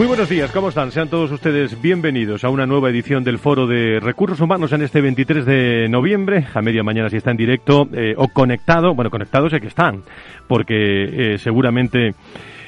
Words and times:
Muy 0.00 0.06
buenos 0.06 0.30
días, 0.30 0.50
¿cómo 0.50 0.70
están? 0.70 0.92
Sean 0.92 1.10
todos 1.10 1.30
ustedes 1.30 1.78
bienvenidos 1.82 2.42
a 2.44 2.48
una 2.48 2.64
nueva 2.64 2.88
edición 2.88 3.22
del 3.22 3.38
Foro 3.38 3.66
de 3.66 4.00
Recursos 4.00 4.40
Humanos 4.40 4.72
en 4.72 4.80
este 4.80 5.02
23 5.02 5.44
de 5.44 5.88
noviembre, 5.90 6.46
a 6.54 6.62
media 6.62 6.82
mañana 6.82 7.10
si 7.10 7.18
está 7.18 7.32
en 7.32 7.36
directo 7.36 7.86
eh, 7.92 8.14
o 8.16 8.28
conectado. 8.28 8.94
Bueno, 8.94 9.10
conectados 9.10 9.52
sé 9.52 9.60
que 9.60 9.66
están, 9.66 10.02
porque 10.48 11.34
eh, 11.34 11.38
seguramente 11.38 12.14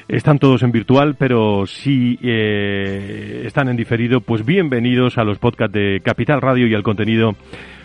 están 0.07 0.37
todos 0.37 0.61
en 0.61 0.71
virtual, 0.71 1.15
pero 1.17 1.65
si 1.65 2.19
eh, 2.21 3.41
están 3.47 3.67
en 3.67 3.77
diferido, 3.77 4.21
pues 4.21 4.45
bienvenidos 4.45 5.17
a 5.17 5.23
los 5.23 5.39
podcasts 5.39 5.73
de 5.73 6.01
Capital 6.03 6.39
Radio 6.39 6.67
y 6.67 6.75
al 6.75 6.83
contenido 6.83 7.31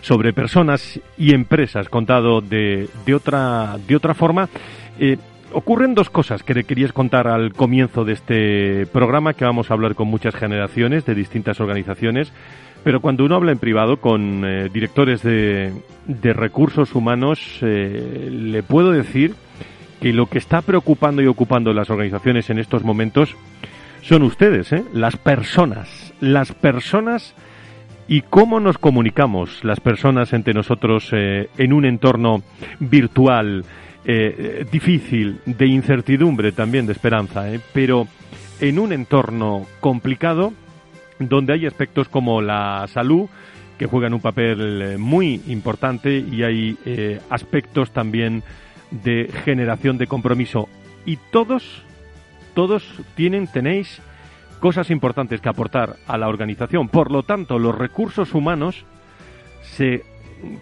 sobre 0.01 0.31
personas 0.31 1.01
y 1.17 1.33
empresas 1.33 1.89
contado 1.89 2.41
de, 2.41 2.87
de 3.03 3.15
otra 3.15 3.77
de 3.87 3.95
otra 3.95 4.13
forma. 4.13 4.47
Ocurren 5.51 5.95
dos 5.95 6.11
cosas 6.11 6.43
que 6.43 6.53
le 6.53 6.63
querías 6.63 6.93
contar 6.93 7.27
al 7.27 7.53
comienzo 7.53 8.05
de 8.05 8.13
este 8.13 8.85
programa, 8.85 9.33
que 9.33 9.45
vamos 9.45 9.71
a 9.71 9.73
hablar 9.73 9.95
con 9.95 10.07
muchas 10.07 10.35
generaciones 10.35 11.05
de 11.05 11.15
distintas 11.15 11.59
organizaciones, 11.59 12.31
pero 12.83 13.01
cuando 13.01 13.25
uno 13.25 13.35
habla 13.35 13.51
en 13.51 13.57
privado 13.57 13.97
con 13.97 14.45
eh, 14.45 14.69
directores 14.71 15.23
de, 15.23 15.73
de, 16.05 16.33
recursos 16.33 16.93
humanos, 16.93 17.39
eh, 17.61 18.29
le 18.31 18.61
puedo 18.61 18.91
decir 18.91 19.33
que 19.99 20.13
lo 20.13 20.27
que 20.27 20.37
está 20.37 20.61
preocupando 20.61 21.21
y 21.23 21.27
ocupando 21.27 21.73
las 21.73 21.89
organizaciones 21.89 22.51
en 22.51 22.59
estos 22.59 22.83
momentos 22.83 23.35
son 24.01 24.21
ustedes, 24.21 24.71
¿eh? 24.71 24.83
las 24.93 25.17
personas, 25.17 26.13
las 26.21 26.53
personas 26.53 27.33
y 28.07 28.21
cómo 28.21 28.59
nos 28.59 28.77
comunicamos 28.77 29.63
las 29.63 29.79
personas 29.79 30.31
entre 30.33 30.53
nosotros 30.53 31.11
en 31.11 31.73
un 31.73 31.85
entorno 31.85 32.41
virtual 32.79 33.65
eh, 34.05 34.65
difícil, 34.71 35.41
de 35.45 35.67
incertidumbre 35.67 36.53
también, 36.53 36.85
de 36.85 36.93
esperanza, 36.93 37.51
¿eh? 37.51 37.59
pero 37.73 38.07
en 38.61 38.79
un 38.79 38.93
entorno 38.93 39.65
complicado 39.81 40.53
donde 41.19 41.53
hay 41.53 41.65
aspectos 41.65 42.07
como 42.07 42.41
la 42.41 42.87
salud 42.87 43.27
que 43.77 43.87
juegan 43.87 44.13
un 44.13 44.21
papel 44.21 44.81
eh, 44.81 44.97
muy 44.97 45.41
importante 45.47 46.17
y 46.17 46.43
hay 46.43 46.77
aspectos 47.29 47.91
también 47.91 48.43
de 48.91 49.29
generación 49.43 49.97
de 49.97 50.07
compromiso 50.07 50.69
y 51.05 51.17
todos 51.31 51.83
todos 52.53 52.83
tienen 53.15 53.47
tenéis 53.47 54.01
cosas 54.59 54.89
importantes 54.89 55.39
que 55.41 55.49
aportar 55.49 55.97
a 56.07 56.17
la 56.17 56.27
organización 56.27 56.87
por 56.89 57.11
lo 57.11 57.23
tanto 57.23 57.59
los 57.59 57.77
recursos 57.77 58.33
humanos 58.33 58.85
se 59.61 60.03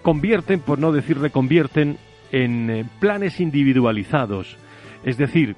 convierten 0.02 0.60
por 0.60 0.80
no 0.80 0.92
decir 0.92 1.20
reconvierten 1.20 1.98
en 2.32 2.70
eh, 2.70 2.86
planes 3.00 3.40
individualizados. 3.40 4.58
Es 5.04 5.18
decir, 5.18 5.56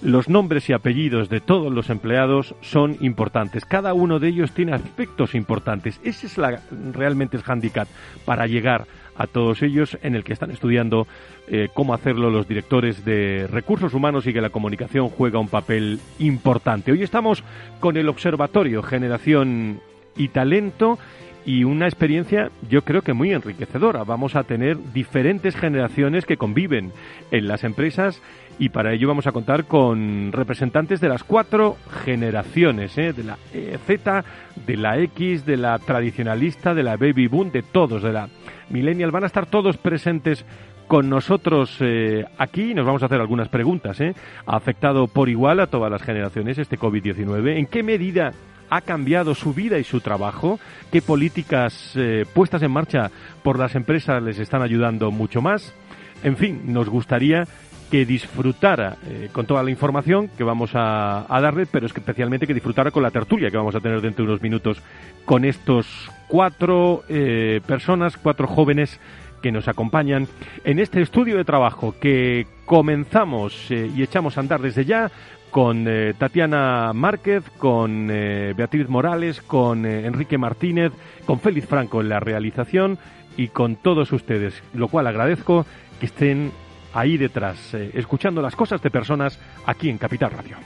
los 0.00 0.28
nombres 0.28 0.68
y 0.68 0.72
apellidos 0.72 1.28
de 1.28 1.40
todos 1.40 1.72
los 1.72 1.90
empleados 1.90 2.54
son 2.60 2.96
importantes. 3.00 3.64
Cada 3.64 3.94
uno 3.94 4.20
de 4.20 4.28
ellos 4.28 4.52
tiene 4.52 4.72
aspectos 4.72 5.34
importantes. 5.34 6.00
Ese 6.04 6.26
es 6.28 6.38
la, 6.38 6.60
realmente 6.92 7.36
el 7.36 7.42
hándicap 7.42 7.88
para 8.24 8.46
llegar 8.46 8.86
a 9.16 9.26
todos 9.26 9.62
ellos 9.62 9.98
en 10.02 10.14
el 10.14 10.22
que 10.22 10.32
están 10.32 10.52
estudiando 10.52 11.08
eh, 11.48 11.68
cómo 11.74 11.92
hacerlo 11.92 12.30
los 12.30 12.46
directores 12.46 13.04
de 13.04 13.48
recursos 13.50 13.92
humanos 13.92 14.26
y 14.26 14.32
que 14.32 14.40
la 14.40 14.50
comunicación 14.50 15.08
juega 15.08 15.40
un 15.40 15.48
papel 15.48 15.98
importante. 16.20 16.92
Hoy 16.92 17.02
estamos 17.02 17.42
con 17.80 17.96
el 17.96 18.08
Observatorio 18.08 18.82
Generación 18.84 19.80
y 20.16 20.28
Talento 20.28 20.98
y 21.48 21.64
una 21.64 21.86
experiencia 21.86 22.50
yo 22.68 22.82
creo 22.82 23.00
que 23.00 23.14
muy 23.14 23.32
enriquecedora. 23.32 24.04
Vamos 24.04 24.36
a 24.36 24.44
tener 24.44 24.76
diferentes 24.92 25.56
generaciones 25.56 26.26
que 26.26 26.36
conviven 26.36 26.92
en 27.30 27.48
las 27.48 27.64
empresas 27.64 28.20
y 28.58 28.68
para 28.68 28.92
ello 28.92 29.08
vamos 29.08 29.26
a 29.26 29.32
contar 29.32 29.64
con 29.64 30.30
representantes 30.30 31.00
de 31.00 31.08
las 31.08 31.24
cuatro 31.24 31.78
generaciones, 32.04 32.98
¿eh? 32.98 33.14
de 33.14 33.24
la 33.24 33.38
e, 33.54 33.78
Z, 33.86 34.24
de 34.66 34.76
la 34.76 34.98
X, 34.98 35.46
de 35.46 35.56
la 35.56 35.78
tradicionalista, 35.78 36.74
de 36.74 36.82
la 36.82 36.98
baby 36.98 37.28
boom, 37.28 37.50
de 37.50 37.62
todos, 37.62 38.02
de 38.02 38.12
la 38.12 38.28
millennial. 38.68 39.10
Van 39.10 39.24
a 39.24 39.28
estar 39.28 39.46
todos 39.46 39.78
presentes 39.78 40.44
con 40.86 41.08
nosotros 41.08 41.78
eh, 41.80 42.26
aquí 42.36 42.74
nos 42.74 42.84
vamos 42.84 43.02
a 43.02 43.06
hacer 43.06 43.22
algunas 43.22 43.48
preguntas. 43.48 43.98
¿eh? 44.02 44.14
¿Ha 44.44 44.54
afectado 44.54 45.06
por 45.06 45.30
igual 45.30 45.60
a 45.60 45.68
todas 45.68 45.90
las 45.90 46.02
generaciones 46.02 46.58
este 46.58 46.78
COVID-19? 46.78 47.56
¿En 47.56 47.64
qué 47.64 47.82
medida 47.82 48.32
ha 48.70 48.80
cambiado 48.80 49.34
su 49.34 49.54
vida 49.54 49.78
y 49.78 49.84
su 49.84 50.00
trabajo, 50.00 50.58
qué 50.90 51.02
políticas 51.02 51.92
eh, 51.96 52.24
puestas 52.32 52.62
en 52.62 52.70
marcha 52.70 53.10
por 53.42 53.58
las 53.58 53.74
empresas 53.74 54.22
les 54.22 54.38
están 54.38 54.62
ayudando 54.62 55.10
mucho 55.10 55.40
más. 55.40 55.74
En 56.22 56.36
fin, 56.36 56.62
nos 56.66 56.88
gustaría 56.88 57.46
que 57.90 58.04
disfrutara 58.04 58.96
eh, 59.06 59.30
con 59.32 59.46
toda 59.46 59.62
la 59.62 59.70
información 59.70 60.28
que 60.36 60.44
vamos 60.44 60.72
a, 60.74 61.26
darle, 61.28 61.66
pero 61.66 61.86
es 61.86 61.96
especialmente 61.96 62.46
que 62.46 62.52
disfrutara 62.52 62.90
con 62.90 63.02
la 63.02 63.10
tertulia 63.10 63.50
que 63.50 63.56
vamos 63.56 63.74
a 63.74 63.80
tener 63.80 64.00
dentro 64.00 64.24
de 64.24 64.30
unos 64.30 64.42
minutos 64.42 64.82
con 65.24 65.44
estos 65.44 66.10
cuatro 66.26 67.04
eh, 67.08 67.60
personas, 67.66 68.18
cuatro 68.18 68.46
jóvenes 68.46 69.00
que 69.40 69.52
nos 69.52 69.68
acompañan 69.68 70.26
en 70.64 70.80
este 70.80 71.00
estudio 71.00 71.36
de 71.36 71.44
trabajo 71.44 71.94
que 72.00 72.46
comenzamos 72.66 73.70
y 73.70 74.02
echamos 74.02 74.36
a 74.36 74.40
andar 74.40 74.60
desde 74.60 74.84
ya 74.84 75.12
con 75.50 75.86
eh, 75.88 76.14
Tatiana 76.16 76.92
Márquez, 76.94 77.44
con 77.58 78.08
eh, 78.10 78.54
Beatriz 78.56 78.88
Morales, 78.88 79.42
con 79.42 79.86
eh, 79.86 80.06
Enrique 80.06 80.38
Martínez, 80.38 80.92
con 81.24 81.40
Félix 81.40 81.66
Franco 81.66 82.00
en 82.00 82.08
la 82.08 82.20
realización 82.20 82.98
y 83.36 83.48
con 83.48 83.76
todos 83.76 84.12
ustedes, 84.12 84.62
lo 84.74 84.88
cual 84.88 85.06
agradezco 85.06 85.66
que 86.00 86.06
estén 86.06 86.52
ahí 86.92 87.16
detrás, 87.16 87.74
escuchando 87.74 88.42
las 88.42 88.56
cosas 88.56 88.82
de 88.82 88.90
personas 88.90 89.38
aquí 89.66 89.90
en 89.90 89.98
Capital 89.98 90.30
Radio. 90.32 90.56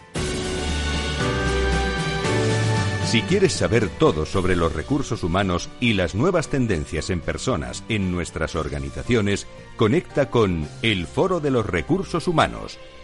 Si 3.04 3.20
quieres 3.20 3.52
saber 3.52 3.88
todo 3.98 4.24
sobre 4.24 4.56
los 4.56 4.74
recursos 4.74 5.22
humanos 5.22 5.68
y 5.80 5.92
las 5.92 6.14
nuevas 6.14 6.48
tendencias 6.48 7.10
en 7.10 7.20
personas 7.20 7.84
en 7.90 8.10
nuestras 8.10 8.54
organizaciones, 8.56 9.46
conecta 9.76 10.30
con 10.30 10.66
El 10.80 11.06
Foro 11.06 11.38
de 11.38 11.50
los 11.50 11.66
Recursos 11.66 12.26
Humanos 12.26 12.78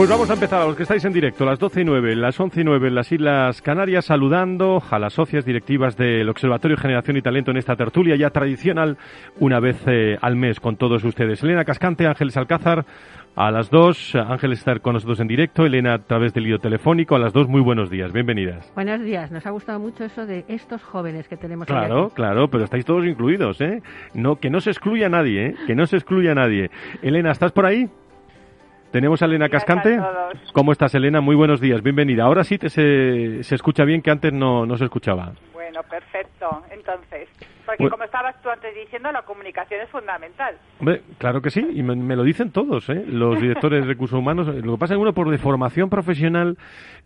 Pues 0.00 0.08
vamos 0.08 0.30
a 0.30 0.32
empezar 0.32 0.62
a 0.62 0.64
los 0.64 0.76
que 0.76 0.84
estáis 0.84 1.04
en 1.04 1.12
directo, 1.12 1.44
las 1.44 1.58
12 1.58 1.82
y 1.82 1.84
9, 1.84 2.16
las 2.16 2.40
11 2.40 2.62
y 2.62 2.64
9 2.64 2.88
en 2.88 2.94
las 2.94 3.12
Islas 3.12 3.60
Canarias, 3.60 4.06
saludando 4.06 4.82
a 4.90 4.98
las 4.98 5.12
socias 5.12 5.44
directivas 5.44 5.94
del 5.94 6.26
Observatorio 6.30 6.78
Generación 6.78 7.18
y 7.18 7.20
Talento 7.20 7.50
en 7.50 7.58
esta 7.58 7.76
tertulia 7.76 8.16
ya 8.16 8.30
tradicional, 8.30 8.96
una 9.40 9.60
vez 9.60 9.76
eh, 9.86 10.16
al 10.22 10.36
mes 10.36 10.58
con 10.58 10.78
todos 10.78 11.04
ustedes. 11.04 11.42
Elena 11.42 11.66
Cascante, 11.66 12.06
Ángeles 12.06 12.38
Alcázar, 12.38 12.86
a 13.36 13.50
las 13.50 13.68
2, 13.68 14.14
Ángeles 14.14 14.60
estar 14.60 14.80
con 14.80 14.94
nosotros 14.94 15.20
en 15.20 15.28
directo, 15.28 15.66
Elena 15.66 15.92
a 15.92 15.98
través 15.98 16.32
del 16.32 16.44
lío 16.44 16.58
telefónico, 16.58 17.14
a 17.14 17.18
las 17.18 17.34
2, 17.34 17.48
muy 17.48 17.60
buenos 17.60 17.90
días, 17.90 18.10
bienvenidas. 18.10 18.72
Buenos 18.74 19.02
días, 19.02 19.30
nos 19.30 19.44
ha 19.44 19.50
gustado 19.50 19.80
mucho 19.80 20.04
eso 20.04 20.24
de 20.24 20.46
estos 20.48 20.82
jóvenes 20.82 21.28
que 21.28 21.36
tenemos 21.36 21.66
Claro, 21.66 22.06
aquí. 22.06 22.14
claro, 22.14 22.48
pero 22.48 22.64
estáis 22.64 22.86
todos 22.86 23.04
incluidos, 23.04 23.60
¿eh? 23.60 23.82
No, 24.14 24.36
que 24.36 24.48
no 24.48 24.62
se 24.62 24.70
excluya 24.70 25.10
nadie, 25.10 25.48
¿eh? 25.48 25.54
Que 25.66 25.74
no 25.74 25.84
se 25.84 25.96
excluya 25.96 26.34
nadie. 26.34 26.70
Elena, 27.02 27.32
¿estás 27.32 27.52
por 27.52 27.66
ahí? 27.66 27.90
Tenemos 28.90 29.22
a 29.22 29.26
Elena 29.26 29.48
Cascante. 29.48 29.98
¿Cómo 30.52 30.72
estás, 30.72 30.94
Elena? 30.94 31.20
Muy 31.20 31.36
buenos 31.36 31.60
días, 31.60 31.80
bienvenida. 31.82 32.24
Ahora 32.24 32.42
sí 32.42 32.58
te 32.58 32.68
se, 32.68 33.44
se 33.44 33.54
escucha 33.54 33.84
bien, 33.84 34.02
que 34.02 34.10
antes 34.10 34.32
no, 34.32 34.66
no 34.66 34.76
se 34.76 34.84
escuchaba. 34.84 35.32
Bueno, 35.52 35.80
perfecto. 35.84 36.62
Entonces, 36.70 37.28
porque 37.76 37.90
como 37.90 38.04
estabas 38.04 38.40
tú 38.42 38.50
antes 38.50 38.74
diciendo, 38.74 39.12
la 39.12 39.22
comunicación 39.22 39.80
es 39.82 39.90
fundamental. 39.90 40.56
Hombre, 40.78 41.02
claro 41.18 41.40
que 41.40 41.50
sí, 41.50 41.66
y 41.72 41.82
me, 41.82 41.94
me 41.96 42.16
lo 42.16 42.22
dicen 42.22 42.50
todos, 42.50 42.88
¿eh? 42.88 43.04
los 43.06 43.40
directores 43.40 43.82
de 43.82 43.88
recursos 43.88 44.18
humanos. 44.18 44.46
Lo 44.46 44.72
que 44.74 44.78
pasa 44.78 44.94
es 44.94 44.98
que 44.98 45.02
uno, 45.02 45.12
por 45.12 45.30
deformación 45.30 45.90
profesional, 45.90 46.56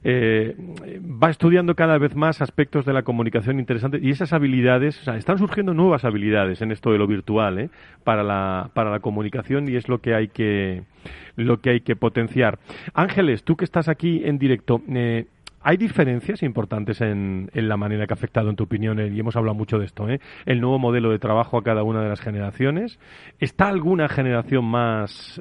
eh, 0.02 0.54
va 1.00 1.30
estudiando 1.30 1.74
cada 1.74 1.98
vez 1.98 2.14
más 2.14 2.42
aspectos 2.42 2.84
de 2.84 2.92
la 2.92 3.02
comunicación 3.02 3.58
interesantes 3.58 4.02
y 4.02 4.10
esas 4.10 4.32
habilidades, 4.32 5.00
o 5.00 5.04
sea, 5.04 5.16
están 5.16 5.38
surgiendo 5.38 5.74
nuevas 5.74 6.04
habilidades 6.04 6.62
en 6.62 6.72
esto 6.72 6.90
de 6.92 6.98
lo 6.98 7.06
virtual, 7.06 7.58
¿eh? 7.58 7.70
para, 8.04 8.22
la, 8.22 8.70
para 8.74 8.90
la 8.90 9.00
comunicación 9.00 9.68
y 9.68 9.76
es 9.76 9.88
lo 9.88 9.98
que 9.98 10.14
hay 10.14 10.28
que, 10.28 10.82
lo 11.36 11.60
que, 11.60 11.70
hay 11.70 11.80
que 11.80 11.96
potenciar. 11.96 12.58
Ángeles, 12.94 13.44
tú 13.44 13.56
que 13.56 13.64
estás 13.64 13.88
aquí 13.88 14.22
en 14.24 14.38
directo, 14.38 14.80
eh, 14.88 15.26
¿Hay 15.66 15.78
diferencias 15.78 16.42
importantes 16.42 17.00
en, 17.00 17.50
en, 17.54 17.68
la 17.70 17.78
manera 17.78 18.06
que 18.06 18.12
ha 18.12 18.16
afectado, 18.16 18.50
en 18.50 18.56
tu 18.56 18.64
opinión, 18.64 19.00
y 19.00 19.18
hemos 19.18 19.34
hablado 19.34 19.54
mucho 19.54 19.78
de 19.78 19.86
esto, 19.86 20.06
¿eh? 20.10 20.20
el 20.44 20.60
nuevo 20.60 20.78
modelo 20.78 21.10
de 21.10 21.18
trabajo 21.18 21.56
a 21.56 21.62
cada 21.62 21.82
una 21.82 22.02
de 22.02 22.10
las 22.10 22.20
generaciones? 22.20 22.98
¿Está 23.40 23.68
alguna 23.68 24.08
generación 24.08 24.66
más, 24.66 25.40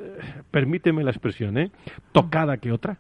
permíteme 0.50 1.04
la 1.04 1.12
expresión, 1.12 1.58
¿eh? 1.58 1.72
tocada 2.14 2.56
que 2.56 2.72
otra? 2.72 3.00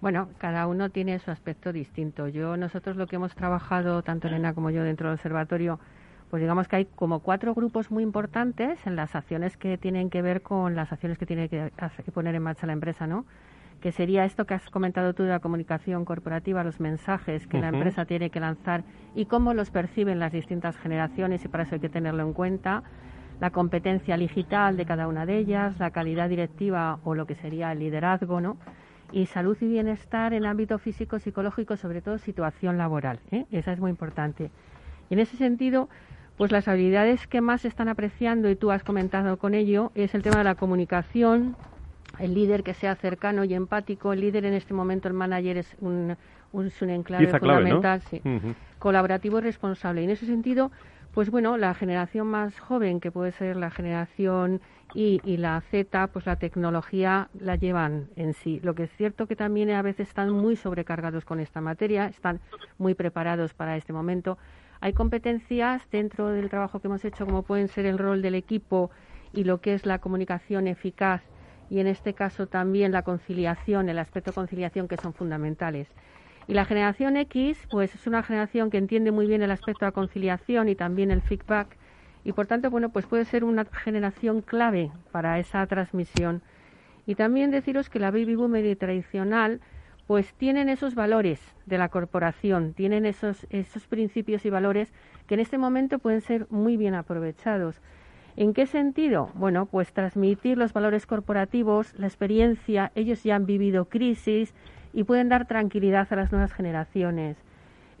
Bueno, 0.00 0.30
cada 0.38 0.66
uno 0.68 0.88
tiene 0.88 1.18
su 1.18 1.30
aspecto 1.30 1.70
distinto. 1.70 2.28
Yo, 2.28 2.56
nosotros 2.56 2.96
lo 2.96 3.06
que 3.06 3.16
hemos 3.16 3.34
trabajado, 3.34 4.02
tanto 4.02 4.28
Elena 4.28 4.54
como 4.54 4.70
yo, 4.70 4.84
dentro 4.84 5.08
del 5.08 5.16
observatorio, 5.16 5.78
pues 6.30 6.40
digamos 6.40 6.66
que 6.66 6.76
hay 6.76 6.84
como 6.86 7.20
cuatro 7.20 7.54
grupos 7.54 7.90
muy 7.90 8.02
importantes 8.02 8.78
en 8.86 8.96
las 8.96 9.14
acciones 9.14 9.58
que 9.58 9.76
tienen 9.76 10.08
que 10.08 10.22
ver 10.22 10.40
con 10.40 10.74
las 10.76 10.92
acciones 10.92 11.18
que 11.18 11.26
tiene 11.26 11.50
que, 11.50 11.72
que 12.04 12.12
poner 12.12 12.34
en 12.34 12.42
marcha 12.42 12.66
la 12.66 12.72
empresa, 12.72 13.06
¿no? 13.06 13.26
Que 13.80 13.92
sería 13.92 14.24
esto 14.24 14.44
que 14.44 14.54
has 14.54 14.68
comentado 14.70 15.14
tú 15.14 15.22
de 15.22 15.30
la 15.30 15.40
comunicación 15.40 16.04
corporativa, 16.04 16.64
los 16.64 16.80
mensajes 16.80 17.46
que 17.46 17.56
uh 17.56 17.60
-huh. 17.60 17.62
la 17.62 17.68
empresa 17.68 18.04
tiene 18.04 18.30
que 18.30 18.40
lanzar 18.40 18.82
y 19.14 19.26
cómo 19.26 19.54
los 19.54 19.70
perciben 19.70 20.18
las 20.18 20.32
distintas 20.32 20.76
generaciones 20.78 21.44
y 21.44 21.48
para 21.48 21.62
eso 21.64 21.76
hay 21.76 21.80
que 21.80 21.88
tenerlo 21.88 22.22
en 22.22 22.32
cuenta, 22.32 22.82
la 23.40 23.50
competencia 23.50 24.16
digital 24.16 24.76
de 24.76 24.84
cada 24.84 25.06
una 25.06 25.24
de 25.24 25.38
ellas, 25.38 25.78
la 25.78 25.90
calidad 25.90 26.28
directiva 26.28 26.98
o 27.04 27.14
lo 27.14 27.26
que 27.26 27.36
sería 27.36 27.70
el 27.72 27.78
liderazgo, 27.78 28.40
¿no? 28.40 28.56
Y 29.12 29.26
salud 29.26 29.56
y 29.60 29.68
bienestar 29.68 30.34
en 30.34 30.44
ámbito 30.44 30.78
físico, 30.78 31.18
psicológico, 31.18 31.76
sobre 31.76 32.02
todo 32.02 32.18
situación 32.18 32.76
laboral. 32.76 33.20
¿eh? 33.30 33.46
Esa 33.50 33.72
es 33.72 33.80
muy 33.80 33.90
importante. 33.90 34.50
Y 35.08 35.14
en 35.14 35.20
ese 35.20 35.36
sentido, 35.36 35.88
pues 36.36 36.52
las 36.52 36.68
habilidades 36.68 37.26
que 37.26 37.40
más 37.40 37.62
se 37.62 37.68
están 37.68 37.88
apreciando, 37.88 38.50
y 38.50 38.56
tú 38.56 38.70
has 38.70 38.84
comentado 38.84 39.38
con 39.38 39.54
ello, 39.54 39.92
es 39.94 40.14
el 40.14 40.22
tema 40.22 40.38
de 40.38 40.44
la 40.44 40.56
comunicación, 40.56 41.56
el 42.18 42.34
líder 42.34 42.62
que 42.62 42.74
sea 42.74 42.94
cercano 42.94 43.44
y 43.44 43.54
empático. 43.54 44.12
El 44.12 44.20
líder 44.20 44.44
en 44.44 44.54
este 44.54 44.74
momento, 44.74 45.08
el 45.08 45.14
manager, 45.14 45.58
es 45.58 45.76
un, 45.80 46.16
un, 46.52 46.66
es 46.66 46.82
un 46.82 46.90
enclave 46.90 47.24
Pieza 47.24 47.38
fundamental, 47.38 48.00
clave, 48.00 48.02
¿no? 48.02 48.10
sí. 48.10 48.20
Uh 48.24 48.50
-huh. 48.50 48.54
colaborativo 48.78 49.38
y 49.38 49.42
responsable. 49.42 50.00
Y 50.02 50.04
en 50.04 50.10
ese 50.10 50.26
sentido, 50.26 50.70
pues 51.14 51.30
bueno, 51.30 51.56
la 51.56 51.74
generación 51.74 52.26
más 52.26 52.58
joven, 52.60 53.00
que 53.00 53.10
puede 53.10 53.32
ser 53.32 53.56
la 53.56 53.70
generación 53.70 54.60
Y, 54.94 55.20
y 55.22 55.36
la 55.36 55.60
Z, 55.70 56.06
pues 56.14 56.24
la 56.24 56.36
tecnología 56.36 57.28
la 57.38 57.56
llevan 57.56 58.08
en 58.16 58.32
sí. 58.32 58.58
Lo 58.62 58.74
que 58.74 58.84
es 58.84 58.90
cierto 58.96 59.26
que 59.26 59.36
también 59.36 59.68
a 59.70 59.82
veces 59.82 60.08
están 60.08 60.30
muy 60.30 60.56
sobrecargados 60.56 61.26
con 61.26 61.40
esta 61.40 61.60
materia, 61.60 62.06
están 62.06 62.40
muy 62.78 62.94
preparados 62.94 63.52
para 63.52 63.76
este 63.76 63.92
momento. 63.92 64.38
Hay 64.80 64.94
competencias 64.94 65.86
dentro 65.90 66.28
del 66.28 66.48
trabajo 66.48 66.80
que 66.80 66.86
hemos 66.88 67.04
hecho, 67.04 67.26
como 67.26 67.42
pueden 67.42 67.68
ser 67.68 67.84
el 67.84 67.98
rol 67.98 68.22
del 68.22 68.34
equipo 68.34 68.90
y 69.34 69.44
lo 69.44 69.60
que 69.60 69.74
es 69.74 69.84
la 69.84 69.98
comunicación 69.98 70.66
eficaz 70.68 71.20
y 71.70 71.80
en 71.80 71.86
este 71.86 72.14
caso 72.14 72.46
también 72.46 72.92
la 72.92 73.02
conciliación, 73.02 73.88
el 73.88 73.98
aspecto 73.98 74.32
conciliación 74.32 74.88
que 74.88 74.96
son 74.96 75.12
fundamentales. 75.14 75.88
Y 76.46 76.54
la 76.54 76.64
generación 76.64 77.16
X, 77.16 77.58
pues 77.70 77.94
es 77.94 78.06
una 78.06 78.22
generación 78.22 78.70
que 78.70 78.78
entiende 78.78 79.10
muy 79.10 79.26
bien 79.26 79.42
el 79.42 79.50
aspecto 79.50 79.84
de 79.84 79.92
conciliación 79.92 80.68
y 80.68 80.74
también 80.74 81.10
el 81.10 81.20
feedback 81.20 81.76
y 82.24 82.32
por 82.32 82.46
tanto, 82.46 82.70
bueno, 82.70 82.90
pues 82.90 83.06
puede 83.06 83.24
ser 83.24 83.42
una 83.42 83.64
generación 83.64 84.42
clave 84.42 84.90
para 85.12 85.38
esa 85.38 85.66
transmisión. 85.66 86.42
Y 87.06 87.14
también 87.14 87.50
deciros 87.50 87.88
que 87.88 87.98
la 87.98 88.10
baby 88.10 88.34
boomer 88.34 88.76
tradicional 88.76 89.60
pues 90.06 90.34
tienen 90.34 90.68
esos 90.68 90.94
valores 90.94 91.40
de 91.66 91.78
la 91.78 91.90
corporación, 91.90 92.72
tienen 92.72 93.04
esos, 93.06 93.46
esos 93.50 93.86
principios 93.86 94.44
y 94.44 94.50
valores 94.50 94.92
que 95.26 95.34
en 95.34 95.40
este 95.40 95.58
momento 95.58 95.98
pueden 95.98 96.20
ser 96.22 96.46
muy 96.50 96.76
bien 96.76 96.94
aprovechados. 96.94 97.80
¿En 98.40 98.54
qué 98.54 98.66
sentido? 98.66 99.32
Bueno, 99.34 99.66
pues 99.66 99.92
transmitir 99.92 100.58
los 100.58 100.72
valores 100.72 101.06
corporativos, 101.06 101.92
la 101.98 102.06
experiencia, 102.06 102.92
ellos 102.94 103.24
ya 103.24 103.34
han 103.34 103.46
vivido 103.46 103.86
crisis 103.86 104.54
y 104.92 105.02
pueden 105.02 105.28
dar 105.28 105.48
tranquilidad 105.48 106.06
a 106.08 106.14
las 106.14 106.30
nuevas 106.30 106.52
generaciones. 106.52 107.36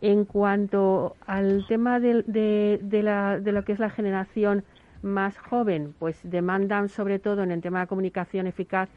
En 0.00 0.24
cuanto 0.24 1.16
al 1.26 1.66
tema 1.66 1.98
de, 1.98 2.22
de, 2.22 2.78
de, 2.80 3.02
la, 3.02 3.40
de 3.40 3.50
lo 3.50 3.64
que 3.64 3.72
es 3.72 3.80
la 3.80 3.90
generación 3.90 4.62
más 5.02 5.36
joven, 5.38 5.92
pues 5.98 6.20
demandan 6.22 6.88
sobre 6.88 7.18
todo 7.18 7.42
en 7.42 7.50
el 7.50 7.60
tema 7.60 7.80
de 7.80 7.88
comunicación 7.88 8.46
eficaz 8.46 8.88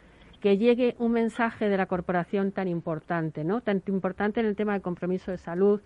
que 0.41 0.59
llegue 0.59 0.95
un 0.99 1.11
mensaje 1.11 1.69
de 1.69 1.77
la 1.77 1.87
corporación 1.87 2.51
tan 2.51 2.67
importante, 2.67 3.43
¿no? 3.43 3.61
Tan 3.61 3.81
importante 3.87 4.41
en 4.41 4.45
el 4.45 4.55
tema 4.55 4.73
del 4.73 4.83
compromiso 4.83 5.31
de 5.31 5.39
salud, 5.39 5.81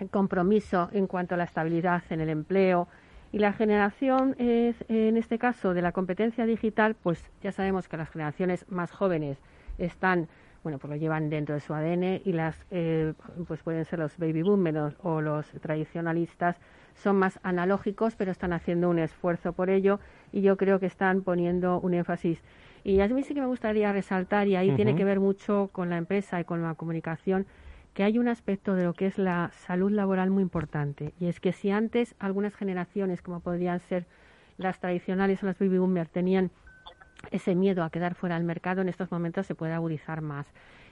el 0.00 0.10
compromiso 0.10 0.90
en 0.92 1.06
cuanto 1.06 1.34
a 1.34 1.38
la 1.38 1.44
estabilidad 1.44 2.02
en 2.10 2.20
el 2.20 2.28
empleo, 2.28 2.88
y 3.32 3.38
la 3.38 3.52
generación, 3.52 4.34
es, 4.38 4.84
en 4.88 5.16
este 5.16 5.38
caso, 5.38 5.72
de 5.72 5.82
la 5.82 5.92
competencia 5.92 6.46
digital, 6.46 6.96
pues 7.00 7.30
ya 7.42 7.52
sabemos 7.52 7.88
que 7.88 7.96
las 7.96 8.10
generaciones 8.10 8.66
más 8.68 8.90
jóvenes 8.90 9.38
están, 9.78 10.28
bueno, 10.64 10.78
pues 10.78 10.90
lo 10.90 10.96
llevan 10.96 11.30
dentro 11.30 11.54
de 11.54 11.60
su 11.60 11.72
ADN 11.72 12.22
y 12.24 12.32
las, 12.32 12.56
eh, 12.70 13.14
pues 13.46 13.62
pueden 13.62 13.84
ser 13.84 14.00
los 14.00 14.18
baby 14.18 14.42
boomers 14.42 14.96
o 15.02 15.20
los 15.20 15.46
tradicionalistas, 15.60 16.56
son 16.94 17.16
más 17.16 17.38
analógicos, 17.42 18.16
pero 18.16 18.32
están 18.32 18.52
haciendo 18.52 18.90
un 18.90 18.98
esfuerzo 18.98 19.52
por 19.52 19.70
ello 19.70 20.00
y 20.32 20.42
yo 20.42 20.56
creo 20.56 20.80
que 20.80 20.86
están 20.86 21.22
poniendo 21.22 21.78
un 21.80 21.94
énfasis. 21.94 22.42
Y 22.82 23.00
a 23.00 23.08
mí 23.08 23.22
sí 23.22 23.34
que 23.34 23.40
me 23.40 23.46
gustaría 23.46 23.92
resaltar, 23.92 24.48
y 24.48 24.56
ahí 24.56 24.70
uh 24.70 24.72
-huh. 24.72 24.76
tiene 24.76 24.96
que 24.96 25.04
ver 25.04 25.20
mucho 25.20 25.68
con 25.72 25.88
la 25.88 25.98
empresa 25.98 26.40
y 26.40 26.44
con 26.44 26.62
la 26.62 26.74
comunicación, 26.74 27.46
que 28.00 28.04
hay 28.04 28.18
un 28.18 28.28
aspecto 28.28 28.76
de 28.76 28.84
lo 28.84 28.94
que 28.94 29.06
es 29.06 29.18
la 29.18 29.50
salud 29.52 29.90
laboral 29.90 30.30
muy 30.30 30.42
importante. 30.42 31.12
Y 31.20 31.26
es 31.26 31.38
que 31.38 31.52
si 31.52 31.70
antes 31.70 32.14
algunas 32.18 32.54
generaciones, 32.54 33.20
como 33.20 33.40
podrían 33.40 33.78
ser 33.78 34.06
las 34.56 34.80
tradicionales 34.80 35.42
o 35.42 35.46
las 35.46 35.58
baby 35.58 35.76
boomers, 35.76 36.08
tenían 36.08 36.50
ese 37.30 37.54
miedo 37.54 37.84
a 37.84 37.90
quedar 37.90 38.14
fuera 38.14 38.36
del 38.36 38.44
mercado, 38.44 38.80
en 38.80 38.88
estos 38.88 39.12
momentos 39.12 39.44
se 39.44 39.54
puede 39.54 39.74
agudizar 39.74 40.22
más. 40.22 40.46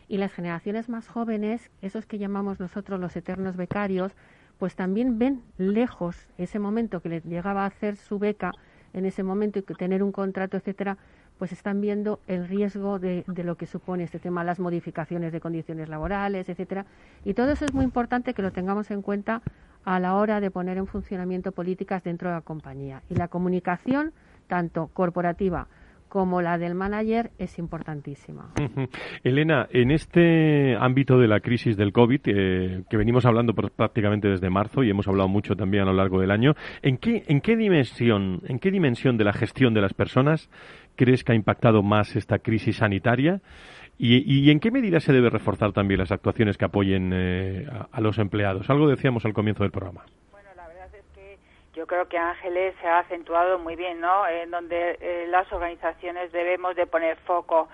Y 0.07 0.19
las 0.19 0.35
generaciones 0.35 0.91
más 0.91 1.09
jóvenes, 1.09 1.71
esos 1.81 2.05
que 2.05 2.19
llamamos 2.19 2.61
nosotros 2.61 3.00
los 3.00 3.17
eternos 3.17 3.57
becarios, 3.57 4.12
pues 4.59 4.77
también 4.77 5.19
ven 5.19 5.41
lejos 5.57 6.29
ese 6.37 6.59
momento 6.59 7.00
que 7.00 7.09
les 7.09 7.25
llegaba 7.25 7.62
a 7.62 7.69
hacer 7.69 7.97
su 7.97 8.19
beca 8.19 8.53
en 8.93 9.07
ese 9.07 9.23
momento 9.23 9.61
y 9.61 9.62
que 9.62 9.73
tener 9.73 10.03
un 10.03 10.12
contrato, 10.12 10.59
etcétera, 10.59 10.99
pues 11.38 11.52
están 11.52 11.80
viendo 11.80 12.21
el 12.26 12.49
riesgo 12.49 12.99
de, 12.99 13.25
de, 13.26 13.45
lo 13.45 13.57
que 13.57 13.66
supone 13.66 14.04
este 14.04 14.18
tema, 14.18 14.45
las 14.45 14.59
modificaciones 14.59 15.33
de 15.33 15.40
condiciones 15.40 15.88
laborales, 15.88 16.49
etcétera. 16.49 16.87
Y 17.25 17.35
todo 17.35 17.50
eso 17.52 17.64
es 17.64 17.73
muy 17.73 17.85
importante 17.85 18.35
que 18.35 18.42
lo 18.42 18.50
tengamos 18.50 18.90
en 18.90 19.02
cuenta 19.02 19.42
a 19.85 20.00
la 20.00 20.16
hora 20.16 20.40
de 20.40 20.50
poner 20.50 20.76
en 20.76 20.87
funcionamiento 20.87 21.52
políticas 21.52 22.02
dentro 22.02 22.28
de 22.28 22.35
la 22.35 22.42
compañía. 22.42 23.02
Y 23.09 23.14
la 23.14 23.28
comunicación, 23.28 24.12
tanto 24.47 24.88
corporativa 24.88 25.68
como 26.09 26.42
la 26.42 26.59
del 26.59 26.75
manager 26.75 27.30
es 27.38 27.59
importantísima. 27.59 28.52
Elena, 29.23 29.68
en 29.71 29.90
este 29.90 30.76
ámbito 30.76 31.18
de 31.18 31.28
la 31.28 31.40
crisis 31.40 31.76
del 31.76 31.92
COVID, 31.92 32.21
eh, 32.25 32.83
que 32.88 32.97
venimos 32.97 33.26
hablando 33.26 33.54
prácticamente 33.54 34.28
desde 34.28 34.50
marzo 34.50 34.83
y 34.83 34.90
hemos 34.90 35.07
hablado 35.07 35.28
mucho 35.28 35.54
también 35.54 35.83
a 35.85 35.87
lo 35.87 35.92
largo 35.92 36.21
del 36.21 36.30
año, 36.30 36.54
¿en 36.83 36.97
qué, 36.97 37.23
en 37.26 37.40
qué 37.40 37.57
dimensión, 37.57 38.40
en 38.47 38.59
qué 38.59 38.71
dimensión 38.71 39.16
de 39.16 39.25
la 39.25 39.33
gestión 39.33 39.75
de 39.75 39.83
las 39.83 39.95
personas 39.95 40.50
crees 40.99 41.25
que 41.25 41.33
ha 41.33 41.35
impactado 41.35 41.83
más 41.83 42.17
esta 42.17 42.40
crisis 42.40 42.76
sanitaria? 42.76 43.40
¿Y, 43.97 44.19
y 44.26 44.50
en 44.50 44.61
qué 44.61 44.71
medida 44.71 45.00
se 45.00 45.12
debe 45.12 45.31
reforzar 45.31 45.73
también 45.73 46.00
las 46.00 46.12
actuaciones 46.12 46.59
que 46.59 46.64
apoyen 46.67 47.12
eh, 47.14 47.67
a, 47.90 48.00
los 48.00 48.19
empleados? 48.19 48.69
Algo 48.69 48.88
decíamos 48.88 49.25
al 49.25 49.33
comienzo 49.33 49.62
del 49.62 49.73
programa 49.73 50.05
yo 51.75 51.87
creo 51.87 52.09
que 52.09 52.19
Ángeles 52.19 52.75
se 52.83 52.88
ha 52.88 52.99
acentuado 52.99 53.61
muy 53.61 53.76
bien, 53.76 54.00
¿no? 54.00 54.26
En 54.26 54.50
donde 54.50 54.99
eh, 55.00 55.26
las 55.28 55.50
organizaciones 55.52 56.33
debemos 56.33 56.75
de 56.75 56.88
poner 56.88 57.17
foco 57.19 57.69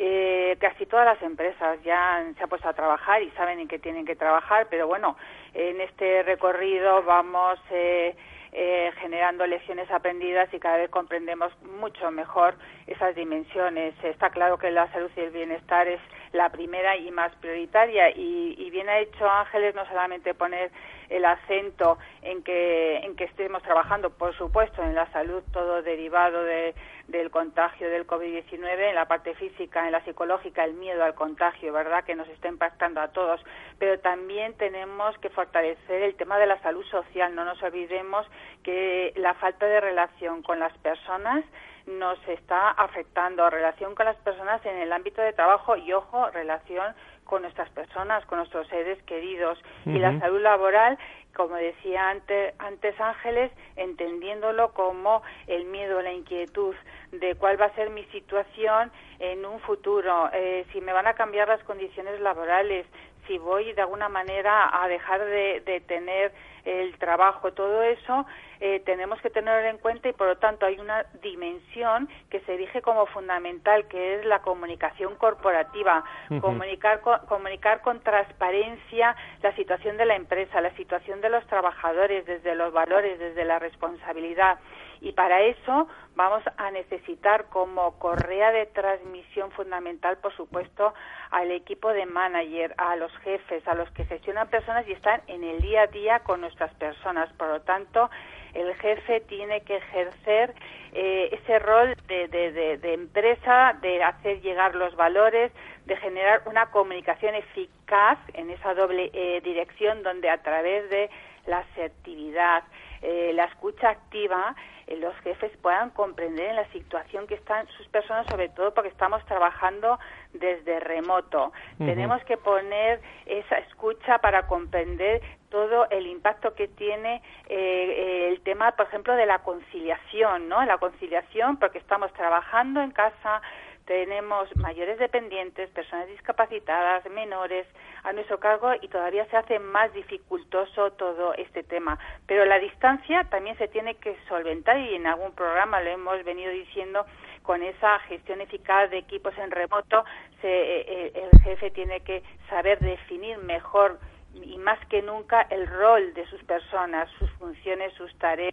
eh, 0.00 0.56
casi 0.60 0.86
todas 0.86 1.04
las 1.04 1.20
empresas 1.22 1.82
ya 1.82 2.24
se 2.36 2.42
han 2.44 2.48
puesto 2.48 2.68
a 2.68 2.72
trabajar 2.72 3.20
y 3.20 3.30
saben 3.30 3.58
en 3.58 3.66
qué 3.66 3.80
tienen 3.80 4.06
que 4.06 4.14
trabajar, 4.14 4.68
pero 4.70 4.86
bueno, 4.86 5.16
en 5.54 5.80
este 5.80 6.22
recorrido 6.22 7.02
vamos 7.02 7.58
eh, 7.72 8.14
eh, 8.52 8.90
generando 9.00 9.46
lecciones 9.46 9.90
aprendidas 9.90 10.52
y 10.52 10.58
cada 10.58 10.78
vez 10.78 10.90
comprendemos 10.90 11.52
mucho 11.62 12.10
mejor 12.10 12.54
esas 12.86 13.14
dimensiones. 13.14 13.94
Está 14.02 14.30
claro 14.30 14.58
que 14.58 14.70
la 14.70 14.90
salud 14.92 15.10
y 15.16 15.20
el 15.20 15.30
bienestar 15.30 15.88
es 15.88 16.00
la 16.32 16.50
primera 16.50 16.96
y 16.96 17.10
más 17.10 17.34
prioritaria 17.36 18.10
y, 18.10 18.54
y 18.58 18.70
bien 18.70 18.88
ha 18.88 18.98
hecho 18.98 19.28
Ángeles 19.28 19.74
no 19.74 19.86
solamente 19.86 20.34
poner 20.34 20.70
el 21.08 21.24
acento 21.24 21.98
en 22.22 22.42
que, 22.42 22.98
en 22.98 23.16
que 23.16 23.24
estemos 23.24 23.62
trabajando, 23.62 24.10
por 24.10 24.36
supuesto, 24.36 24.82
en 24.82 24.94
la 24.94 25.10
salud, 25.12 25.42
todo 25.52 25.82
derivado 25.82 26.44
de, 26.44 26.74
del 27.08 27.30
contagio 27.30 27.88
del 27.90 28.06
COVID-19, 28.06 28.90
en 28.90 28.94
la 28.94 29.08
parte 29.08 29.34
física, 29.34 29.86
en 29.86 29.92
la 29.92 30.04
psicológica, 30.04 30.64
el 30.64 30.74
miedo 30.74 31.02
al 31.02 31.14
contagio, 31.14 31.72
¿verdad?, 31.72 32.04
que 32.04 32.14
nos 32.14 32.28
está 32.28 32.48
impactando 32.48 33.00
a 33.00 33.08
todos. 33.08 33.42
Pero 33.78 33.98
también 33.98 34.54
tenemos 34.54 35.16
que 35.18 35.30
fortalecer 35.30 36.02
el 36.02 36.14
tema 36.16 36.38
de 36.38 36.46
la 36.46 36.60
salud 36.60 36.84
social. 36.84 37.34
No 37.34 37.44
nos 37.44 37.62
olvidemos 37.62 38.26
que 38.62 39.12
la 39.16 39.34
falta 39.34 39.66
de 39.66 39.80
relación 39.80 40.42
con 40.42 40.60
las 40.60 40.76
personas 40.78 41.44
nos 41.86 42.18
está 42.28 42.70
afectando, 42.70 43.48
relación 43.48 43.94
con 43.94 44.04
las 44.04 44.16
personas 44.16 44.64
en 44.66 44.76
el 44.76 44.92
ámbito 44.92 45.22
de 45.22 45.32
trabajo 45.32 45.76
y, 45.76 45.92
ojo, 45.94 46.28
relación 46.30 46.94
con 47.24 47.42
nuestras 47.42 47.70
personas, 47.70 48.24
con 48.26 48.38
nuestros 48.38 48.68
seres 48.68 49.02
queridos. 49.04 49.58
Y 49.86 49.98
la 49.98 50.18
salud 50.18 50.40
laboral, 50.40 50.98
como 51.36 51.56
decía 51.56 52.10
antes, 52.10 52.54
antes 52.58 53.00
Ángeles, 53.00 53.52
entendiéndolo 53.76 54.72
como 54.72 55.22
el 55.46 55.64
miedo, 55.66 56.02
la 56.02 56.12
inquietud 56.12 56.74
de 57.12 57.34
cuál 57.36 57.60
va 57.60 57.66
a 57.66 57.74
ser 57.74 57.90
mi 57.90 58.04
situación 58.06 58.90
en 59.18 59.44
un 59.44 59.60
futuro, 59.60 60.30
eh, 60.32 60.66
si 60.72 60.80
me 60.80 60.92
van 60.92 61.06
a 61.06 61.14
cambiar 61.14 61.48
las 61.48 61.62
condiciones 61.64 62.20
laborales, 62.20 62.86
si 63.28 63.38
voy 63.38 63.72
de 63.74 63.82
alguna 63.82 64.08
manera 64.08 64.82
a 64.82 64.88
dejar 64.88 65.24
de, 65.24 65.62
de 65.64 65.80
tener 65.80 66.32
el 66.64 66.98
trabajo, 66.98 67.52
todo 67.52 67.82
eso 67.82 68.26
eh, 68.60 68.82
tenemos 68.84 69.20
que 69.20 69.30
tenerlo 69.30 69.68
en 69.68 69.78
cuenta 69.78 70.08
y 70.08 70.12
por 70.12 70.26
lo 70.26 70.36
tanto 70.36 70.66
hay 70.66 70.78
una 70.78 71.04
dimensión 71.22 72.08
que 72.28 72.40
se 72.40 72.54
erige 72.54 72.82
como 72.82 73.06
fundamental 73.06 73.86
que 73.86 74.16
es 74.16 74.26
la 74.26 74.40
comunicación 74.40 75.14
corporativa, 75.16 76.04
comunicar, 76.40 77.00
con, 77.00 77.20
comunicar 77.26 77.80
con 77.82 78.00
transparencia 78.00 79.14
la 79.42 79.54
situación 79.54 79.96
de 79.96 80.06
la 80.06 80.16
empresa, 80.16 80.60
la 80.60 80.74
situación 80.74 81.20
de 81.20 81.30
los 81.30 81.46
trabajadores 81.46 82.26
desde 82.26 82.54
los 82.54 82.72
valores, 82.72 83.18
desde 83.18 83.44
la 83.44 83.58
responsabilidad 83.58 84.58
y 85.00 85.12
para 85.12 85.42
eso 85.42 85.88
vamos 86.14 86.42
a 86.56 86.70
necesitar 86.70 87.46
como 87.46 87.98
correa 87.98 88.50
de 88.50 88.66
transmisión 88.66 89.50
fundamental, 89.52 90.18
por 90.18 90.34
supuesto, 90.36 90.92
al 91.30 91.50
equipo 91.52 91.92
de 91.92 92.06
manager, 92.06 92.74
a 92.76 92.96
los 92.96 93.12
jefes, 93.18 93.66
a 93.68 93.74
los 93.74 93.90
que 93.92 94.04
gestionan 94.04 94.48
personas 94.48 94.86
y 94.88 94.92
están 94.92 95.22
en 95.28 95.44
el 95.44 95.60
día 95.60 95.82
a 95.82 95.86
día 95.86 96.18
con 96.20 96.40
nuestras 96.40 96.74
personas. 96.74 97.32
Por 97.34 97.48
lo 97.48 97.60
tanto, 97.60 98.10
el 98.54 98.74
jefe 98.74 99.20
tiene 99.20 99.60
que 99.60 99.76
ejercer 99.76 100.54
eh, 100.92 101.28
ese 101.32 101.58
rol 101.58 101.94
de, 102.08 102.28
de, 102.28 102.94
empresa, 102.94 103.76
de 103.80 104.02
hacer 104.02 104.40
llegar 104.40 104.74
los 104.74 104.96
valores, 104.96 105.52
de 105.86 105.96
generar 105.96 106.42
una 106.46 106.70
comunicación 106.70 107.34
eficaz 107.34 108.18
en 108.34 108.50
esa 108.50 108.74
doble 108.74 109.10
eh, 109.12 109.40
dirección 109.42 110.02
donde 110.02 110.30
a 110.30 110.42
través 110.42 110.88
de 110.90 111.10
la 111.46 111.58
asertividad, 111.58 112.62
eh, 113.02 113.32
la 113.34 113.44
escucha 113.44 113.90
activa, 113.90 114.54
eh, 114.86 114.96
los 114.96 115.14
jefes 115.20 115.52
puedan 115.62 115.90
comprender 115.90 116.50
en 116.50 116.56
la 116.56 116.68
situación 116.72 117.26
que 117.26 117.34
están 117.34 117.66
sus 117.76 117.86
personas, 117.88 118.26
sobre 118.28 118.48
todo 118.48 118.72
porque 118.74 118.88
estamos 118.88 119.24
trabajando 119.26 119.98
desde 120.32 120.80
remoto. 120.80 121.52
Tenemos 121.78 122.22
que 122.24 122.36
poner 122.36 123.00
esa 123.26 123.56
escucha 123.58 124.18
para 124.18 124.46
comprender 124.46 125.22
todo 125.50 125.88
el 125.90 126.06
impacto 126.06 126.54
que 126.54 126.68
tiene 126.68 127.22
eh, 127.48 128.28
el 128.30 128.40
tema, 128.42 128.72
por 128.72 128.86
ejemplo, 128.86 129.14
de 129.14 129.26
la 129.26 129.38
conciliación, 129.40 130.48
¿no? 130.48 130.64
La 130.64 130.78
conciliación 130.78 131.56
porque 131.58 131.78
estamos 131.78 132.12
trabajando 132.12 132.82
en 132.82 132.90
casa, 132.90 133.40
tenemos 133.88 134.54
mayores 134.54 134.98
dependientes, 134.98 135.70
personas 135.70 136.08
discapacitadas, 136.08 137.10
menores 137.10 137.66
a 138.04 138.12
nuestro 138.12 138.38
cargo 138.38 138.70
y 138.82 138.88
todavía 138.88 139.24
se 139.30 139.36
hace 139.38 139.58
más 139.58 139.90
dificultoso 139.94 140.92
todo 140.92 141.32
este 141.32 141.62
tema. 141.62 141.98
Pero 142.26 142.44
la 142.44 142.58
distancia 142.58 143.24
también 143.30 143.56
se 143.56 143.66
tiene 143.66 143.94
que 143.94 144.14
solventar 144.28 144.78
y 144.78 144.94
en 144.94 145.06
algún 145.06 145.32
programa 145.32 145.80
lo 145.80 145.88
hemos 145.88 146.22
venido 146.22 146.52
diciendo 146.52 147.06
con 147.42 147.62
esa 147.62 147.98
gestión 148.00 148.42
eficaz 148.42 148.90
de 148.90 148.98
equipos 148.98 149.32
en 149.38 149.50
remoto, 149.50 150.04
se, 150.42 150.48
eh, 150.48 150.84
eh, 150.86 151.28
el 151.32 151.40
jefe 151.40 151.70
tiene 151.70 152.00
que 152.00 152.22
saber 152.50 152.78
definir 152.80 153.38
mejor 153.38 153.98
y 154.34 154.58
más 154.58 154.78
que 154.88 155.00
nunca 155.00 155.46
el 155.48 155.66
rol 155.66 156.12
de 156.12 156.26
sus 156.26 156.44
personas, 156.44 157.08
sus 157.18 157.30
funciones, 157.38 157.94
sus 157.94 158.14
tareas, 158.18 158.52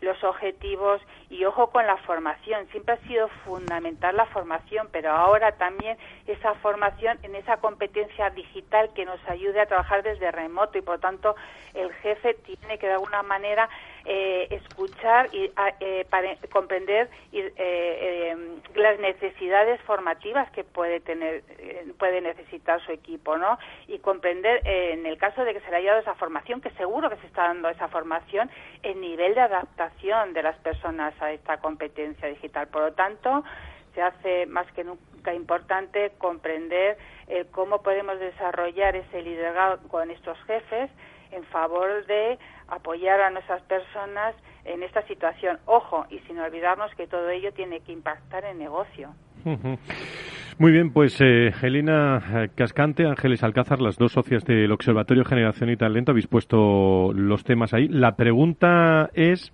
los 0.00 0.22
objetivos 0.24 1.00
y 1.30 1.44
ojo 1.44 1.70
con 1.70 1.86
la 1.86 1.96
formación. 1.98 2.66
Siempre 2.68 2.94
ha 2.94 3.08
sido 3.08 3.28
fundamental 3.44 4.16
la 4.16 4.26
formación, 4.26 4.88
pero 4.92 5.10
ahora 5.10 5.52
también 5.52 5.96
esa 6.26 6.54
formación 6.54 7.18
en 7.22 7.34
esa 7.34 7.58
competencia 7.58 8.30
digital 8.30 8.90
que 8.94 9.04
nos 9.04 9.20
ayude 9.28 9.60
a 9.60 9.66
trabajar 9.66 10.02
desde 10.02 10.30
remoto 10.30 10.78
y 10.78 10.82
por 10.82 10.98
tanto 11.00 11.36
el 11.74 11.92
jefe 11.94 12.34
tiene 12.34 12.78
que 12.78 12.86
de 12.86 12.94
alguna 12.94 13.22
manera 13.22 13.68
eh, 14.10 14.48
escuchar 14.48 15.28
y 15.34 15.50
eh, 15.80 16.06
para 16.08 16.34
comprender 16.50 17.10
eh, 17.30 18.34
las 18.74 18.98
necesidades 19.00 19.78
formativas 19.82 20.50
que 20.52 20.64
puede 20.64 21.00
tener 21.00 21.42
puede 21.98 22.22
necesitar 22.22 22.80
su 22.86 22.92
equipo 22.92 23.36
no 23.36 23.58
y 23.86 23.98
comprender 23.98 24.62
en 24.64 25.04
el 25.04 25.18
caso 25.18 25.44
de 25.44 25.52
que 25.52 25.60
se 25.60 25.70
le 25.70 25.76
haya 25.76 25.90
dado 25.90 26.00
esa 26.00 26.14
formación 26.14 26.62
que 26.62 26.70
seguro 26.70 27.10
que 27.10 27.18
se 27.18 27.26
está 27.26 27.48
dando 27.48 27.68
esa 27.68 27.88
formación 27.88 28.50
el 28.82 28.98
nivel 28.98 29.34
de 29.34 29.42
adaptación 29.42 30.32
de 30.32 30.42
las 30.42 30.56
personas 30.60 31.12
a 31.20 31.30
esta 31.32 31.58
competencia 31.58 32.28
digital. 32.28 32.66
Por 32.68 32.84
lo 32.84 32.92
tanto 32.94 33.44
se 33.94 34.00
hace 34.00 34.46
más 34.46 34.72
que 34.72 34.84
nunca 34.84 35.34
importante 35.34 36.12
comprender 36.16 36.96
cómo 37.50 37.82
podemos 37.82 38.18
desarrollar 38.18 38.96
ese 38.96 39.20
liderazgo 39.20 39.86
con 39.88 40.10
estos 40.10 40.38
jefes 40.44 40.90
en 41.30 41.44
favor 41.44 42.06
de 42.06 42.38
apoyar 42.68 43.20
a 43.20 43.30
nuestras 43.30 43.62
personas 43.62 44.34
en 44.64 44.82
esta 44.82 45.02
situación. 45.06 45.58
Ojo, 45.66 46.06
y 46.10 46.18
sin 46.20 46.38
olvidarnos 46.38 46.94
que 46.94 47.06
todo 47.06 47.28
ello 47.30 47.52
tiene 47.52 47.80
que 47.80 47.92
impactar 47.92 48.44
en 48.44 48.58
negocio. 48.58 49.10
Muy 50.58 50.72
bien, 50.72 50.92
pues 50.92 51.20
eh, 51.20 51.52
Elena 51.62 52.20
eh, 52.34 52.48
Cascante, 52.54 53.06
Ángeles 53.06 53.42
Alcázar, 53.42 53.80
las 53.80 53.96
dos 53.96 54.12
socias 54.12 54.44
del 54.44 54.72
Observatorio 54.72 55.24
Generación 55.24 55.70
y 55.70 55.76
Talento, 55.76 56.10
habéis 56.10 56.26
puesto 56.26 57.12
los 57.14 57.44
temas 57.44 57.72
ahí. 57.72 57.88
La 57.88 58.16
pregunta 58.16 59.10
es, 59.14 59.52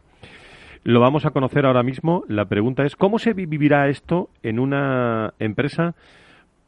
lo 0.82 1.00
vamos 1.00 1.26
a 1.26 1.30
conocer 1.30 1.66
ahora 1.66 1.82
mismo, 1.82 2.24
la 2.28 2.46
pregunta 2.46 2.84
es, 2.84 2.96
¿cómo 2.96 3.18
se 3.18 3.34
vivirá 3.34 3.88
esto 3.88 4.30
en 4.42 4.58
una 4.58 5.34
empresa 5.38 5.94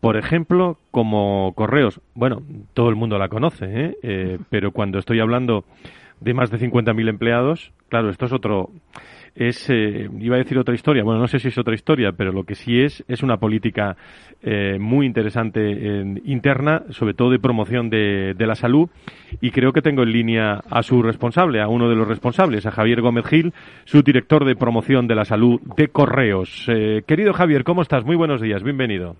por 0.01 0.17
ejemplo, 0.17 0.79
como 0.91 1.53
correos. 1.55 2.01
Bueno, 2.15 2.43
todo 2.75 2.91
el 2.91 2.95
mundo 2.97 3.19
la 3.19 3.29
conoce, 3.29 3.65
¿eh? 3.67 3.97
Eh, 4.03 4.39
pero 4.51 4.71
cuando 4.71 4.99
estoy 4.99 5.21
hablando 5.21 5.65
de 6.21 6.35
más 6.35 6.51
de 6.51 6.59
50.000 6.59 7.09
empleados, 7.09 7.73
claro, 7.89 8.11
esto 8.11 8.27
es 8.27 8.33
otro, 8.33 8.71
es, 9.35 9.69
eh, 9.71 10.09
iba 10.19 10.37
a 10.37 10.39
decir 10.39 10.59
otra 10.59 10.75
historia, 10.75 11.05
bueno, 11.05 11.21
no 11.21 11.29
sé 11.29 11.39
si 11.39 11.49
es 11.49 11.59
otra 11.59 11.75
historia, 11.75 12.13
pero 12.13 12.33
lo 12.33 12.45
que 12.45 12.55
sí 12.55 12.81
es, 12.81 13.05
es 13.09 13.23
una 13.23 13.37
política 13.39 13.97
muy 14.79 15.07
interesante 15.07 15.61
interna, 16.25 16.85
sobre 16.91 17.15
todo 17.15 17.31
de 17.31 17.41
promoción 17.41 17.91
de, 17.91 18.35
la 18.39 18.55
salud, 18.55 18.89
y 19.41 19.51
creo 19.51 19.73
que 19.73 19.83
tengo 19.83 20.05
en 20.05 20.13
línea 20.13 20.63
a 20.71 20.85
su 20.85 21.03
responsable, 21.03 21.61
a 21.61 21.67
uno 21.67 21.89
de 21.89 21.97
los 21.97 22.07
responsables, 22.07 22.65
a 22.65 22.71
Javier 22.71 23.01
Gómez 23.01 23.27
Gil, 23.27 23.53
su 23.87 24.03
director 24.03 24.45
de 24.45 24.55
promoción 24.55 25.09
de 25.09 25.17
la 25.17 25.25
salud 25.25 25.61
de 25.77 25.89
Correos. 25.89 26.67
querido 27.07 27.33
Javier, 27.33 27.65
¿cómo 27.65 27.83
estás? 27.83 28.05
Muy 28.05 28.15
buenos 28.15 28.41
días, 28.41 28.63
bienvenido. 28.63 29.17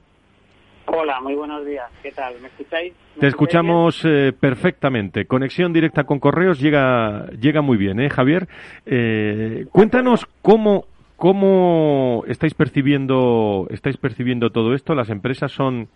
Hola, 0.87 1.21
muy 1.21 1.35
buenos 1.35 1.67
días. 1.67 1.91
¿Qué 2.03 2.13
tal? 2.13 2.35
¿Me 2.41 2.49
escucháis? 2.49 2.95
Te 3.19 3.27
escuchamos 3.27 4.05
eh, 4.05 4.33
perfectamente. 4.39 5.27
Conexión 5.27 5.73
directa 5.73 6.05
con 6.05 6.21
correos 6.21 6.61
llega, 6.61 7.27
llega 7.41 7.61
muy 7.61 7.77
bien, 7.77 8.01
¿eh, 8.01 8.09
Javier? 8.09 8.49
Eh, 8.85 9.67
cuéntanos 9.73 10.27
cómo, 10.43 10.87
cómo 11.17 12.23
estáis 12.29 12.55
percibiendo, 12.55 13.67
estáis 13.71 13.97
percibiendo 13.97 14.51
todo 14.51 14.75
esto. 14.75 14.95
Las 14.95 15.11
empresas 15.11 15.51
son 15.51 15.89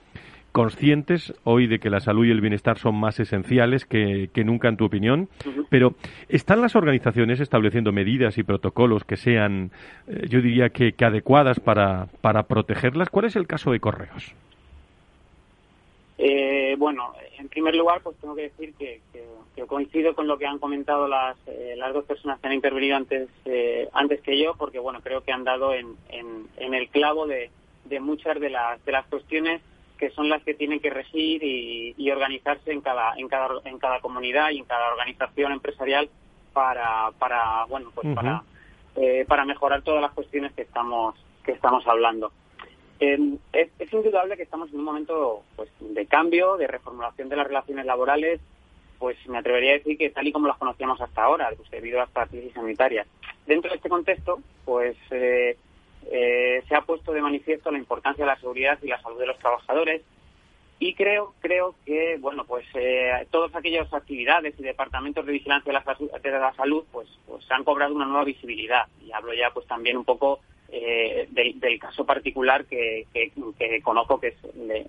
conscientes 0.53 1.33
hoy 1.45 1.67
de 1.67 1.79
que 1.79 1.91
la 1.91 2.01
salud 2.01 2.25
y 2.25 2.31
el 2.31 2.41
bienestar 2.41 2.77
son 2.77 2.97
más 2.97 3.21
esenciales 3.21 3.85
que, 3.85 4.29
nunca, 4.45 4.69
en 4.69 4.77
tu 4.77 4.85
opinión, 4.85 5.29
pero 5.69 5.95
¿están 6.29 6.61
las 6.61 6.75
organizaciones 6.75 7.41
estableciendo 7.41 7.93
medidas 7.93 8.37
y 8.39 8.43
protocolos 8.43 9.05
que 9.05 9.17
sean, 9.17 9.71
eh, 10.09 10.27
yo 10.29 10.41
diría 10.41 10.71
que, 10.71 10.93
que 10.93 11.05
adecuadas 11.05 11.61
para, 11.61 12.07
para 12.21 12.45
protegerlas? 12.45 13.11
¿Cuál 13.11 13.27
es 13.27 13.37
el 13.37 13.47
caso 13.47 13.71
de 13.71 13.81
correos? 13.81 14.35
Eh, 16.23 16.77
bueno, 16.79 17.15
en 17.39 17.49
primer 17.49 17.75
lugar, 17.75 18.03
pues 18.03 18.15
tengo 18.19 18.35
que 18.35 18.43
decir 18.43 18.75
que, 18.75 19.00
coincido 19.67 20.15
con 20.15 20.27
lo 20.27 20.37
que 20.37 20.47
han 20.47 20.59
comentado 20.59 21.09
las, 21.09 21.37
eh, 21.47 21.75
las 21.79 21.95
dos 21.95 22.05
personas 22.05 22.39
que 22.41 22.47
han 22.47 22.53
intervenido 22.53 22.97
antes, 22.97 23.29
eh, 23.47 23.89
antes 23.93 24.21
que 24.21 24.39
yo, 24.39 24.55
porque 24.55 24.79
bueno, 24.79 25.00
creo 25.03 25.23
que 25.23 25.33
han 25.33 25.45
dado 25.45 25.73
en, 25.73 25.97
en, 26.09 26.75
el 26.75 26.89
clavo 26.89 27.27
de, 27.27 27.50
de 27.85 28.00
muchas 28.00 28.39
de 28.39 28.50
las, 28.50 28.85
de 28.85 28.93
las 28.93 29.07
cuestiones 29.07 29.62
que 29.97 30.11
son 30.11 30.29
las 30.29 30.43
que 30.43 30.55
tienen 30.55 30.81
que 30.81 30.91
regir 30.91 31.43
y, 31.43 32.11
organizarse 32.11 32.73
en 32.73 32.81
cada, 32.81 33.15
en, 33.17 33.29
cada, 33.29 33.61
en 33.65 33.79
cada 33.79 34.00
comunidad 34.00 34.50
y 34.50 34.59
en 34.59 34.65
cada 34.65 34.91
organización 34.91 35.53
empresarial 35.53 36.11
para, 36.53 37.12
para 37.19 37.65
bueno, 37.67 37.93
pues 37.95 38.15
para, 38.15 38.43
eh, 38.97 39.25
para 39.27 39.45
mejorar 39.45 39.83
todas 39.83 40.03
las 40.03 40.12
cuestiones 40.12 40.53
que 40.53 40.62
estamos, 40.62 41.15
que 41.45 41.53
estamos 41.53 41.87
hablando. 41.87 42.33
Es, 43.00 43.19
es, 43.78 43.92
indudable 43.92 44.37
que 44.37 44.42
estamos 44.42 44.71
en 44.71 44.78
un 44.78 44.85
momento 44.85 45.42
pues, 45.57 45.71
de 45.80 46.04
cambio, 46.04 46.59
de 46.59 46.66
reformulación 46.66 47.30
de 47.30 47.37
las 47.37 47.47
relaciones 47.47 47.87
laborales, 47.87 48.40
pues 48.99 49.16
me 49.26 49.38
atrevería 49.38 49.71
a 49.71 49.78
decir 49.78 49.97
que 49.97 50.11
tal 50.11 50.26
y 50.26 50.33
como 50.33 50.47
las 50.47 50.59
conocíamos 50.59 51.00
hasta 51.00 51.23
ahora, 51.23 51.50
pues, 51.57 51.71
debido 51.71 52.00
a 52.00 52.04
esta 52.04 52.26
crisis 52.26 52.52
sanitaria. 52.52 53.07
Dentro 53.47 53.71
de 53.71 53.76
este 53.76 53.88
contexto, 53.88 54.40
pues 54.66 54.97
eh, 55.11 55.57
eh, 56.11 56.62
se 56.69 56.75
ha 56.75 56.83
puesto 56.83 57.12
de 57.12 57.23
manifiesto 57.23 57.71
la 57.71 57.78
importancia 57.78 58.25
de 58.25 58.30
la 58.30 58.38
seguridad 58.38 58.78
y 58.83 58.88
la 58.88 59.00
salud 59.00 59.19
de 59.19 59.26
los 59.26 59.38
trabajadores. 59.38 60.02
Y 60.78 60.95
creo 60.95 61.35
creo 61.40 61.75
que 61.85 62.16
bueno 62.19 62.45
pues 62.45 62.64
eh, 62.75 63.26
todas 63.30 63.54
aquellas 63.54 63.92
actividades 63.92 64.54
y 64.59 64.62
departamentos 64.62 65.26
de 65.26 65.33
vigilancia 65.33 65.71
de 65.71 65.78
la, 65.78 66.21
de 66.23 66.30
la 66.30 66.54
salud 66.54 66.85
pues 66.90 67.07
pues 67.26 67.45
han 67.50 67.64
cobrado 67.64 67.95
una 67.95 68.07
nueva 68.07 68.25
visibilidad. 68.25 68.87
Y 69.04 69.12
hablo 69.12 69.35
ya 69.35 69.50
pues 69.50 69.66
también 69.66 69.97
un 69.97 70.04
poco 70.04 70.40
eh, 70.73 71.29
del, 71.31 71.79
caso 71.79 72.05
particular 72.05 72.65
que, 72.65 73.07
que, 73.12 73.83
conozco 73.83 74.21
que 74.21 74.29
es 74.29 74.37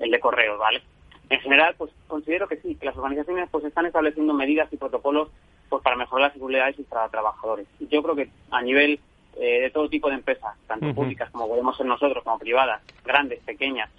el 0.01 0.11
de, 0.11 0.19
correos 0.19 0.59
vale 0.59 0.81
en 1.29 1.39
general 1.39 1.75
pues 1.77 1.91
considero 2.07 2.47
que 2.47 2.57
sí 2.57 2.75
que 2.75 2.85
las 2.85 2.97
organizaciones 2.97 3.50
pues 3.51 3.65
están 3.65 3.85
estableciendo 3.85 4.33
medidas 4.33 4.71
y 4.71 4.77
protocolos 4.77 5.29
pues 5.71 5.81
para 5.83 5.95
mejorar 5.95 6.27
la 6.27 6.33
seguridad 6.33 6.65
de 6.67 6.73
sus 6.73 6.85
trabajadores. 6.85 7.65
Yo 7.79 8.03
creo 8.03 8.13
que 8.13 8.29
a 8.51 8.61
nivel 8.61 9.00
eh, 9.38 9.61
de 9.61 9.69
todo 9.69 9.88
tipo 9.88 10.09
de 10.09 10.15
empresas, 10.15 10.57
tanto 10.67 10.93
públicas 10.93 11.31
como 11.31 11.47
podemos 11.47 11.77
ser 11.77 11.85
nosotros, 11.85 12.23
como 12.25 12.38
privadas, 12.38 12.81
grandes, 13.05 13.39
pequeñas, 13.39 13.89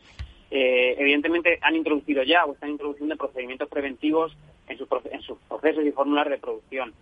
eh, 0.51 0.95
evidentemente 0.99 1.59
han 1.63 1.75
introducido 1.75 2.23
ya 2.25 2.45
o 2.45 2.53
están 2.53 2.69
introduciendo 2.69 3.17
procedimientos 3.17 3.71
preventivos 3.71 4.37
en, 4.69 4.77
en 4.77 5.23
sus 5.23 5.39
procesos 5.49 5.85
y 5.85 5.93
fórmulas 5.93 6.29
de 6.29 6.37
producción. 6.37 6.93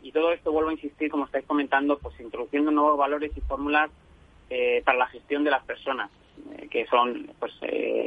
Y 0.00 0.12
todo 0.12 0.32
esto, 0.32 0.52
vuelvo 0.52 0.70
a 0.70 0.74
insistir, 0.74 1.10
como 1.10 1.24
estáis 1.24 1.44
comentando, 1.44 1.98
pues 1.98 2.18
introduciendo 2.20 2.70
nuevos 2.70 2.96
valores 2.96 3.32
y 3.36 3.40
fórmulas 3.40 3.90
eh, 4.50 4.82
para 4.84 4.98
la 4.98 5.06
gestión 5.06 5.44
de 5.44 5.50
las 5.50 5.64
personas, 5.64 6.10
que 6.70 6.86
son 6.86 7.30
pues 7.38 7.52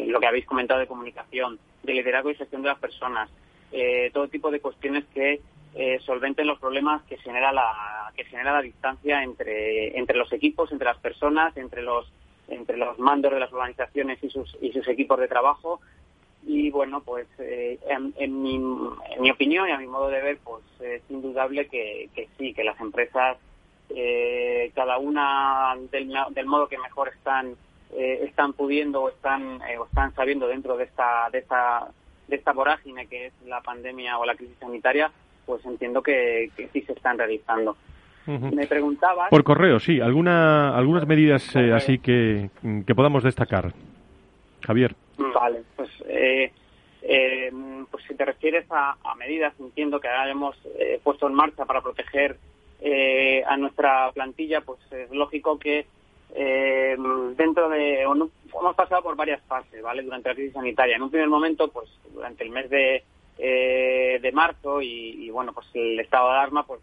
lo 0.08 0.20
que 0.20 0.28
habéis 0.28 0.46
comentado 0.46 0.80
de 0.80 0.88
comunicación, 0.88 1.60
de 1.84 1.94
liderazgo 1.94 2.32
y 2.32 2.36
gestión 2.36 2.62
de 2.62 2.70
las 2.70 2.80
personas, 2.80 3.30
todo 4.12 4.28
tipo 4.28 4.52
de 4.52 4.60
cuestiones 4.60 5.06
que 5.14 5.40
eh, 5.76 6.00
solventen 6.06 6.46
los 6.46 6.60
problemas 6.60 7.02
que 7.04 7.18
genera 7.18 7.52
la 7.52 8.12
que 8.16 8.26
genera 8.26 8.54
la 8.54 8.62
distancia 8.62 9.24
entre 9.24 9.98
entre 9.98 10.18
los 10.18 10.32
equipos, 10.32 10.72
entre 10.72 10.86
las 10.86 11.00
personas, 11.00 11.58
entre 11.58 11.82
los 11.82 12.12
entre 12.48 12.78
los 12.78 13.00
mandos 13.00 13.34
de 13.34 13.40
las 13.40 13.52
organizaciones 13.52 14.24
y 14.24 14.30
sus 14.30 14.56
y 14.62 14.72
sus 14.72 14.88
equipos 14.88 15.20
de 15.20 15.28
trabajo. 15.28 15.82
Y 16.46 16.70
bueno 16.70 17.02
pues 17.02 17.26
eh, 17.40 17.80
en, 17.90 18.44
mi, 18.44 18.56
en 18.56 19.22
mi 19.22 19.32
opinión 19.32 19.68
y 19.68 19.72
a 19.72 19.80
mi 19.80 19.88
modo 19.88 20.10
de 20.10 20.22
ver 20.22 20.38
pues 20.44 20.64
es 20.82 21.02
indudable 21.10 21.68
que, 21.68 22.10
que 22.14 22.28
sí 22.38 22.54
que 22.54 22.64
las 22.64 22.80
empresas 22.80 23.38
eh, 23.90 24.72
cada 24.76 24.98
una 24.98 25.76
del, 25.92 26.14
del, 26.32 26.46
modo 26.46 26.68
que 26.68 26.78
mejor 26.78 27.10
están 27.10 27.56
están 27.96 28.54
pudiendo 28.54 29.04
o 29.04 29.10
están 29.10 29.62
o 29.80 29.86
están 29.86 30.16
sabiendo 30.16 30.48
dentro 30.48 30.76
de 30.78 30.86
esta 30.86 31.30
de 31.32 31.38
esta 31.38 31.88
de 32.28 32.36
esta 32.38 32.52
vorágine 32.52 33.06
que 33.06 33.28
es 33.28 33.34
la 33.46 33.62
pandemia 33.62 34.18
o 34.18 34.26
la 34.26 34.34
crisis 34.34 34.58
sanitaria 34.60 35.12
pues 35.46 35.66
entiendo 35.66 36.02
que, 36.02 36.50
sí 36.72 36.82
se 36.82 36.94
están 36.94 37.18
realizando. 37.18 37.76
Me 38.26 38.68
preguntaba... 38.68 39.28
Por 39.30 39.44
correo, 39.44 39.80
sí. 39.80 40.00
¿Alguna, 40.00 40.76
algunas 40.78 41.06
medidas 41.06 41.54
eh, 41.58 41.74
así 41.74 42.00
que, 42.00 42.50
que 42.86 42.96
podamos 42.96 43.24
destacar? 43.24 43.74
Javier. 44.66 44.96
Vale, 45.18 45.64
pues, 45.76 45.90
eh, 46.08 46.52
eh, 47.02 47.52
pues 47.92 48.04
si 48.08 48.16
te 48.16 48.24
refieres 48.24 48.66
a, 48.70 48.96
medidas, 49.18 49.54
entiendo 49.60 50.00
que 50.00 50.08
ahora 50.08 50.32
hemos 50.32 50.58
puesto 51.04 51.28
en 51.28 51.34
marcha 51.34 51.66
para 51.66 51.82
proteger 51.82 52.38
a 53.48 53.58
nuestra 53.58 54.12
plantilla, 54.12 54.62
pues 54.62 54.80
es 54.92 55.10
lógico 55.12 55.58
que 55.58 55.86
dentro 57.38 57.70
de... 57.70 58.02
hemos 58.02 58.76
pasado 58.76 59.04
por 59.04 59.16
varias 59.16 59.42
fases, 59.44 59.82
¿vale? 59.82 60.04
Durante 60.04 60.30
la 60.30 60.36
crisis 60.36 60.54
sanitaria. 60.54 60.96
En 60.96 61.04
un 61.04 61.12
primer 61.12 61.30
momento, 61.30 61.70
pues 61.70 61.90
durante 62.14 62.44
el 62.44 62.50
mes 62.50 62.70
de 62.70 63.04
eh, 63.38 64.20
de 64.22 64.32
marzo 64.32 64.82
y, 64.82 65.30
bueno, 65.32 65.54
pues 65.54 65.68
el 65.74 66.00
estado 66.00 66.28
de 66.28 66.34
alarma, 66.34 66.66
pues 66.66 66.82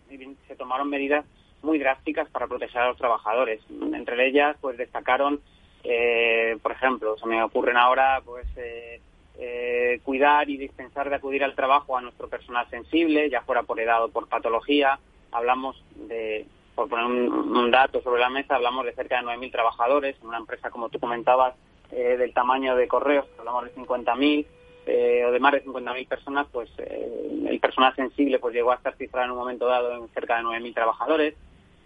se 0.49 0.57
tomaron 0.57 0.89
medidas 0.89 1.25
muy 1.63 1.79
drásticas 1.79 2.29
para 2.31 2.47
proteger 2.47 2.83
a 2.83 2.89
los 2.89 2.97
trabajadores. 2.97 3.61
Entre 3.71 4.27
ellas, 4.27 4.57
pues 4.61 4.77
destacaron, 4.77 5.41
eh, 5.85 6.57
por 6.63 6.73
ejemplo, 6.73 7.17
se 7.19 7.27
me 7.27 7.43
ocurren 7.43 7.77
ahora, 7.77 8.21
pues 8.25 8.47
eh, 8.57 9.01
eh, 9.39 10.01
cuidar 10.03 10.51
y 10.51 10.57
dispensar 10.57 11.09
de 11.09 11.17
acudir 11.17 11.45
al 11.45 11.55
trabajo 11.55 11.97
a 11.97 12.01
nuestro 12.01 12.29
personal 12.29 12.69
sensible, 12.69 13.31
ya 13.31 13.43
fuera 13.43 13.63
por 13.63 13.79
edad 13.79 14.05
o 14.05 14.09
por 14.09 14.29
patología. 14.29 14.99
Hablamos 15.33 15.83
de, 15.95 16.47
por 16.75 16.89
poner 16.89 17.07
un, 17.07 17.71
dato 17.71 18.03
sobre 18.03 18.21
la 18.21 18.31
mesa, 18.31 18.57
hablamos 18.57 18.85
de 18.85 18.93
cerca 18.95 19.17
de 19.17 19.27
9.000 19.27 19.53
trabajadores 19.53 20.17
en 20.21 20.29
una 20.29 20.39
empresa, 20.39 20.71
como 20.71 20.89
tú 20.89 20.99
comentabas, 20.99 21.55
del 21.91 22.33
tamaño 22.33 22.77
de 22.77 22.87
correos, 22.87 23.27
hablamos 23.37 23.65
de 23.65 23.75
50.000 23.75 24.47
eh, 24.87 25.25
o 25.25 25.31
de 25.31 25.39
más 25.41 25.53
de 25.53 25.65
50.000 25.65 26.09
personas, 26.09 26.47
pues 26.51 26.69
eh, 26.79 27.47
el 27.49 27.61
personal 27.61 27.95
sensible 27.95 28.39
pues 28.39 28.55
llegó 28.55 28.73
a 28.73 28.77
estar 28.77 28.97
cifrado 28.97 29.27
en 29.27 29.33
un 29.33 29.39
momento 29.39 29.67
dado 29.67 29.95
en 29.95 30.09
cerca 30.09 30.37
de 30.37 30.43
9.000 30.43 30.75
trabajadores. 30.75 31.35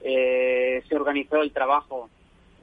Eh, 0.03 0.83
se 0.89 0.97
organizó 0.97 1.43
el 1.43 1.53
trabajo 1.53 2.09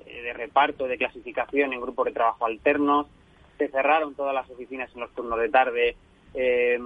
de 0.06 0.34
reparto, 0.34 0.88
de 0.88 0.98
clasificación 0.98 1.74
en 1.74 1.82
grupos 1.82 2.06
de 2.06 2.12
trabajo 2.14 2.46
alternos. 2.46 3.08
Se 3.58 3.70
cerraron 3.70 4.16
todas 4.16 4.34
las 4.34 4.50
oficinas 4.50 4.90
en 4.94 5.02
los 5.02 5.12
turnos 5.14 5.40
de 5.40 5.50
tarde 5.50 5.96
eh, 6.34 6.80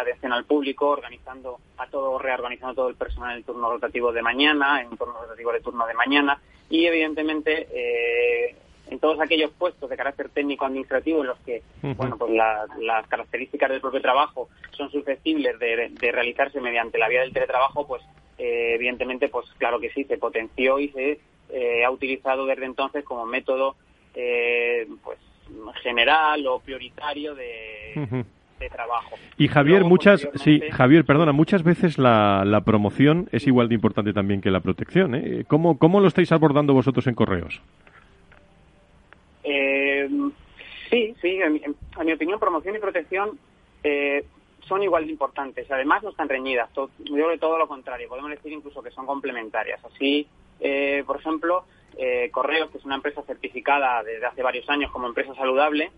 atención 0.00 0.32
al 0.32 0.44
público, 0.44 0.88
organizando 0.88 1.58
a 1.78 1.86
todo, 1.86 2.18
reorganizando 2.18 2.74
todo 2.74 2.88
el 2.88 2.94
personal 2.94 3.32
en 3.32 3.38
el 3.38 3.44
turno 3.44 3.70
rotativo 3.70 4.12
de 4.12 4.22
mañana, 4.22 4.80
en 4.82 4.96
turno 4.96 5.14
rotativo 5.20 5.52
de 5.52 5.60
turno 5.60 5.86
de 5.86 5.94
mañana. 5.94 6.40
Y 6.68 6.86
evidentemente 6.86 7.66
eh, 7.72 8.56
en 8.90 8.98
todos 8.98 9.20
aquellos 9.20 9.52
puestos 9.52 9.88
de 9.88 9.96
carácter 9.96 10.28
técnico 10.30 10.66
administrativo 10.66 11.20
en 11.20 11.28
los 11.28 11.38
que 11.40 11.62
bueno 11.96 12.18
pues 12.18 12.32
las 12.32 13.06
características 13.06 13.70
del 13.70 13.80
propio 13.80 14.02
trabajo 14.02 14.48
son 14.72 14.90
susceptibles 14.90 15.58
de, 15.58 16.10
realizarse 16.10 16.60
mediante 16.60 16.98
la 16.98 17.08
vía 17.08 17.20
del 17.20 17.32
teletrabajo 17.32 17.86
pues 17.86 18.02
eh, 18.38 18.72
evidentemente 18.74 19.28
pues 19.28 19.46
claro 19.58 19.78
que 19.78 19.90
sí 19.90 20.04
se 20.04 20.18
potenció 20.18 20.78
y 20.80 20.88
se 20.88 21.20
eh, 21.50 21.84
ha 21.84 21.90
utilizado 21.90 22.46
desde 22.46 22.64
entonces 22.64 23.04
como 23.04 23.26
método 23.26 23.76
eh, 24.14 24.88
pues 25.04 25.18
general 25.82 26.46
o 26.46 26.58
prioritario 26.60 27.34
de, 27.34 28.24
trabajo. 28.68 29.16
Y 29.38 29.48
Javier, 29.48 29.84
muchas, 29.84 30.28
sí, 30.34 30.60
Javier, 30.72 31.04
perdona, 31.04 31.32
muchas 31.32 31.62
veces 31.62 31.98
la, 31.98 32.44
la, 32.44 32.60
promoción 32.62 33.28
es 33.32 33.46
igual 33.46 33.68
de 33.68 33.74
importante 33.74 34.12
también 34.12 34.40
que 34.40 34.50
la 34.50 34.60
protección. 34.60 35.14
¿eh? 35.14 35.44
¿Cómo, 35.48 35.78
¿Cómo 35.78 36.00
lo 36.00 36.08
estáis 36.08 36.32
abordando 36.32 36.74
vosotros 36.74 37.06
en 37.06 37.14
correos? 37.14 37.60
Eh, 39.44 40.08
sí, 40.90 41.14
sí, 41.20 41.38
en, 41.40 41.74
mi 42.04 42.12
opinión, 42.12 42.38
promoción 42.38 42.76
y 42.76 42.78
protección 42.78 43.38
eh, 43.82 44.24
son 44.66 44.82
igual 44.82 45.06
de 45.06 45.12
importantes. 45.12 45.70
Además, 45.70 46.02
no 46.02 46.10
están 46.10 46.28
reñidas. 46.28 46.70
yo 46.74 46.88
creo 46.98 47.38
todo 47.38 47.58
lo 47.58 47.66
contrario. 47.66 48.08
Podemos 48.08 48.30
decir 48.30 48.52
incluso 48.52 48.82
que 48.82 48.90
son 48.90 49.06
complementarias. 49.06 49.84
Así, 49.84 50.26
eh, 50.60 51.02
por 51.06 51.16
ejemplo, 51.16 51.64
eh, 51.96 52.30
Correos, 52.30 52.70
que 52.70 52.78
es 52.78 52.84
una 52.84 52.96
empresa 52.96 53.22
certificada 53.22 54.02
desde 54.02 54.26
hace 54.26 54.42
varios 54.42 54.68
años 54.68 54.90
como 54.92 55.06
empresa 55.06 55.34
saludable, 55.34 55.90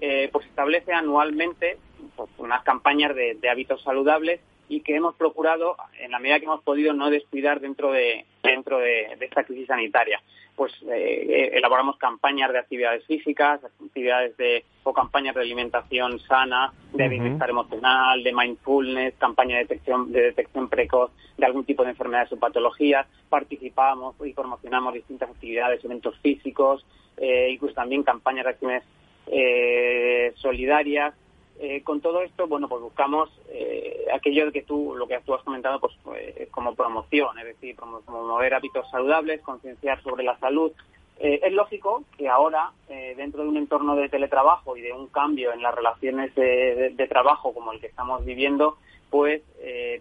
eh, 0.00 0.28
pues 0.32 0.46
establece 0.46 0.92
anualmente 0.92 1.78
pues, 2.16 2.30
unas 2.38 2.62
campañas 2.62 3.14
de, 3.14 3.38
hábitos 3.50 3.82
saludables 3.82 4.40
y 4.68 4.80
que 4.80 4.96
hemos 4.96 5.14
procurado, 5.14 5.76
en 6.00 6.10
la 6.10 6.18
medida 6.18 6.38
que 6.38 6.46
hemos 6.46 6.62
podido, 6.62 6.92
no 6.92 7.10
descuidar 7.10 7.60
dentro 7.60 7.92
de 7.92 8.24
dentro 8.42 8.78
de 8.78 9.16
esta 9.20 9.44
crisis 9.44 9.66
sanitaria 9.66 10.20
pues 10.56 10.72
eh, 10.90 11.50
elaboramos 11.52 11.98
campañas 11.98 12.50
de 12.50 12.58
actividades 12.58 13.04
físicas, 13.04 13.60
actividades 13.62 14.36
de 14.38 14.64
o 14.84 14.92
campañas 14.92 15.34
de 15.34 15.42
alimentación 15.42 16.18
sana, 16.20 16.72
de 16.92 17.08
bienestar 17.08 17.50
emocional, 17.50 18.24
de 18.24 18.32
mindfulness, 18.32 19.14
campaña 19.18 19.56
de 19.56 19.64
detección 19.64 20.10
de 20.10 20.22
detección 20.22 20.68
precoz 20.68 21.10
de 21.36 21.44
algún 21.44 21.64
tipo 21.64 21.84
de 21.84 21.90
enfermedades 21.90 22.32
o 22.32 22.38
patologías. 22.38 23.06
Participamos 23.28 24.16
y 24.24 24.32
promocionamos 24.32 24.94
distintas 24.94 25.28
actividades, 25.28 25.84
eventos 25.84 26.18
físicos, 26.20 26.86
eh, 27.18 27.50
incluso 27.50 27.74
también 27.74 28.02
campañas 28.02 28.44
de 28.44 28.50
acciones 28.50 28.82
eh, 29.26 30.32
solidarias 30.36 31.14
eh, 31.58 31.82
con 31.82 32.02
todo 32.02 32.20
esto, 32.20 32.46
bueno, 32.46 32.68
pues 32.68 32.82
buscamos 32.82 33.30
eh, 33.50 34.04
aquello 34.12 34.52
que 34.52 34.62
tú, 34.62 34.94
lo 34.94 35.08
que 35.08 35.18
tú 35.24 35.32
has 35.32 35.42
comentado, 35.42 35.80
pues 35.80 35.94
eh, 36.18 36.48
como 36.50 36.74
promoción, 36.74 37.38
es 37.38 37.46
decir, 37.46 37.74
promover 37.76 38.52
hábitos 38.52 38.90
saludables, 38.90 39.40
concienciar 39.40 40.02
sobre 40.02 40.22
la 40.22 40.38
salud. 40.38 40.72
es 41.18 41.52
lógico 41.52 42.04
que 42.18 42.28
ahora, 42.28 42.72
dentro 43.16 43.42
de 43.42 43.48
un 43.48 43.56
entorno 43.56 43.96
de 43.96 44.10
teletrabajo 44.10 44.76
y 44.76 44.82
de 44.82 44.92
un 44.92 45.06
cambio 45.06 45.50
en 45.54 45.62
las 45.62 45.74
relaciones 45.74 46.34
de, 46.34 47.06
trabajo 47.08 47.54
como 47.54 47.72
el 47.72 47.80
que 47.80 47.86
estamos 47.86 48.22
viviendo, 48.22 48.76
pues 49.08 49.40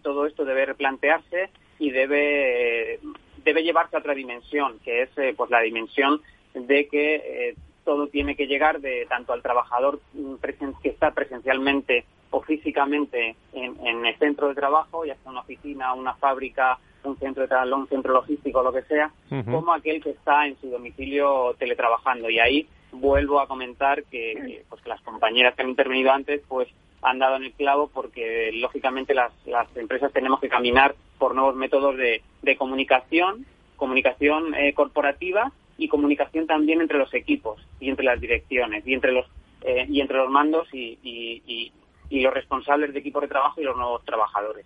todo 0.03 0.25
esto 0.25 0.43
debe 0.43 0.65
replantearse 0.65 1.51
y 1.79 1.91
debe 1.91 2.99
debe 3.45 3.63
llevarse 3.63 3.95
a 3.95 3.99
otra 3.99 4.13
dimensión, 4.13 4.77
que 4.83 5.03
es 5.03 5.09
pues 5.37 5.49
la 5.49 5.61
dimensión 5.61 6.21
de 6.53 6.89
que 6.89 7.55
todo 7.85 8.07
tiene 8.07 8.35
que 8.35 8.47
llegar 8.47 8.81
de 8.81 9.05
tanto 9.07 9.31
al 9.31 9.41
trabajador 9.41 10.01
mm, 10.13 10.35
que 10.81 10.89
está 10.89 11.11
presencialmente 11.11 12.05
o 12.31 12.41
físicamente 12.41 13.35
en, 13.53 14.05
el 14.05 14.17
centro 14.17 14.49
de 14.49 14.55
trabajo, 14.55 15.05
ya 15.05 15.15
sea 15.15 15.31
una 15.31 15.41
oficina, 15.41 15.93
una 15.93 16.15
fábrica, 16.15 16.77
un 17.03 17.17
centro 17.17 17.43
de 17.43 17.47
trabajo, 17.47 17.77
un 17.77 17.87
centro 17.87 18.13
logístico, 18.13 18.61
lo 18.61 18.73
que 18.73 18.81
sea, 18.81 19.11
como 19.29 19.73
aquel 19.73 20.03
que 20.03 20.09
está 20.09 20.45
en 20.45 20.59
su 20.59 20.69
domicilio 20.69 21.55
teletrabajando. 21.57 22.29
Y 22.29 22.39
ahí 22.39 22.67
vuelvo 22.91 23.39
a 23.39 23.47
comentar 23.47 24.03
que, 24.05 24.63
pues, 24.67 24.81
que 24.81 24.89
las 24.89 25.01
compañeras 25.01 25.55
que 25.55 25.61
han 25.61 25.69
intervenido 25.69 26.11
antes, 26.11 26.41
pues 26.47 26.67
han 27.01 27.19
dado 27.19 27.35
en 27.37 27.43
el 27.43 27.53
clavo 27.53 27.89
porque 27.93 28.51
lógicamente 28.53 29.13
las, 29.13 29.31
las 29.45 29.67
empresas 29.77 30.11
tenemos 30.11 30.39
que 30.39 30.49
caminar 30.49 30.95
por 31.19 31.35
nuevos 31.35 31.55
métodos 31.55 31.95
de, 31.95 32.21
de 32.41 32.57
comunicación, 32.57 33.45
comunicación 33.75 34.55
eh, 34.55 34.73
corporativa 34.73 35.51
y 35.77 35.87
comunicación 35.87 36.47
también 36.47 36.81
entre 36.81 36.97
los 36.97 37.13
equipos 37.13 37.61
y 37.79 37.89
entre 37.89 38.05
las 38.05 38.19
direcciones 38.19 38.85
y 38.87 38.93
entre 38.93 39.11
los 39.11 39.25
eh, 39.61 39.85
y 39.89 39.99
entre 39.99 40.17
los 40.17 40.29
mandos 40.29 40.67
y, 40.73 40.97
y, 41.03 41.71
y, 42.09 42.21
los 42.21 42.33
responsables 42.33 42.93
de 42.93 42.99
equipo 42.99 43.19
de 43.19 43.27
trabajo 43.27 43.59
y 43.59 43.63
los 43.63 43.75
nuevos 43.75 44.05
trabajadores. 44.05 44.65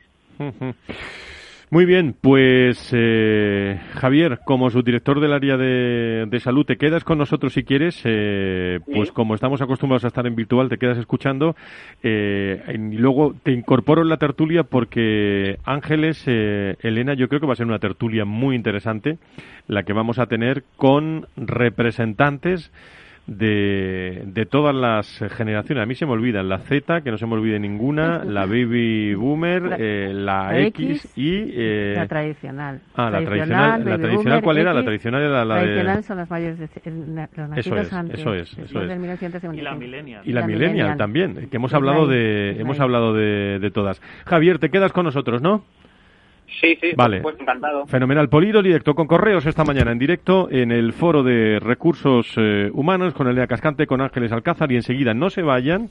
Muy 1.71 1.85
bien, 1.85 2.15
pues 2.19 2.89
eh, 2.93 3.79
Javier, 3.93 4.39
como 4.43 4.71
subdirector 4.71 5.19
del 5.19 5.33
área 5.33 5.55
de, 5.55 6.39
salud, 6.39 6.65
te 6.65 6.77
quedas 6.77 7.03
con 7.03 7.19
nosotros 7.19 7.53
si 7.53 7.63
quieres. 7.63 8.01
Eh, 8.05 8.79
pues 8.91 9.11
como 9.11 9.35
estamos 9.35 9.61
acostumbrados 9.61 10.03
a 10.03 10.07
estar 10.07 10.25
en 10.25 10.35
virtual, 10.35 10.67
te 10.67 10.79
quedas 10.79 10.97
escuchando. 10.97 11.55
Eh, 12.01 12.59
y 12.73 12.97
luego 12.97 13.35
te 13.43 13.51
incorporo 13.51 14.01
en 14.01 14.09
la 14.09 14.17
tertulia 14.17 14.63
porque 14.63 15.59
Ángeles, 15.63 16.23
Elena, 16.27 17.13
yo 17.13 17.27
creo 17.27 17.39
que 17.39 17.45
va 17.45 17.53
a 17.53 17.57
ser 17.57 17.67
una 17.67 17.77
tertulia 17.77 18.25
muy 18.25 18.55
interesante 18.55 19.19
la 19.67 19.83
que 19.83 19.93
vamos 19.93 20.17
a 20.17 20.25
tener 20.25 20.63
con 20.75 21.27
representantes 21.37 22.71
de, 23.29 24.23
de 24.25 24.45
todas 24.45 24.75
las 24.75 25.23
generaciones. 25.35 25.83
A 25.83 25.85
mí 25.85 25.95
se 25.95 26.05
me 26.05 26.13
olvidan 26.13 26.49
la 26.49 26.59
Z, 26.59 27.01
que 27.01 27.11
no 27.11 27.17
se 27.17 27.25
me 27.27 27.33
olvide 27.33 27.59
ninguna, 27.59 28.23
la 28.23 28.45
Baby 28.45 29.13
Boomer, 29.13 29.61
la, 29.61 29.75
eh, 29.77 30.13
la 30.13 30.59
X, 30.67 31.13
y... 31.15 31.51
Eh, 31.53 31.93
la 31.95 32.07
tradicional. 32.07 32.81
Ah, 32.95 33.09
la 33.09 33.23
tradicional. 33.23 33.85
¿La 33.85 33.97
tradicional 33.97 34.41
cuál 34.41 34.57
era? 34.57 34.73
La 34.73 34.83
tradicional 34.83 35.21
era 35.21 35.45
la, 35.45 35.61
tradicional 35.61 36.03
son 36.03 36.17
las 36.17 36.29
mayores 36.29 36.59
de, 36.59 36.67
los 37.35 37.57
eso 37.57 37.75
es, 37.75 37.93
antes, 37.93 38.19
Eso 38.19 38.33
es, 38.33 38.57
eso 38.57 38.81
es. 38.81 39.53
Y 39.53 39.61
la 39.61 39.75
millennial. 39.75 40.21
Y 40.25 40.33
la, 40.33 40.45
millennial, 40.45 40.97
también, 40.97 41.49
que 41.49 41.57
hemos 41.57 41.73
hablado 41.73 42.07
de, 42.07 42.59
hemos 42.59 42.79
hablado 42.79 43.13
de, 43.13 43.59
de 43.59 43.71
todas. 43.71 44.01
Javier, 44.25 44.59
te 44.59 44.69
quedas 44.69 44.91
con 44.91 45.05
nosotros, 45.05 45.41
¿no? 45.41 45.63
Sí, 46.59 46.77
sí, 46.81 46.91
vale. 46.95 47.21
pues 47.21 47.39
encantado. 47.39 47.85
Fenomenal. 47.87 48.29
Polido 48.29 48.61
directo 48.61 48.93
con 48.93 49.07
correos 49.07 49.45
esta 49.45 49.63
mañana 49.63 49.91
en 49.91 49.99
directo 49.99 50.49
en 50.51 50.71
el 50.71 50.93
foro 50.93 51.23
de 51.23 51.59
recursos 51.59 52.33
eh, 52.37 52.69
humanos 52.73 53.13
con 53.13 53.27
Elena 53.27 53.47
Cascante, 53.47 53.87
con 53.87 54.01
Ángeles 54.01 54.31
Alcázar 54.31 54.71
y 54.71 54.75
enseguida 54.75 55.13
no 55.13 55.29
se 55.29 55.41
vayan 55.41 55.89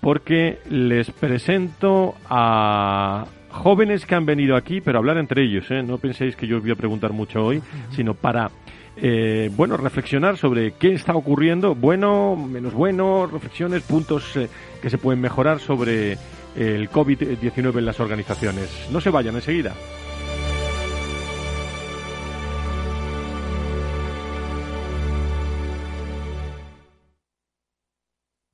porque 0.00 0.58
les 0.68 1.10
presento 1.12 2.14
a 2.28 3.26
jóvenes 3.50 4.04
que 4.06 4.14
han 4.16 4.26
venido 4.26 4.56
aquí, 4.56 4.80
pero 4.80 4.98
hablar 4.98 5.18
entre 5.18 5.44
ellos. 5.44 5.70
¿eh? 5.70 5.82
No 5.82 5.98
penséis 5.98 6.34
que 6.34 6.46
yo 6.46 6.56
os 6.56 6.62
voy 6.62 6.72
a 6.72 6.76
preguntar 6.76 7.12
mucho 7.12 7.44
hoy, 7.44 7.62
sino 7.90 8.14
para 8.14 8.50
eh, 8.96 9.50
bueno, 9.56 9.76
reflexionar 9.76 10.36
sobre 10.36 10.72
qué 10.72 10.92
está 10.92 11.14
ocurriendo, 11.14 11.74
bueno, 11.74 12.36
menos 12.36 12.74
bueno, 12.74 13.26
reflexiones, 13.26 13.82
puntos 13.82 14.36
eh, 14.36 14.48
que 14.82 14.90
se 14.90 14.98
pueden 14.98 15.20
mejorar 15.20 15.60
sobre 15.60 16.18
el 16.56 16.90
COVID-19 16.90 17.78
en 17.78 17.86
las 17.86 18.00
organizaciones. 18.00 18.68
No 18.90 19.00
se 19.00 19.10
vayan 19.10 19.36
enseguida. 19.36 19.74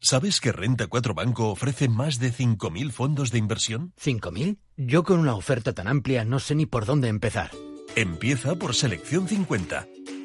¿Sabes 0.00 0.40
que 0.40 0.52
Renta 0.52 0.87
4 0.87 1.12
Banco 1.12 1.50
ofrece 1.50 1.87
más 1.88 2.18
de 2.18 2.32
5.000 2.32 2.92
fondos 2.92 3.30
de 3.30 3.37
inversión? 3.37 3.92
¿5.000? 4.00 4.56
Yo 4.78 5.02
con 5.02 5.18
una 5.18 5.34
oferta 5.34 5.74
tan 5.74 5.87
amplia 5.87 6.24
no 6.24 6.38
sé 6.38 6.54
ni 6.54 6.64
por 6.64 6.87
dónde 6.87 7.08
empezar. 7.08 7.50
Empieza 7.94 8.54
por 8.54 8.74
Selección 8.74 9.28
50 9.28 9.87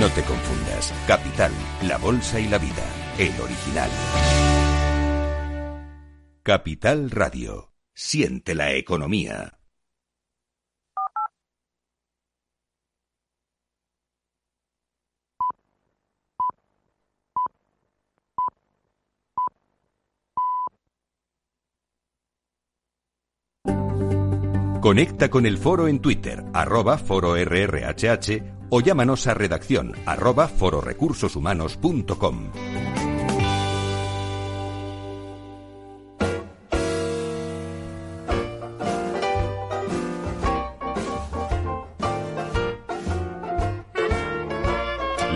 No 0.00 0.08
te 0.10 0.22
confundas. 0.22 0.92
Capital, 1.06 1.52
la 1.82 1.98
bolsa 1.98 2.40
y 2.40 2.48
la 2.48 2.58
vida. 2.58 2.84
El 3.16 3.40
original. 3.40 3.90
Capital 6.42 7.10
Radio. 7.12 7.72
Siente 7.94 8.56
la 8.56 8.72
economía. 8.72 9.60
Conecta 24.80 25.30
con 25.30 25.46
el 25.46 25.56
foro 25.56 25.88
en 25.88 26.00
Twitter, 26.00 26.44
arroba 26.52 26.98
fororrhh 26.98 28.53
o 28.76 28.80
llámanos 28.80 29.28
a 29.28 29.34
redacción 29.34 29.92
arroba 30.04 30.48
fororecursoshumanos.com. 30.48 32.50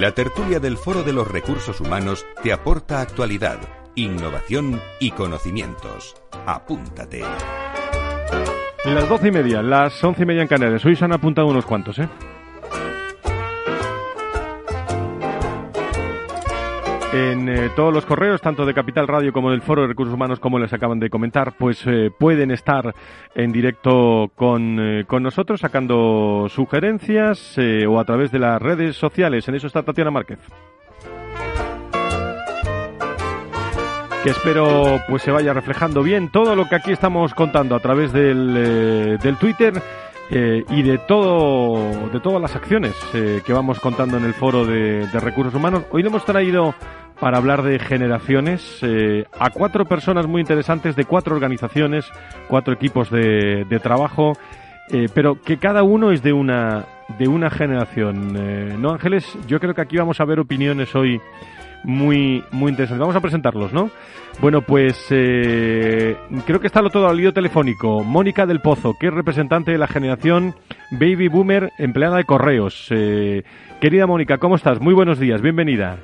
La 0.01 0.13
tertulia 0.15 0.59
del 0.59 0.77
Foro 0.77 1.05
de 1.05 1.13
los 1.13 1.31
Recursos 1.31 1.81
Humanos 1.81 2.27
te 2.43 2.53
aporta 2.53 3.01
actualidad, 3.01 3.61
innovación 3.95 4.81
y 4.99 5.13
conocimientos. 5.13 6.17
Apúntate. 6.45 7.23
Las 8.85 9.09
doce 9.09 9.29
y 9.29 9.31
media, 9.31 9.63
las 9.63 10.03
once 10.03 10.25
y 10.25 10.27
media 10.27 10.43
en 10.43 10.49
Canarias. 10.49 10.85
Hoy 10.85 10.97
se 10.97 11.05
han 11.05 11.13
apuntado 11.13 11.47
unos 11.47 11.65
cuantos, 11.65 12.01
¿eh? 12.01 12.09
En 17.13 17.49
eh, 17.49 17.71
todos 17.75 17.93
los 17.93 18.05
correos, 18.05 18.43
tanto 18.43 18.67
de 18.67 18.75
Capital 18.75 19.09
Radio 19.09 19.33
como 19.33 19.51
del 19.51 19.63
Foro 19.63 19.81
de 19.81 19.89
Recursos 19.89 20.15
Humanos, 20.15 20.41
como 20.41 20.59
les 20.59 20.75
acaban 20.75 21.01
de 21.01 21.09
comentar, 21.09 21.55
pues 21.57 21.83
eh, 21.87 22.11
pueden 22.17 22.51
estar 22.51 22.95
en 23.35 23.51
directo 23.51 24.31
con, 24.37 24.79
eh, 24.79 25.05
con 25.07 25.23
nosotros 25.23 25.61
sacando 25.61 26.49
sugerencias 26.51 27.57
o 27.89 27.99
a 27.99 28.05
través 28.05 28.31
de 28.31 28.41
las 28.41 28.61
redes 28.61 28.97
sociales. 28.97 29.49
En 29.49 29.55
eso 29.55 29.67
está 29.67 29.83
Tatiana 29.83 30.11
Márquez. 30.11 30.39
que 34.23 34.31
espero 34.31 35.01
pues 35.09 35.23
se 35.23 35.31
vaya 35.31 35.53
reflejando 35.53 36.03
bien 36.03 36.29
todo 36.29 36.57
lo 36.57 36.69
que 36.69 36.75
aquí 36.75 36.91
estamos 36.91 37.35
contando 37.35 37.77
a 37.77 37.79
través 37.79 38.13
del, 38.13 39.17
del 39.23 39.37
Twitter 39.37 39.81
y 40.31 40.83
de 40.83 40.99
todo 41.09 42.11
de 42.11 42.21
todas 42.21 42.41
las 42.41 42.55
acciones 42.55 42.95
que 43.13 43.53
vamos 43.53 43.81
contando 43.81 44.19
en 44.19 44.25
el 44.25 44.35
foro 44.35 44.67
de, 44.67 45.07
de, 45.07 45.21
recursos 45.21 45.55
humanos 45.55 45.85
hoy 45.91 46.03
le 46.03 46.09
hemos 46.09 46.25
traído 46.27 46.75
para 47.21 47.39
hablar 47.39 47.63
de 47.63 47.79
generaciones 47.79 48.79
eh, 48.83 49.27
a 49.39 49.51
cuatro 49.51 49.85
personas 49.85 50.27
muy 50.27 50.41
interesantes 50.41 50.95
de 50.97 51.05
cuatro 51.05 51.35
organizaciones, 51.35 52.07
cuatro 52.49 52.73
equipos 52.73 53.11
de, 53.11 53.81
trabajo, 53.83 54.33
eh, 54.91 55.09
pero 55.13 55.41
que 55.41 55.57
cada 55.59 55.83
uno 55.83 56.13
es 56.13 56.23
de 56.23 56.33
una, 56.33 56.85
de 57.19 57.29
una 57.29 57.51
generación. 57.51 58.37
Eh, 58.37 58.77
¿No, 58.79 58.91
Ángeles? 58.91 59.37
Yo 59.47 59.59
creo 59.59 59.75
que 59.75 59.83
aquí 59.83 59.97
vamos 59.97 60.21
a 60.21 60.25
ver 60.25 60.39
opiniones 60.39 60.95
hoy 60.95 61.21
muy, 61.85 62.45
muy 62.51 62.71
interesantes. 62.71 63.01
Vamos 63.01 63.17
a 63.17 63.21
presentarlos, 63.21 63.73
¿no? 63.73 63.91
Bueno, 64.41 64.63
pues 64.63 65.07
creo 65.09 66.61
que 66.61 66.67
está 66.67 66.81
lo 66.81 66.91
todo 66.91 67.09
al 67.09 67.17
lío 67.17 67.33
telefónico. 67.33 68.05
Mónica 68.05 68.47
del 68.47 68.61
Pozo, 68.61 68.95
que 68.99 69.09
es 69.09 69.13
representante 69.13 69.73
de 69.73 69.79
la 69.79 69.89
generación 69.89 70.55
Baby 70.93 71.29
Boomer, 71.29 71.73
empleada 71.79 72.19
de 72.19 72.25
correos. 72.25 72.89
querida 73.81 74.07
Mónica, 74.07 74.39
¿cómo 74.39 74.55
estás? 74.55 74.81
Muy 74.81 74.95
buenos 74.95 75.19
días, 75.19 75.43
bienvenida. 75.43 75.99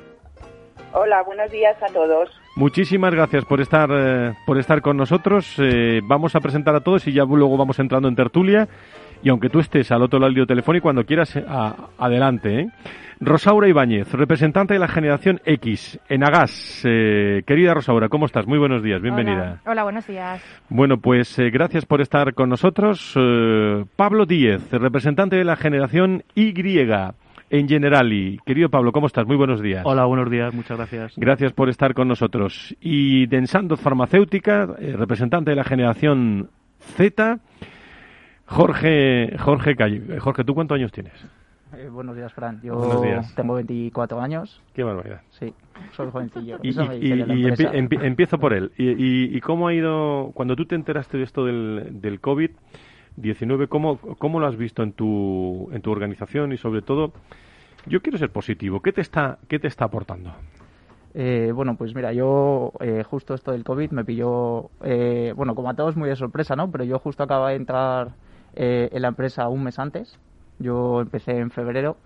Hola, 0.97 1.23
buenos 1.23 1.51
días 1.51 1.75
a 1.83 1.87
todos. 1.87 2.29
Muchísimas 2.55 3.13
gracias 3.13 3.43
por 3.43 3.59
estar 3.59 3.89
eh, 3.91 4.33
por 4.45 4.57
estar 4.57 4.81
con 4.81 4.95
nosotros. 4.95 5.55
Eh, 5.59 5.99
vamos 6.01 6.35
a 6.35 6.39
presentar 6.39 6.73
a 6.73 6.79
todos 6.79 7.05
y 7.05 7.11
ya 7.11 7.25
luego 7.25 7.57
vamos 7.57 7.77
entrando 7.79 8.07
en 8.07 8.15
tertulia. 8.15 8.69
Y 9.25 9.29
aunque 9.29 9.49
tú 9.49 9.57
estés 9.59 9.91
al 9.91 10.03
otro 10.03 10.19
lado 10.19 10.31
del 10.31 10.45
teléfono 10.45 10.77
y 10.77 10.81
cuando 10.81 11.03
quieras, 11.03 11.35
eh, 11.35 11.43
adelante. 11.97 12.69
Rosaura 13.19 13.67
Ibáñez, 13.67 14.13
representante 14.13 14.75
de 14.75 14.79
la 14.79 14.87
generación 14.87 15.41
X 15.43 15.99
en 16.09 16.23
Agas. 16.23 16.81
querida 16.83 17.73
Rosaura, 17.73 18.07
¿cómo 18.07 18.27
estás? 18.27 18.45
Muy 18.45 18.59
buenos 18.59 18.83
días, 18.83 19.01
bienvenida. 19.01 19.61
Hola, 19.65 19.81
buenos 19.81 20.05
días. 20.05 20.43
Bueno, 20.69 20.97
pues 20.97 21.39
gracias 21.51 21.85
por 21.85 22.01
estar 22.01 22.35
con 22.35 22.49
nosotros. 22.49 23.17
Pablo 23.95 24.27
Díez, 24.27 24.69
representante 24.69 25.37
de 25.37 25.43
la 25.43 25.55
generación 25.55 26.23
Y 26.35 26.53
en 27.49 27.67
Generali. 27.67 28.39
Querido 28.45 28.69
Pablo, 28.69 28.91
¿cómo 28.91 29.07
estás? 29.07 29.25
Muy 29.25 29.37
buenos 29.37 29.59
días. 29.59 29.81
Hola, 29.85 30.05
buenos 30.05 30.29
días, 30.29 30.53
muchas 30.53 30.77
gracias. 30.77 31.13
Gracias 31.17 31.51
por 31.51 31.69
estar 31.69 31.95
con 31.95 32.07
nosotros. 32.07 32.75
Y 32.79 33.25
Densando 33.25 33.75
Farmacéutica, 33.75 34.67
eh, 34.77 34.93
representante 34.95 35.49
de 35.49 35.55
la 35.55 35.63
generación 35.63 36.51
Z, 36.95 37.39
Jorge, 38.47 39.35
Jorge 39.39 39.75
Calle. 39.75 40.19
Jorge, 40.19 40.43
¿tú 40.43 40.53
cuántos 40.53 40.75
años 40.75 40.91
tienes? 40.91 41.13
Eh, 41.75 41.89
buenos 41.89 42.15
días, 42.15 42.31
Fran. 42.33 42.61
Yo 42.61 43.21
tengo 43.35 43.55
24 43.55 44.21
años. 44.21 44.61
Qué 44.73 44.83
barbaridad. 44.83 45.21
Sí, 45.31 45.53
soy 45.91 46.09
jovencillo. 46.11 46.59
Y, 46.61 46.73
empiezo 48.05 48.39
por 48.39 48.53
él. 48.53 48.71
Y, 48.77 49.39
cómo 49.41 49.67
ha 49.67 49.73
ido, 49.73 50.31
cuando 50.33 50.55
tú 50.55 50.65
te 50.65 50.75
enteraste 50.75 51.17
de 51.17 51.23
esto 51.23 51.45
del, 51.45 52.01
del 52.01 52.21
COVID, 52.21 52.51
19, 53.17 53.67
¿cómo, 53.67 53.97
¿cómo 53.97 54.39
lo 54.39 54.47
has 54.47 54.57
visto 54.57 54.83
en 54.83 54.93
tu, 54.93 55.69
en 55.71 55.81
tu 55.81 55.91
organización 55.91 56.53
y 56.53 56.57
sobre 56.57 56.81
todo, 56.81 57.13
yo 57.85 58.01
quiero 58.01 58.17
ser 58.17 58.29
positivo, 58.29 58.81
¿qué 58.81 58.91
te 58.91 59.01
está, 59.01 59.39
qué 59.47 59.59
te 59.59 59.67
está 59.67 59.85
aportando? 59.85 60.33
Eh, 61.13 61.51
bueno, 61.55 61.77
pues 61.77 61.95
mira, 61.95 62.11
yo 62.11 62.73
eh, 62.81 63.03
justo 63.09 63.33
esto 63.33 63.51
del 63.51 63.63
COVID 63.63 63.91
me 63.91 64.03
pilló, 64.03 64.69
eh, 64.83 65.33
bueno, 65.35 65.55
como 65.55 65.69
a 65.69 65.73
todos 65.73 65.95
muy 65.95 66.09
de 66.09 66.15
sorpresa, 66.17 66.57
¿no? 66.57 66.69
Pero 66.71 66.83
yo 66.83 66.99
justo 66.99 67.23
acababa 67.23 67.51
de 67.51 67.55
entrar 67.55 68.09
en 68.55 69.01
la 69.01 69.09
empresa 69.09 69.47
un 69.49 69.63
mes 69.63 69.79
antes, 69.79 70.17
yo 70.59 71.01
empecé 71.01 71.37
en 71.37 71.51
febrero 71.51 71.97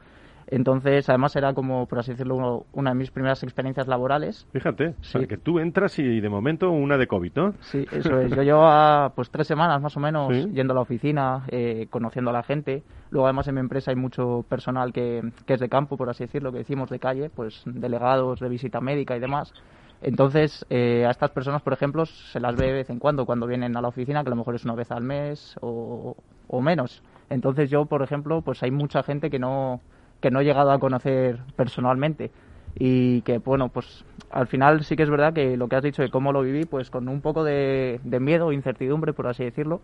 entonces, 0.51 1.07
además 1.09 1.35
era 1.35 1.53
como, 1.53 1.85
por 1.85 1.99
así 1.99 2.11
decirlo, 2.11 2.65
una 2.73 2.89
de 2.89 2.95
mis 2.95 3.11
primeras 3.11 3.43
experiencias 3.43 3.87
laborales. 3.87 4.47
Fíjate, 4.51 4.95
que 5.27 5.37
tú 5.37 5.59
entras 5.59 5.99
y 5.99 6.19
de 6.19 6.29
momento 6.29 6.71
una 6.71 6.97
de 6.97 7.05
COVID, 7.05 7.31
¿no? 7.35 7.53
Sí, 7.61 7.85
eso 7.91 8.19
es. 8.19 8.31
Yo 8.31 8.41
llevo 8.41 8.67
pues 9.15 9.29
tres 9.29 9.45
semanas 9.45 9.79
más 9.79 9.95
o 9.95 9.99
menos 9.99 10.33
yendo 10.51 10.73
a 10.73 10.75
la 10.75 10.81
oficina, 10.81 11.43
eh, 11.49 11.85
conociendo 11.91 12.31
a 12.31 12.33
la 12.33 12.41
gente. 12.41 12.81
Luego 13.11 13.27
además 13.27 13.47
en 13.47 13.55
mi 13.55 13.61
empresa 13.61 13.91
hay 13.91 13.97
mucho 13.97 14.43
personal 14.49 14.91
que, 14.91 15.21
que 15.45 15.53
es 15.53 15.59
de 15.59 15.69
campo, 15.69 15.97
por 15.97 16.09
así 16.09 16.23
decirlo, 16.23 16.51
que 16.51 16.59
decimos 16.59 16.89
de 16.89 16.97
calle, 16.97 17.29
pues 17.29 17.61
delegados 17.65 18.39
de 18.39 18.49
visita 18.49 18.81
médica 18.81 19.15
y 19.15 19.19
demás. 19.19 19.53
Entonces, 20.01 20.65
eh, 20.69 21.05
a 21.05 21.11
estas 21.11 21.29
personas, 21.29 21.61
por 21.61 21.73
ejemplo, 21.73 22.05
se 22.05 22.39
las 22.39 22.55
ve 22.55 22.67
de 22.67 22.73
vez 22.73 22.89
en 22.89 22.97
cuando, 22.97 23.25
cuando 23.25 23.45
vienen 23.45 23.75
a 23.77 23.81
la 23.81 23.89
oficina, 23.89 24.23
que 24.23 24.29
a 24.29 24.31
lo 24.31 24.37
mejor 24.37 24.55
es 24.55 24.63
una 24.63 24.73
vez 24.73 24.89
al 24.91 25.03
mes 25.03 25.55
o, 25.61 26.15
o 26.49 26.61
menos. 26.61 27.01
Entonces 27.29 27.69
yo, 27.69 27.85
por 27.85 28.01
ejemplo, 28.01 28.41
pues 28.41 28.61
hay 28.63 28.71
mucha 28.71 29.03
gente 29.03 29.29
que 29.29 29.39
no, 29.39 29.79
que 30.19 30.31
no 30.31 30.41
he 30.41 30.43
llegado 30.43 30.71
a 30.71 30.79
conocer 30.79 31.39
personalmente 31.55 32.31
y 32.75 33.21
que 33.21 33.39
bueno 33.39 33.69
pues 33.69 34.05
al 34.31 34.47
final 34.47 34.83
sí 34.83 34.95
que 34.95 35.03
es 35.03 35.09
verdad 35.09 35.33
que 35.33 35.57
lo 35.57 35.67
que 35.67 35.75
has 35.75 35.83
dicho 35.83 36.01
de 36.01 36.09
cómo 36.09 36.31
lo 36.31 36.41
viví 36.41 36.65
pues 36.65 36.89
con 36.89 37.07
un 37.07 37.21
poco 37.21 37.43
de, 37.43 37.99
miedo 38.03 38.51
incertidumbre 38.51 39.13
por 39.13 39.27
así 39.27 39.43
decirlo 39.43 39.81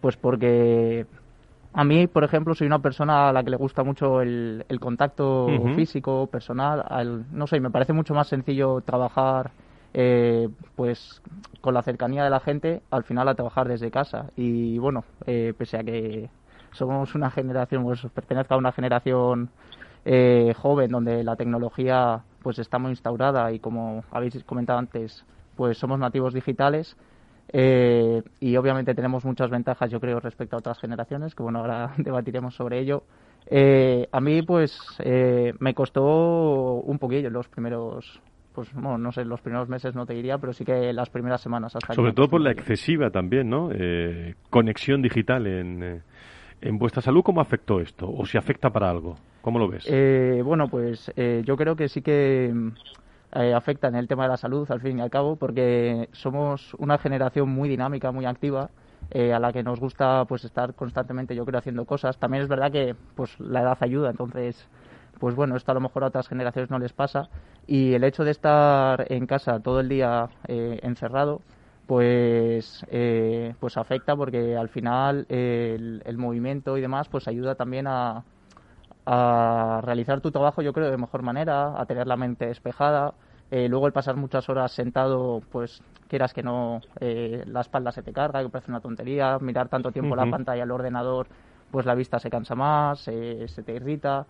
pues 0.00 0.16
porque 0.16 1.06
a 1.74 1.84
mí 1.84 2.06
por 2.06 2.24
ejemplo 2.24 2.54
soy 2.54 2.66
una 2.66 2.78
persona 2.78 3.28
a 3.28 3.32
la 3.32 3.42
que 3.44 3.50
le 3.50 3.56
gusta 3.56 3.84
mucho 3.84 4.22
el, 4.22 4.64
contacto 4.80 5.48
físico 5.74 6.26
personal 6.28 7.26
no 7.30 7.46
sé 7.46 7.60
me 7.60 7.70
parece 7.70 7.92
mucho 7.92 8.14
más 8.14 8.28
sencillo 8.28 8.80
trabajar 8.80 9.50
eh, 9.94 10.48
pues 10.76 11.22
con 11.62 11.72
la 11.72 11.82
cercanía 11.82 12.22
de 12.22 12.30
la 12.30 12.40
gente 12.40 12.82
al 12.90 13.04
final 13.04 13.26
a 13.28 13.34
trabajar 13.34 13.68
desde 13.68 13.90
casa 13.90 14.26
y 14.36 14.78
bueno 14.78 15.04
eh, 15.26 15.54
pese 15.56 15.78
a 15.78 15.82
que 15.82 16.28
somos 16.72 17.14
una 17.14 17.30
generación, 17.30 17.82
pues 17.84 18.06
pertenezco 18.14 18.54
a 18.54 18.58
una 18.58 18.72
generación 18.72 19.48
eh, 20.04 20.52
joven 20.56 20.90
donde 20.90 21.24
la 21.24 21.36
tecnología 21.36 22.22
pues 22.42 22.58
está 22.58 22.78
muy 22.78 22.90
instaurada 22.90 23.50
y 23.52 23.58
como 23.58 24.04
habéis 24.10 24.44
comentado 24.44 24.78
antes, 24.78 25.24
pues 25.56 25.78
somos 25.78 25.98
nativos 25.98 26.34
digitales. 26.34 26.96
Y 27.50 28.56
obviamente 28.56 28.94
tenemos 28.94 29.24
muchas 29.24 29.48
ventajas, 29.50 29.90
yo 29.90 29.98
creo, 30.00 30.20
respecto 30.20 30.56
a 30.56 30.58
otras 30.58 30.78
generaciones, 30.78 31.34
que 31.34 31.42
bueno, 31.42 31.60
ahora 31.60 31.94
debatiremos 31.96 32.54
sobre 32.54 32.78
ello. 32.78 33.04
A 34.12 34.20
mí, 34.20 34.42
pues, 34.42 34.78
me 35.58 35.74
costó 35.74 36.82
un 36.84 36.98
poquillo 36.98 37.30
los 37.30 37.48
primeros, 37.48 38.20
pues, 38.58 38.74
bueno, 38.74 38.98
no 38.98 39.12
sé, 39.12 39.24
los 39.24 39.40
primeros 39.40 39.68
meses 39.68 39.94
no 39.94 40.04
te 40.04 40.14
diría, 40.14 40.38
pero 40.38 40.52
sí 40.52 40.64
que 40.64 40.92
las 40.92 41.10
primeras 41.10 41.40
semanas. 41.40 41.76
Hasta 41.76 41.94
Sobre 41.94 42.12
todo 42.12 42.28
por 42.28 42.40
la 42.40 42.50
excesiva 42.50 43.10
también, 43.10 43.48
¿no? 43.48 43.70
conexión 44.50 45.00
digital 45.00 45.46
en 45.46 46.02
¿En 46.60 46.78
vuestra 46.78 47.02
salud 47.02 47.22
cómo 47.22 47.40
afectó 47.40 47.80
esto? 47.80 48.10
¿O 48.10 48.26
si 48.26 48.36
afecta 48.36 48.70
para 48.70 48.90
algo? 48.90 49.16
¿Cómo 49.42 49.58
lo 49.58 49.68
ves? 49.68 49.84
Eh, 49.88 50.42
bueno, 50.44 50.68
pues 50.68 51.12
eh, 51.16 51.42
yo 51.44 51.56
creo 51.56 51.76
que 51.76 51.88
sí 51.88 52.02
que 52.02 52.52
eh, 53.32 53.54
afecta 53.54 53.88
en 53.88 53.94
el 53.94 54.08
tema 54.08 54.24
de 54.24 54.30
la 54.30 54.36
salud, 54.36 54.68
al 54.70 54.80
fin 54.80 54.98
y 54.98 55.00
al 55.00 55.10
cabo, 55.10 55.36
porque 55.36 56.08
somos 56.12 56.74
una 56.74 56.98
generación 56.98 57.48
muy 57.48 57.68
dinámica, 57.68 58.10
muy 58.10 58.26
activa, 58.26 58.70
a 59.14 59.38
la 59.38 59.52
que 59.52 59.62
nos 59.62 59.78
gusta 59.80 60.24
pues 60.28 60.44
estar 60.44 60.74
constantemente, 60.74 61.34
yo 61.34 61.46
creo, 61.46 61.60
haciendo 61.60 61.84
cosas. 61.84 62.18
También 62.18 62.42
es 62.42 62.48
verdad 62.48 62.72
que 62.72 62.94
pues 63.14 63.38
la 63.38 63.62
edad 63.62 63.78
ayuda, 63.80 64.10
entonces 64.10 64.68
pues 65.18 65.34
bueno, 65.34 65.56
esto 65.56 65.72
a 65.72 65.74
lo 65.74 65.80
mejor 65.80 66.04
a 66.04 66.08
otras 66.08 66.28
generaciones 66.28 66.70
no 66.70 66.78
les 66.78 66.92
pasa. 66.92 67.28
Y 67.66 67.94
el 67.94 68.04
hecho 68.04 68.24
de 68.24 68.30
estar 68.30 69.10
en 69.12 69.26
casa 69.26 69.60
todo 69.60 69.80
el 69.80 69.88
día 69.88 70.28
encerrado, 70.46 71.40
pues, 71.88 72.84
eh, 72.90 73.54
pues 73.58 73.78
afecta 73.78 74.14
porque 74.14 74.54
al 74.54 74.68
final 74.68 75.24
el, 75.30 76.18
movimiento 76.18 76.76
y 76.76 76.82
demás 76.82 77.08
pues 77.08 77.26
ayuda 77.28 77.54
también 77.54 77.86
a, 77.86 78.24
a, 79.06 79.80
realizar 79.82 80.20
tu 80.20 80.30
trabajo 80.30 80.60
yo 80.60 80.74
creo 80.74 80.90
de 80.90 80.98
mejor 80.98 81.22
manera, 81.22 81.80
a 81.80 81.86
tener 81.86 82.06
la 82.06 82.16
mente 82.16 82.46
despejada 82.46 83.14
Eh, 83.50 83.66
luego 83.70 83.86
el 83.86 83.94
pasar 83.94 84.16
muchas 84.16 84.46
horas 84.50 84.70
sentado, 84.72 85.40
pues 85.50 85.80
quieras 86.08 86.34
que 86.34 86.42
no, 86.42 86.82
eh, 87.00 87.42
la 87.46 87.62
espalda 87.62 87.90
se 87.90 88.02
te 88.02 88.12
carga, 88.12 88.42
que 88.42 88.50
parece 88.50 88.70
una 88.70 88.80
tontería, 88.80 89.38
mirar 89.40 89.70
tanto 89.70 89.90
tiempo 89.90 90.14
la 90.14 90.28
pantalla 90.28 90.60
del 90.60 90.70
ordenador, 90.70 91.28
pues 91.70 91.86
la 91.86 91.94
vista 91.94 92.18
se 92.18 92.28
cansa 92.28 92.54
más, 92.54 93.00
se 93.00 93.62
te 93.64 93.72
irrita. 93.72 94.26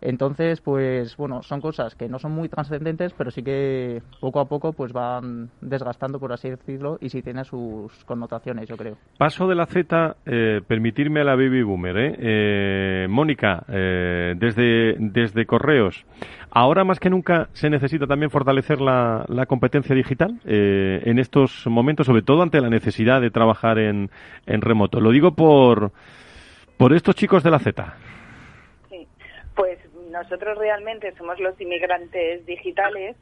Entonces, 0.00 0.60
pues 0.60 1.16
bueno, 1.16 1.42
son 1.42 1.60
cosas 1.60 1.94
que 1.96 2.08
no 2.08 2.18
son 2.18 2.32
muy 2.32 2.48
trascendentes, 2.48 3.12
pero 3.14 3.30
sí 3.30 3.42
que 3.42 4.00
poco 4.20 4.40
a 4.40 4.44
poco 4.44 4.72
pues 4.72 4.92
van 4.92 5.50
desgastando, 5.60 6.20
por 6.20 6.32
así 6.32 6.50
decirlo, 6.50 6.98
y 7.00 7.08
sí 7.08 7.22
tiene 7.22 7.44
sus 7.44 7.92
connotaciones, 8.04 8.68
yo 8.68 8.76
creo. 8.76 8.96
Paso 9.18 9.48
de 9.48 9.56
la 9.56 9.66
Z, 9.66 10.16
eh, 10.24 10.60
permitirme 10.66 11.20
a 11.20 11.24
la 11.24 11.34
baby 11.34 11.62
boomer, 11.62 11.96
¿eh? 11.96 12.16
eh 12.18 13.06
Mónica, 13.08 13.64
eh, 13.68 14.34
desde, 14.36 14.94
desde 14.98 15.46
Correos, 15.46 16.04
ahora 16.50 16.84
más 16.84 17.00
que 17.00 17.10
nunca 17.10 17.48
se 17.52 17.68
necesita 17.68 18.06
también 18.06 18.30
fortalecer 18.30 18.80
la, 18.80 19.24
la 19.28 19.46
competencia 19.46 19.94
digital 19.94 20.40
en 20.44 21.18
estos 21.18 21.66
momentos, 21.66 22.06
sobre 22.06 22.22
todo 22.22 22.42
ante 22.42 22.60
la 22.60 22.70
necesidad 22.70 23.20
de 23.20 23.30
trabajar 23.30 23.78
en, 23.78 24.10
en 24.46 24.60
remoto. 24.60 25.00
Lo 25.00 25.10
digo 25.10 25.32
por, 25.32 25.92
por 26.76 26.92
estos 26.92 27.16
chicos 27.16 27.42
de 27.42 27.50
la 27.50 27.58
Z. 27.58 27.94
Nosotros 30.10 30.58
realmente 30.58 31.14
somos 31.16 31.38
los 31.38 31.60
inmigrantes 31.60 32.44
digitales. 32.46 33.16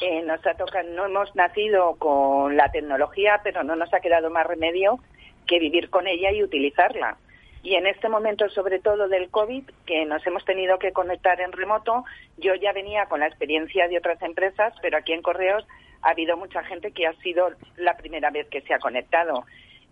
Eh, 0.00 0.22
nos 0.22 0.44
ha 0.46 0.54
tocado, 0.54 0.88
no 0.90 1.06
hemos 1.06 1.34
nacido 1.36 1.96
con 1.96 2.56
la 2.56 2.70
tecnología, 2.70 3.40
pero 3.44 3.62
no 3.62 3.76
nos 3.76 3.92
ha 3.92 4.00
quedado 4.00 4.30
más 4.30 4.46
remedio 4.46 4.98
que 5.46 5.58
vivir 5.58 5.90
con 5.90 6.06
ella 6.06 6.30
y 6.32 6.42
utilizarla. 6.42 7.18
Y 7.62 7.74
en 7.74 7.86
este 7.86 8.08
momento, 8.08 8.48
sobre 8.48 8.78
todo 8.78 9.08
del 9.08 9.28
COVID, 9.28 9.64
que 9.84 10.06
nos 10.06 10.26
hemos 10.26 10.44
tenido 10.46 10.78
que 10.78 10.92
conectar 10.92 11.40
en 11.40 11.52
remoto, 11.52 12.04
yo 12.38 12.54
ya 12.54 12.72
venía 12.72 13.04
con 13.06 13.20
la 13.20 13.26
experiencia 13.26 13.86
de 13.88 13.98
otras 13.98 14.22
empresas, 14.22 14.72
pero 14.80 14.96
aquí 14.96 15.12
en 15.12 15.20
Correos 15.20 15.66
ha 16.00 16.10
habido 16.10 16.38
mucha 16.38 16.62
gente 16.64 16.92
que 16.92 17.06
ha 17.06 17.12
sido 17.16 17.50
la 17.76 17.98
primera 17.98 18.30
vez 18.30 18.48
que 18.48 18.62
se 18.62 18.72
ha 18.72 18.78
conectado. 18.78 19.44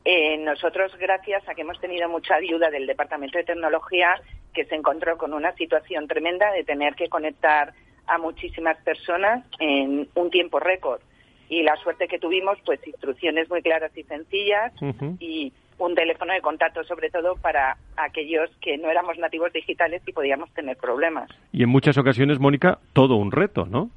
Eh, 0.06 0.38
nosotros, 0.38 0.96
gracias 0.96 1.46
a 1.46 1.54
que 1.54 1.60
hemos 1.60 1.78
tenido 1.80 2.08
mucha 2.08 2.36
ayuda 2.36 2.70
del 2.70 2.86
Departamento 2.86 3.36
de 3.36 3.44
Tecnología, 3.44 4.18
que 4.54 4.64
se 4.64 4.74
encontró 4.74 5.16
con 5.18 5.34
una 5.34 5.52
situación 5.52 6.06
tremenda 6.06 6.50
de 6.52 6.64
tener 6.64 6.94
que 6.94 7.08
conectar 7.08 7.72
a 8.06 8.18
muchísimas 8.18 8.76
personas 8.78 9.44
en 9.60 10.08
un 10.14 10.30
tiempo 10.30 10.58
récord. 10.58 11.00
Y 11.48 11.62
la 11.62 11.76
suerte 11.76 12.08
que 12.08 12.18
tuvimos, 12.18 12.58
pues 12.64 12.84
instrucciones 12.86 13.48
muy 13.48 13.62
claras 13.62 13.96
y 13.96 14.02
sencillas 14.02 14.72
y 15.18 15.52
un 15.78 15.94
teléfono 15.94 16.32
de 16.32 16.40
contacto 16.40 16.82
sobre 16.84 17.10
todo 17.10 17.36
para 17.36 17.76
aquellos 17.96 18.50
que 18.60 18.76
no 18.76 18.90
éramos 18.90 19.16
nativos 19.18 19.52
digitales 19.52 20.02
y 20.06 20.12
podíamos 20.12 20.52
tener 20.52 20.76
problemas. 20.76 21.30
Y 21.52 21.62
en 21.62 21.68
muchas 21.68 21.96
ocasiones, 21.96 22.38
Mónica, 22.38 22.78
todo 22.92 23.16
un 23.16 23.32
reto, 23.32 23.66
¿no? 23.66 23.90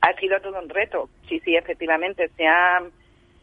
Ha 0.00 0.14
sido 0.14 0.40
todo 0.40 0.58
un 0.58 0.68
reto. 0.68 1.08
Sí, 1.28 1.40
sí, 1.40 1.54
efectivamente. 1.56 2.28
Se 2.36 2.46
ha 2.46 2.82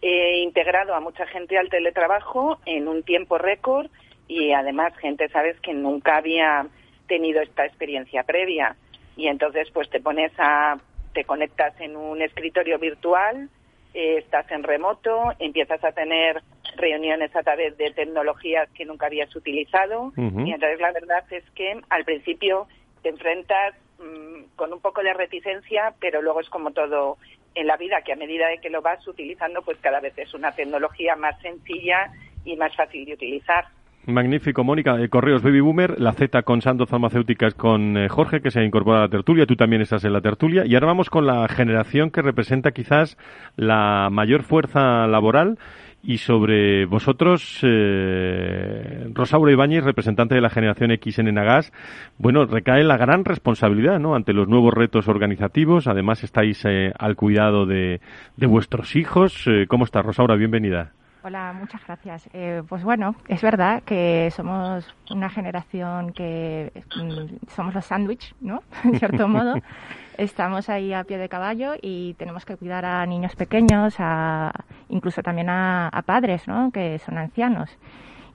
eh, 0.02 0.42
integrado 0.42 0.94
a 0.94 1.00
mucha 1.00 1.26
gente 1.28 1.58
al 1.58 1.70
teletrabajo 1.70 2.60
en 2.66 2.88
un 2.88 3.04
tiempo 3.04 3.38
récord 3.38 3.88
y 4.28 4.52
además 4.54 4.96
gente, 4.98 5.28
sabes, 5.30 5.60
que 5.62 5.74
nunca 5.74 6.18
había 6.18 6.68
tenido 7.08 7.42
esta 7.42 7.66
experiencia 7.66 8.24
previa. 8.24 8.76
Y 9.16 9.28
entonces 9.28 9.70
pues 9.72 9.90
te 9.90 10.00
pones 10.00 10.32
a, 10.38 10.78
te 11.14 11.26
conectas 11.26 11.74
en 11.80 11.96
un 11.98 12.22
escritorio 12.22 12.80
virtual, 12.80 13.50
eh, 13.94 14.18
estás 14.20 14.50
en 14.52 14.64
remoto, 14.64 15.34
empiezas 15.40 15.84
a 15.84 15.92
tener 15.92 16.42
reuniones 16.78 17.36
a 17.36 17.44
través 17.44 17.78
de 17.78 17.92
tecnologías 17.92 18.70
que 18.72 18.86
nunca 18.86 19.08
habías 19.08 19.36
utilizado. 19.36 20.14
Y 20.16 20.52
entonces 20.52 20.80
la 20.80 20.94
verdad 20.94 21.26
es 21.32 21.44
que 21.52 21.82
al 21.90 22.06
principio 22.06 22.68
te 23.04 23.10
enfrentas 23.10 23.76
mm, 24.00 24.56
con 24.56 24.72
un 24.72 24.80
poco 24.80 25.04
de 25.04 25.14
reticencia, 25.14 25.94
pero 26.00 26.22
luego 26.22 26.40
es 26.40 26.50
como 26.50 26.72
todo 26.72 27.18
en 27.54 27.68
la 27.68 27.76
vida, 27.76 28.02
que 28.02 28.14
a 28.14 28.16
medida 28.16 28.48
de 28.48 28.60
que 28.60 28.70
lo 28.70 28.82
vas 28.82 29.06
utilizando, 29.08 29.62
pues 29.62 29.78
cada 29.80 30.00
vez 30.00 30.18
es 30.18 30.34
una 30.34 30.54
tecnología 30.54 31.16
más 31.18 31.40
sencilla 31.42 32.12
y 32.46 32.56
más 32.56 32.74
fácil 32.76 33.06
de 33.06 33.14
utilizar. 33.14 33.66
Magnífico, 34.08 34.64
Mónica. 34.64 35.00
Eh, 35.00 35.10
Correos 35.10 35.44
Baby 35.44 35.60
Boomer, 35.60 36.00
la 36.00 36.14
Z 36.14 36.42
con 36.42 36.62
Sandoz 36.62 36.90
Farmacéuticas 36.90 37.54
con 37.54 37.98
eh, 37.98 38.10
Jorge, 38.10 38.42
que 38.42 38.50
se 38.50 38.60
ha 38.60 38.64
incorporado 38.64 39.04
a 39.04 39.06
la 39.06 39.12
tertulia. 39.12 39.46
Tú 39.46 39.56
también 39.56 39.82
estás 39.84 40.04
en 40.06 40.14
la 40.14 40.22
tertulia. 40.22 40.66
Y 40.66 40.74
ahora 40.74 40.88
vamos 40.88 41.10
con 41.10 41.28
la 41.28 41.48
generación 41.48 42.10
que 42.10 42.24
representa 42.24 42.72
quizás 42.72 43.18
la 43.56 44.10
mayor 44.12 44.42
fuerza 44.42 45.06
laboral. 45.06 45.60
Y 46.04 46.18
sobre 46.18 46.88
vosotros, 46.88 47.60
eh, 47.62 49.08
Rosaura 49.14 49.52
Ibáñez, 49.52 49.84
representante 49.84 50.34
de 50.34 50.42
la 50.42 50.50
generación 50.50 50.90
X 50.94 51.20
en 51.20 51.28
Enagas, 51.28 51.72
bueno, 52.18 52.46
recae 52.46 52.84
la 52.84 52.98
gran 52.98 53.24
responsabilidad 53.24 54.00
¿no? 54.00 54.16
ante 54.16 54.34
los 54.34 54.48
nuevos 54.48 54.74
retos 54.74 55.08
organizativos. 55.08 55.86
Además, 55.86 56.24
estáis 56.24 56.66
eh, 56.66 56.92
al 56.98 57.16
cuidado 57.16 57.68
de, 57.68 58.02
de 58.36 58.48
vuestros 58.48 58.96
hijos. 58.96 59.48
¿Cómo 59.68 59.86
estás, 59.86 60.04
Rosaura? 60.04 60.36
Bienvenida. 60.36 60.94
Hola, 61.24 61.54
muchas 61.54 61.86
gracias. 61.86 62.28
Eh, 62.34 62.64
pues 62.68 62.84
bueno, 62.84 63.14
es 63.28 63.44
verdad 63.44 63.84
que 63.84 64.32
somos 64.36 64.92
una 65.12 65.30
generación 65.30 66.14
que 66.14 66.72
mm, 66.96 67.48
somos 67.48 67.76
los 67.76 67.86
sándwich, 67.86 68.34
¿no? 68.42 68.64
En 68.84 68.98
cierto 68.98 69.28
modo. 69.28 69.54
Estamos 70.18 70.68
ahí 70.70 70.94
a 70.94 71.04
pie 71.04 71.20
de 71.20 71.30
caballo 71.30 71.74
y 71.80 72.16
tenemos 72.16 72.44
que 72.44 72.58
cuidar 72.58 72.86
a 72.86 73.06
niños 73.06 73.36
pequeños, 73.36 73.96
a, 74.00 74.52
incluso 74.90 75.22
también 75.22 75.50
a, 75.50 75.90
padres, 76.06 76.48
¿no? 76.48 76.72
Que 76.72 76.98
son 76.98 77.20
ancianos. 77.20 77.70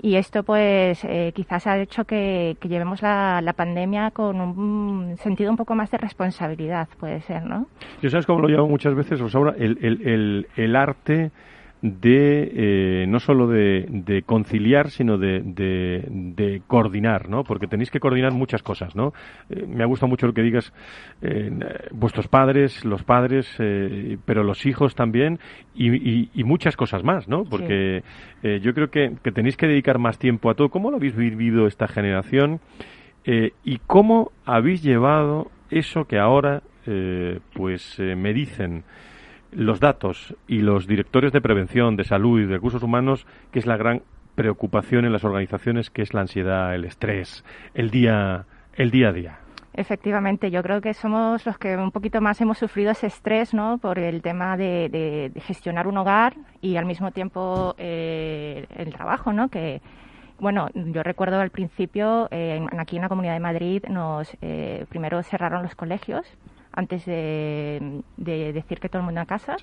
Y 0.01 0.14
esto, 0.14 0.44
pues, 0.44 1.05
eh, 1.05 1.33
quizás 1.35 1.66
ha 1.66 1.79
hecho 1.79 2.05
que, 2.05 2.57
llevemos 2.62 3.03
la, 3.03 3.53
pandemia 3.57 4.12
con 4.12 4.40
un 4.40 5.16
sentido 5.18 5.51
un 5.51 5.57
poco 5.57 5.75
más 5.75 5.90
de 5.90 5.99
responsabilidad, 5.99 6.88
puede 7.01 7.20
ser, 7.22 7.44
¿no? 7.44 7.66
Yo 8.01 8.11
sabes 8.11 8.27
cómo 8.27 8.40
lo 8.40 8.49
llamo 8.49 8.68
muchas 8.68 8.94
veces, 8.94 9.18
Rosaura, 9.18 9.55
el, 9.59 9.79
el, 9.83 10.07
el, 10.07 10.49
el 10.57 10.77
arte 10.77 11.33
de 11.83 12.53
eh, 13.03 13.07
no 13.07 13.21
solo 13.21 13.47
de, 13.49 14.23
conciliar, 14.25 14.91
sino 14.91 15.19
de, 15.19 15.43
de, 15.45 16.62
coordinar, 16.67 17.29
¿no? 17.29 17.45
Porque 17.45 17.67
tenéis 17.67 17.91
que 17.91 18.01
coordinar 18.01 18.33
muchas 18.33 18.62
cosas, 18.62 18.97
¿no? 18.97 19.12
Eh, 19.51 19.67
me 19.67 19.83
ha 19.83 19.87
gustado 19.87 20.09
mucho 20.09 20.27
lo 20.27 20.33
que 20.33 20.43
digas, 20.43 20.73
eh, 21.21 21.51
vuestros 21.93 22.29
padres, 22.29 22.85
los 22.85 23.03
padres, 23.03 23.47
pero 24.25 24.43
los 24.43 24.65
hijos 24.67 24.95
también 24.95 25.39
y, 25.75 26.29
muchas 26.45 26.77
cosas 26.77 27.03
más, 27.03 27.29
¿no? 27.29 27.45
Porque 27.45 28.03
yo 28.43 28.73
creo 28.73 28.89
que, 28.89 29.17
que, 29.23 29.33
tenéis 29.33 29.57
que 29.57 29.67
dedicar 29.67 29.99
más 29.99 30.19
tiempo 30.19 30.49
a 30.49 30.55
todo. 30.55 30.69
¿Cómo 30.69 30.91
lo 30.91 30.97
habéis 30.97 31.17
vivido 31.17 31.67
esta 31.67 31.89
generación 31.89 32.61
y 33.27 33.79
cómo 33.87 34.31
habéis 34.45 34.83
llevado 34.83 35.51
eso 35.71 36.05
que 36.05 36.19
ahora, 36.19 36.62
pues, 37.53 37.99
me 37.99 38.33
dicen? 38.33 38.85
Los 39.53 39.81
datos 39.81 40.35
y 40.47 40.59
los 40.59 40.87
directores 40.87 41.33
de 41.33 41.41
prevención, 41.41 41.97
de 41.97 42.05
salud 42.05 42.41
y 42.41 42.47
de 42.47 42.55
recursos 42.55 42.83
humanos, 42.83 43.27
que 43.53 43.59
es 43.59 43.67
la 43.67 43.77
gran 43.77 44.03
preocupación 44.35 45.05
en 45.05 45.13
las 45.13 45.25
organizaciones, 45.25 45.91
que 45.91 46.03
es 46.03 46.15
la 46.15 46.21
ansiedad, 46.21 46.75
el 46.75 46.85
estrés, 46.85 47.45
el 47.75 47.91
día, 47.91 48.45
el 48.75 48.91
día 48.91 49.09
a 49.09 49.13
día. 49.13 49.39
Efectivamente, 49.73 50.51
yo 50.51 50.63
creo 50.63 50.81
que 50.81 50.95
somos 50.95 51.45
los 51.45 51.59
que 51.59 51.77
un 51.77 51.91
poquito 51.91 52.23
más 52.23 52.41
hemos 52.41 52.57
sufrido 52.59 52.93
ese 52.93 53.09
estrés, 53.09 53.53
¿no? 53.53 53.77
Por 53.77 53.99
el 53.99 54.23
tema 54.23 54.57
de, 54.57 55.31
gestionar 55.45 55.87
un 55.87 55.99
hogar 55.99 56.35
y 56.63 56.77
al 56.77 56.87
mismo 56.87 57.11
tiempo 57.11 57.75
eh, 57.77 58.67
el 58.75 58.93
trabajo, 58.93 59.35
¿no? 59.35 59.49
Que 59.49 59.83
bueno, 60.39 60.69
yo 60.75 61.03
recuerdo 61.03 61.41
al 61.41 61.51
principio 61.51 62.29
eh, 62.31 62.65
aquí 62.79 62.97
en 62.97 63.03
la 63.03 63.09
Comunidad 63.09 63.35
de 63.35 63.41
Madrid 63.41 63.85
nos 63.89 64.35
eh, 64.43 64.85
primero 64.89 65.23
cerraron 65.23 65.63
los 65.63 65.75
colegios 65.75 66.27
antes 66.77 67.05
de, 67.07 68.03
decir 68.17 68.79
que 68.79 68.89
todo 68.89 69.01
el 69.01 69.07
mundo 69.07 69.23
a 69.23 69.27
casa. 69.27 69.57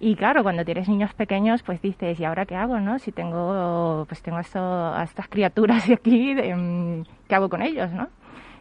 Y 0.00 0.16
claro, 0.16 0.42
cuando 0.42 0.64
tienes 0.64 0.88
niños 0.88 1.12
pequeños, 1.14 1.62
pues 1.62 1.82
dices, 1.82 2.18
¿y 2.18 2.24
ahora 2.24 2.46
qué 2.46 2.56
hago, 2.56 2.80
no? 2.80 2.98
Si 2.98 3.12
tengo, 3.12 4.04
pues 4.08 4.22
tengo 4.22 4.38
esto, 4.38 4.60
a 4.60 5.02
estas 5.02 5.28
criaturas 5.28 5.86
de 5.86 5.94
aquí, 5.94 6.34
mm, 6.34 7.02
¿qué 7.28 7.34
hago 7.34 7.48
con 7.48 7.62
ellos, 7.62 7.90
no? 7.92 8.08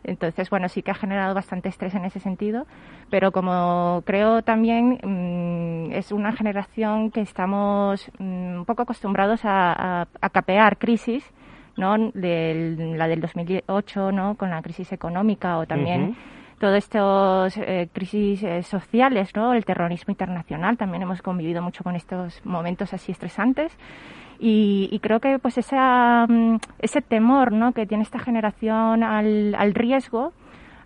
Entonces, 0.03 0.49
bueno, 0.49 0.67
sí 0.67 0.81
que 0.81 0.91
ha 0.91 0.95
generado 0.95 1.33
bastante 1.33 1.69
estrés 1.69 1.95
en 1.95 2.03
ese 2.03 2.19
sentido, 2.19 2.65
pero 3.09 3.31
como 3.31 4.03
creo 4.05 4.41
también 4.41 4.99
mm, 5.01 5.93
es 5.93 6.11
una 6.11 6.33
generación 6.33 7.09
que 7.09 7.21
estamos 7.21 8.11
mm, 8.19 8.57
un 8.57 8.65
poco 8.65 8.81
acostumbrados 8.81 9.41
a, 9.43 10.07
capear 10.33 10.77
crisis, 10.77 11.23
¿no? 11.77 11.95
la 11.97 13.07
del 13.07 13.21
2008, 13.21 14.11
¿no? 14.11 14.35
Con 14.35 14.49
la 14.49 14.61
crisis 14.61 14.91
económica 14.91 15.57
o 15.57 15.65
también 15.65 16.15
todas 16.59 16.83
estas 16.83 17.57
eh, 17.57 17.89
crisis 17.93 18.43
eh, 18.43 18.63
sociales, 18.63 19.35
¿no? 19.35 19.53
El 19.53 19.65
terrorismo 19.65 20.11
internacional, 20.11 20.77
también 20.77 21.03
hemos 21.03 21.21
convivido 21.21 21.61
mucho 21.61 21.83
con 21.83 21.95
estos 21.95 22.43
momentos 22.45 22.93
así 22.93 23.11
estresantes. 23.11 23.77
Y, 24.39 24.99
creo 25.01 25.21
que 25.21 25.39
pues 25.39 25.57
esa, 25.57 26.25
mm, 26.27 26.57
ese 26.79 27.01
temor 27.01 27.53
¿no? 27.53 27.71
que 27.71 27.85
tiene 27.85 28.03
esta 28.03 28.19
generación 28.19 29.01
al, 29.01 29.55
al 29.55 29.73
riesgo 29.73 30.33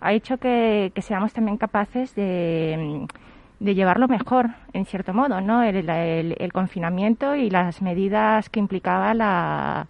ha 0.00 0.12
hecho 0.12 0.38
que, 0.38 0.92
seamos 0.98 1.32
también 1.32 1.56
capaces 1.56 2.14
de, 2.14 2.76
mm, 2.78 3.64
de, 3.64 3.74
llevarlo 3.74 4.06
mejor, 4.06 4.50
en 4.72 4.84
cierto 4.84 5.12
modo, 5.12 5.40
¿no? 5.40 5.62
El, 5.64 5.88
el, 5.88 6.52
confinamiento 6.52 7.34
y 7.34 7.50
las 7.50 7.82
medidas 7.82 8.48
que 8.48 8.60
implicaba 8.60 9.12
la, 9.14 9.88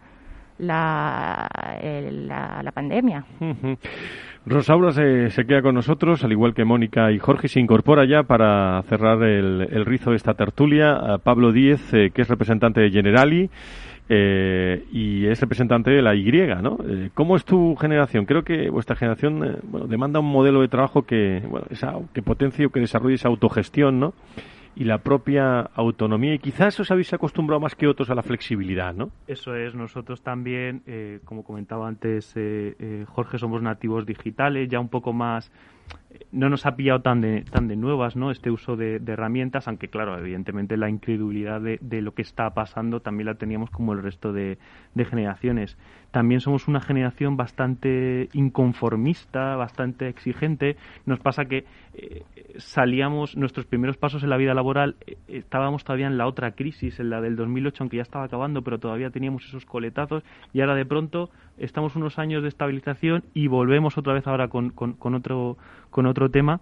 la, 0.59 1.47
la, 1.83 2.62
la 2.62 2.72
pandemia. 2.72 3.26
Rosaura 4.49 4.92
se, 4.92 5.30
se, 5.30 5.44
queda 5.44 5.62
con 5.62 5.74
nosotros, 5.74 6.24
al 6.24 6.32
igual 6.32 6.55
que 6.55 6.64
Mónica 6.64 7.12
y 7.12 7.18
Jorge, 7.18 7.49
se 7.49 7.61
incorpora 7.61 8.07
ya 8.07 8.22
para 8.22 8.82
cerrar 8.82 9.22
el, 9.22 9.84
rizo 9.84 10.11
de 10.11 10.16
esta 10.16 10.34
tertulia 10.34 11.18
Pablo 11.22 11.53
Díez, 11.53 11.92
eh, 11.92 12.11
que 12.14 12.22
es 12.22 12.28
representante 12.28 12.80
de 12.80 12.90
Generali 12.90 13.51
eh, 14.09 14.84
y 14.90 15.26
es 15.26 15.40
representante 15.40 15.90
de 15.90 16.01
la 16.01 16.14
Y, 16.14 16.30
¿no? 16.62 16.78
Eh, 16.88 17.11
¿Cómo 17.14 17.36
es 17.36 17.44
tu 17.44 17.76
generación? 17.76 18.24
Creo 18.24 18.42
que 18.42 18.70
vuestra 18.70 18.96
generación 18.96 19.59
demanda 19.88 20.20
un 20.20 20.30
modelo 20.30 20.62
de 20.62 20.68
trabajo 20.68 21.03
que, 21.03 21.42
bueno, 21.46 21.66
esa, 21.70 21.94
que 22.14 22.22
potencie 22.22 22.66
o 22.66 22.70
que 22.70 22.80
desarrolle 22.80 23.16
esa 23.16 23.28
autogestión, 23.28 24.01
¿no? 24.01 24.14
Y 24.79 24.85
la 24.85 24.99
propia 24.99 25.61
autonomía. 25.74 26.35
Y 26.35 26.39
quizás 26.39 26.79
os 26.79 26.91
habéis 26.93 27.12
acostumbrado 27.12 27.59
más 27.59 27.74
que 27.74 27.89
otros 27.89 28.11
a 28.11 28.14
la 28.14 28.22
flexibilidad, 28.22 28.95
¿no? 28.95 29.11
Eso 29.26 29.57
es. 29.57 29.74
Nosotros 29.74 30.22
también, 30.22 30.83
eh, 30.87 31.18
como 31.24 31.43
comentaba 31.43 31.89
antes 31.89 32.33
eh, 32.37 32.76
eh, 32.79 33.05
Jorge, 33.09 33.39
somos 33.39 33.61
nativos 33.61 34.07
digitales, 34.07 34.68
ya 34.68 34.79
un 34.79 34.89
poco 34.89 35.12
más 35.12 35.51
no 36.30 36.51
nos 36.51 36.66
ha 36.66 36.76
pillado 36.76 37.01
tan 37.01 37.20
de, 37.20 37.43
tan 37.43 37.68
de 37.68 37.76
nuevas 37.76 38.16
¿no? 38.16 38.30
este 38.30 38.51
uso 38.51 38.76
de, 38.76 39.01
herramientas, 39.07 39.66
aunque 39.66 39.89
claro, 39.89 40.18
evidentemente 40.18 40.76
la 40.76 40.91
incredulidad 40.91 41.61
de, 41.61 42.03
lo 42.03 42.12
que 42.12 42.22
está 42.22 42.51
pasando 42.51 43.01
también 43.01 43.26
la 43.26 43.34
teníamos 43.36 43.70
como 43.70 43.93
el 43.93 44.03
resto 44.03 44.32
de, 44.32 44.59
generaciones. 44.95 45.78
También 46.11 46.41
somos 46.41 46.68
una 46.68 46.80
generación 46.80 47.36
bastante 47.36 48.28
inconformista, 48.32 49.57
bastante 49.57 50.09
exigente. 50.09 50.76
Nos 51.07 51.20
pasa 51.20 51.45
que 51.45 51.64
eh, 51.95 52.24
salíamos, 52.57 53.36
nuestros 53.36 53.66
primeros 53.66 53.97
pasos 53.97 54.22
en 54.22 54.30
la 54.30 54.36
vida 54.36 54.55
laboral, 54.55 54.97
eh, 55.07 55.16
estábamos 55.28 55.84
todavía 55.84 56.07
en 56.07 56.18
la 56.18 56.26
otra 56.26 56.53
crisis, 56.53 56.99
en 56.99 57.11
la 57.11 57.20
del 57.20 57.36
2008, 57.36 57.84
aunque 57.84 57.99
ya 57.99 58.03
estaba 58.03 58.24
acabando, 58.24 58.62
pero 58.62 58.78
todavía 58.78 59.11
teníamos 59.11 59.45
esos 59.47 59.64
coletazos 59.64 60.24
y 60.53 60.61
ahora 60.61 60.74
de 60.74 60.86
pronto 60.86 61.30
estamos 61.59 61.96
unos 61.96 62.18
años 62.18 62.42
de 62.42 62.48
estabilización 62.48 63.24
y 63.34 63.46
volvemos 63.46 63.98
otra 63.98 64.12
vez 64.12 64.26
ahora 64.26 64.48
con, 64.48 64.70
con, 64.70 65.14
otro, 65.14 65.56
con 65.90 66.06
otro 66.06 66.30
tema. 66.30 66.61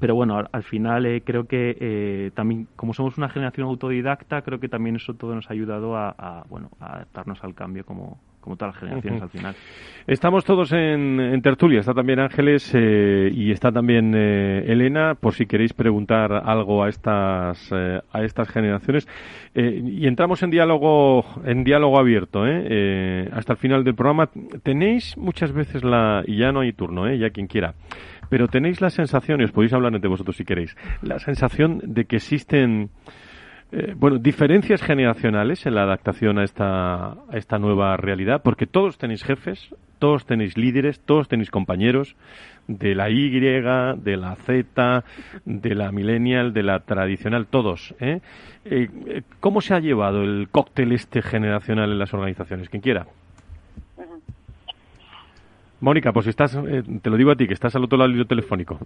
Pero 0.00 0.14
bueno, 0.14 0.42
al, 0.50 0.62
final 0.64 1.06
eh, 1.06 1.22
creo 1.24 1.46
que 1.46 1.76
eh, 1.78 2.30
también, 2.34 2.66
como 2.76 2.92
somos 2.92 3.18
una 3.18 3.28
generación 3.28 3.68
autodidacta, 3.68 4.42
creo 4.42 4.58
que 4.58 4.68
también 4.68 4.96
eso 4.96 5.14
todo 5.14 5.34
nos 5.34 5.48
ha 5.48 5.52
ayudado 5.52 5.96
a, 5.96 6.44
bueno, 6.48 6.70
a 6.80 6.96
adaptarnos 6.96 7.44
al 7.44 7.54
cambio 7.54 7.84
como, 7.84 8.18
como 8.42 8.56
todas 8.56 8.74
las 8.74 8.80
generaciones 8.80 9.22
al 9.22 9.30
final. 9.30 9.54
Estamos 10.06 10.44
todos 10.44 10.72
en, 10.72 11.40
tertulia, 11.42 11.80
está 11.80 11.94
también 11.94 12.18
Ángeles 12.18 12.72
eh, 12.74 13.30
y 13.32 13.52
está 13.52 13.70
también 13.70 14.12
eh, 14.14 14.64
Elena, 14.66 15.14
por 15.14 15.32
si 15.32 15.46
queréis 15.46 15.72
preguntar 15.72 16.32
algo 16.32 16.82
a 16.82 16.88
estas 16.88 17.70
eh, 17.72 18.00
a 18.12 18.22
estas 18.22 18.48
generaciones. 18.48 19.08
y 19.54 20.06
entramos 20.06 20.42
en 20.42 20.50
diálogo 20.50 21.24
en 21.44 21.62
diálogo 21.62 21.98
abierto, 21.98 22.42
hasta 22.42 23.52
el 23.52 23.58
final 23.58 23.84
del 23.84 23.94
programa. 23.94 24.28
Tenéis 24.62 25.16
muchas 25.16 25.52
veces 25.52 25.84
la 25.84 26.22
y 26.26 26.38
ya 26.38 26.50
no 26.52 26.60
hay 26.60 26.72
turno, 26.72 27.12
ya 27.14 27.30
quien 27.30 27.46
quiera. 27.46 27.74
Pero 28.28 28.48
tenéis 28.48 28.80
la 28.80 28.90
sensación, 28.90 29.40
y 29.40 29.44
os 29.44 29.52
podéis 29.52 29.72
hablar 29.72 29.94
entre 29.94 30.08
vosotros 30.08 30.36
si 30.36 30.44
queréis, 30.44 30.74
la 31.02 31.18
sensación 31.18 31.80
de 31.84 32.06
que 32.06 32.16
existen 32.16 32.90
eh, 33.74 33.94
bueno, 33.96 34.18
diferencias 34.18 34.82
generacionales 34.82 35.64
en 35.64 35.74
la 35.74 35.84
adaptación 35.84 36.38
a 36.38 36.44
esta, 36.44 37.12
a 37.12 37.36
esta 37.36 37.58
nueva 37.58 37.96
realidad, 37.96 38.42
porque 38.44 38.66
todos 38.66 38.98
tenéis 38.98 39.24
jefes, 39.24 39.74
todos 39.98 40.26
tenéis 40.26 40.58
líderes, 40.58 41.00
todos 41.00 41.26
tenéis 41.26 41.50
compañeros 41.50 42.14
de 42.68 42.94
la 42.94 43.08
Y, 43.08 43.30
de 43.40 44.16
la 44.18 44.36
Z, 44.36 45.04
de 45.46 45.74
la 45.74 45.90
millennial, 45.90 46.52
de 46.52 46.62
la 46.62 46.80
tradicional, 46.80 47.46
todos. 47.46 47.94
¿eh? 47.98 48.20
Eh, 48.66 49.22
cómo 49.40 49.62
se 49.62 49.72
ha 49.72 49.80
llevado 49.80 50.22
el 50.22 50.48
cóctel 50.50 50.92
este 50.92 51.22
generacional 51.22 51.90
en 51.92 51.98
las 51.98 52.12
organizaciones? 52.12 52.68
Quien 52.68 52.82
quiera. 52.82 53.06
Mónica, 55.80 56.12
pues 56.12 56.26
estás, 56.26 56.56
te 57.02 57.10
lo 57.10 57.16
digo 57.16 57.30
a 57.30 57.36
ti, 57.36 57.48
que 57.48 57.54
estás 57.54 57.74
al 57.74 57.84
otro 57.84 57.96
lado 57.96 58.12
del 58.12 58.26
telefónico. 58.26 58.78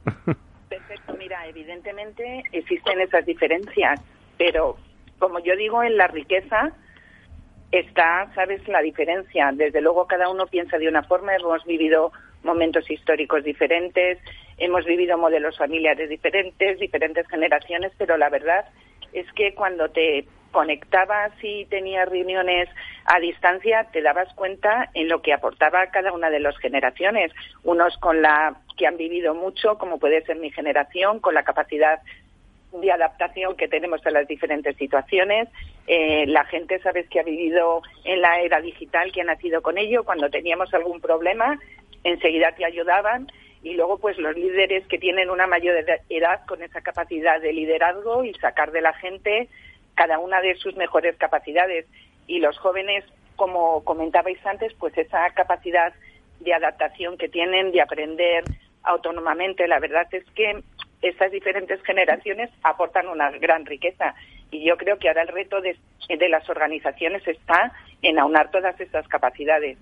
Perfecto, 0.68 1.16
mira, 1.18 1.44
evidentemente 1.48 2.44
existen 2.52 3.00
esas 3.00 3.26
diferencias 3.26 4.00
pero 4.38 4.76
como 5.18 5.38
yo 5.38 5.56
digo, 5.56 5.82
en 5.82 5.96
la 5.96 6.08
riqueza 6.08 6.72
está, 7.72 8.30
¿sabes?, 8.34 8.66
la 8.68 8.80
diferencia. 8.80 9.50
Desde 9.52 9.80
luego 9.80 10.06
cada 10.06 10.28
uno 10.28 10.46
piensa 10.46 10.78
de 10.78 10.88
una 10.88 11.02
forma, 11.02 11.34
hemos 11.34 11.64
vivido 11.64 12.12
momentos 12.42 12.88
históricos 12.90 13.42
diferentes, 13.44 14.18
hemos 14.58 14.84
vivido 14.84 15.18
modelos 15.18 15.58
familiares 15.58 16.08
diferentes, 16.08 16.78
diferentes 16.78 17.26
generaciones, 17.28 17.92
pero 17.98 18.16
la 18.16 18.28
verdad 18.28 18.66
es 19.12 19.30
que 19.32 19.54
cuando 19.54 19.88
te 19.90 20.26
conectabas 20.52 21.32
y 21.42 21.66
tenías 21.66 22.08
reuniones 22.08 22.68
a 23.04 23.18
distancia, 23.20 23.88
te 23.92 24.00
dabas 24.00 24.32
cuenta 24.34 24.88
en 24.94 25.08
lo 25.08 25.20
que 25.20 25.32
aportaba 25.32 25.86
cada 25.88 26.12
una 26.12 26.30
de 26.30 26.40
las 26.40 26.56
generaciones. 26.58 27.32
Unos 27.62 27.96
con 27.98 28.22
la 28.22 28.56
que 28.78 28.86
han 28.86 28.96
vivido 28.96 29.34
mucho, 29.34 29.76
como 29.76 29.98
puede 29.98 30.22
ser 30.24 30.36
mi 30.36 30.50
generación, 30.50 31.20
con 31.20 31.34
la 31.34 31.42
capacidad 31.42 32.00
de 32.72 32.92
adaptación 32.92 33.56
que 33.56 33.68
tenemos 33.68 34.04
a 34.06 34.10
las 34.10 34.26
diferentes 34.26 34.76
situaciones. 34.76 35.48
Eh, 35.86 36.26
la 36.26 36.44
gente, 36.44 36.78
sabes, 36.80 37.08
que 37.08 37.20
ha 37.20 37.22
vivido 37.22 37.82
en 38.04 38.20
la 38.20 38.40
era 38.40 38.60
digital, 38.60 39.12
que 39.12 39.20
ha 39.20 39.24
nacido 39.24 39.62
con 39.62 39.78
ello, 39.78 40.04
cuando 40.04 40.28
teníamos 40.30 40.72
algún 40.74 41.00
problema, 41.00 41.58
enseguida 42.04 42.52
te 42.52 42.64
ayudaban. 42.64 43.30
Y 43.62 43.74
luego, 43.74 43.98
pues 43.98 44.18
los 44.18 44.36
líderes 44.36 44.86
que 44.86 44.98
tienen 44.98 45.30
una 45.30 45.46
mayor 45.46 45.76
edad 46.08 46.46
con 46.46 46.62
esa 46.62 46.80
capacidad 46.80 47.40
de 47.40 47.52
liderazgo 47.52 48.24
y 48.24 48.32
sacar 48.34 48.70
de 48.70 48.80
la 48.80 48.92
gente 48.92 49.48
cada 49.94 50.18
una 50.18 50.40
de 50.40 50.54
sus 50.56 50.76
mejores 50.76 51.16
capacidades. 51.16 51.86
Y 52.26 52.38
los 52.38 52.58
jóvenes, 52.58 53.04
como 53.34 53.82
comentabais 53.84 54.44
antes, 54.46 54.72
pues 54.74 54.96
esa 54.96 55.28
capacidad 55.30 55.92
de 56.40 56.54
adaptación 56.54 57.16
que 57.16 57.28
tienen, 57.28 57.72
de 57.72 57.80
aprender 57.80 58.44
autónomamente. 58.82 59.66
La 59.66 59.80
verdad 59.80 60.06
es 60.12 60.24
que 60.34 60.62
estas 61.02 61.30
diferentes 61.30 61.82
generaciones 61.82 62.50
aportan 62.62 63.08
una 63.08 63.30
gran 63.32 63.66
riqueza. 63.66 64.14
Y 64.50 64.64
yo 64.64 64.76
creo 64.76 64.98
que 64.98 65.08
ahora 65.08 65.22
el 65.22 65.28
reto 65.28 65.60
de, 65.60 65.76
las 66.28 66.48
organizaciones 66.48 67.26
está 67.26 67.72
en 68.02 68.18
aunar 68.18 68.50
todas 68.50 68.78
estas 68.80 69.06
capacidades. 69.08 69.78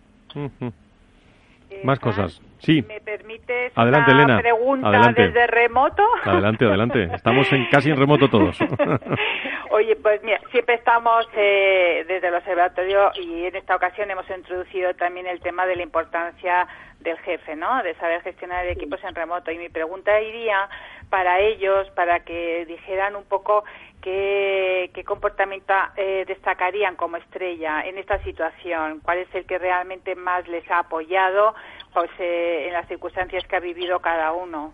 Más 1.83 1.99
cosas. 1.99 2.41
Sí. 2.59 2.83
¿Me 2.83 3.01
permites 3.01 3.73
adelante, 3.75 4.13
una 4.13 4.39
pregunta 4.39 5.13
desde 5.15 5.47
remoto? 5.47 6.03
Adelante, 6.25 6.65
adelante. 6.65 7.09
Estamos 7.13 7.51
en, 7.53 7.67
casi 7.67 7.91
en 7.91 7.97
remoto 7.97 8.29
todos. 8.29 8.59
Oye, 9.71 9.97
pues 9.97 10.23
mira, 10.23 10.41
siempre 10.51 10.77
estamos 10.77 11.27
eh, 11.37 12.05
desde 12.07 12.29
el 12.29 12.35
observatorio 12.35 13.11
y 13.21 13.45
en 13.47 13.57
esta 13.57 13.77
ocasión 13.77 14.11
hemos 14.11 14.29
introducido 14.31 14.95
también 14.95 15.27
el 15.27 15.41
tema 15.41 15.67
de 15.67 15.77
la 15.77 15.83
importancia 15.83 16.67
del 17.05 17.19
jefe, 17.19 17.55
¿no? 17.55 17.83
De 17.83 17.95
saber 17.95 18.23
gestionar 18.23 18.67
equipos 18.67 19.03
en 19.05 19.15
remoto. 19.15 19.53
Y 19.53 19.59
mi 19.59 19.69
pregunta 19.69 20.21
iría 20.21 20.69
para 21.11 21.39
ellos, 21.39 21.89
para 21.91 22.21
que 22.21 22.65
dijeran 22.67 23.15
un 23.15 23.25
poco 23.25 23.63
qué, 24.01 24.91
comportamiento 25.07 25.73
eh, 25.97 26.25
destacarían 26.27 26.97
como 26.97 27.19
estrella 27.19 27.83
en 27.83 27.99
esta 27.99 28.23
situación, 28.25 29.01
cuál 29.05 29.19
es 29.19 29.35
el 29.35 29.45
que 29.45 29.59
realmente 29.59 30.17
más 30.17 30.49
les 30.49 30.69
ha 30.71 30.81
apoyado 30.81 31.55
pues, 31.93 32.11
eh, 32.19 32.67
en 32.67 32.73
las 32.73 32.89
circunstancias 32.89 33.47
que 33.47 33.57
ha 33.57 33.61
vivido 33.61 34.01
cada 34.01 34.33
uno. 34.33 34.73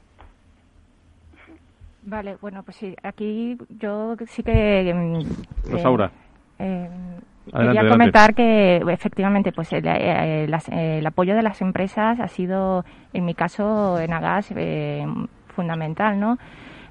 Vale, 2.03 2.37
bueno, 2.41 2.63
pues 2.63 2.77
sí, 2.77 2.97
aquí 3.03 3.59
yo 3.69 4.17
sí 4.27 4.43
que... 4.43 4.93
Mm, 4.95 5.71
Rosaura. 5.71 6.11
Eh, 6.59 6.89
Quería 7.47 7.89
comentar 7.89 8.35
que 8.35 8.77
efectivamente 8.89 9.53
pues 9.53 9.73
el, 9.73 9.87
el, 9.87 11.07
apoyo 11.07 11.35
de 11.35 11.43
las 11.43 11.61
empresas 11.63 12.21
ha 12.21 12.29
sido, 12.29 12.85
en 13.13 13.25
mi 13.25 13.35
caso, 13.35 13.99
en 13.99 14.13
Agas, 14.13 14.53
fundamental, 15.49 16.21
¿no? 16.21 16.39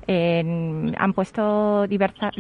han 0.08 1.14
puesto 1.14 1.86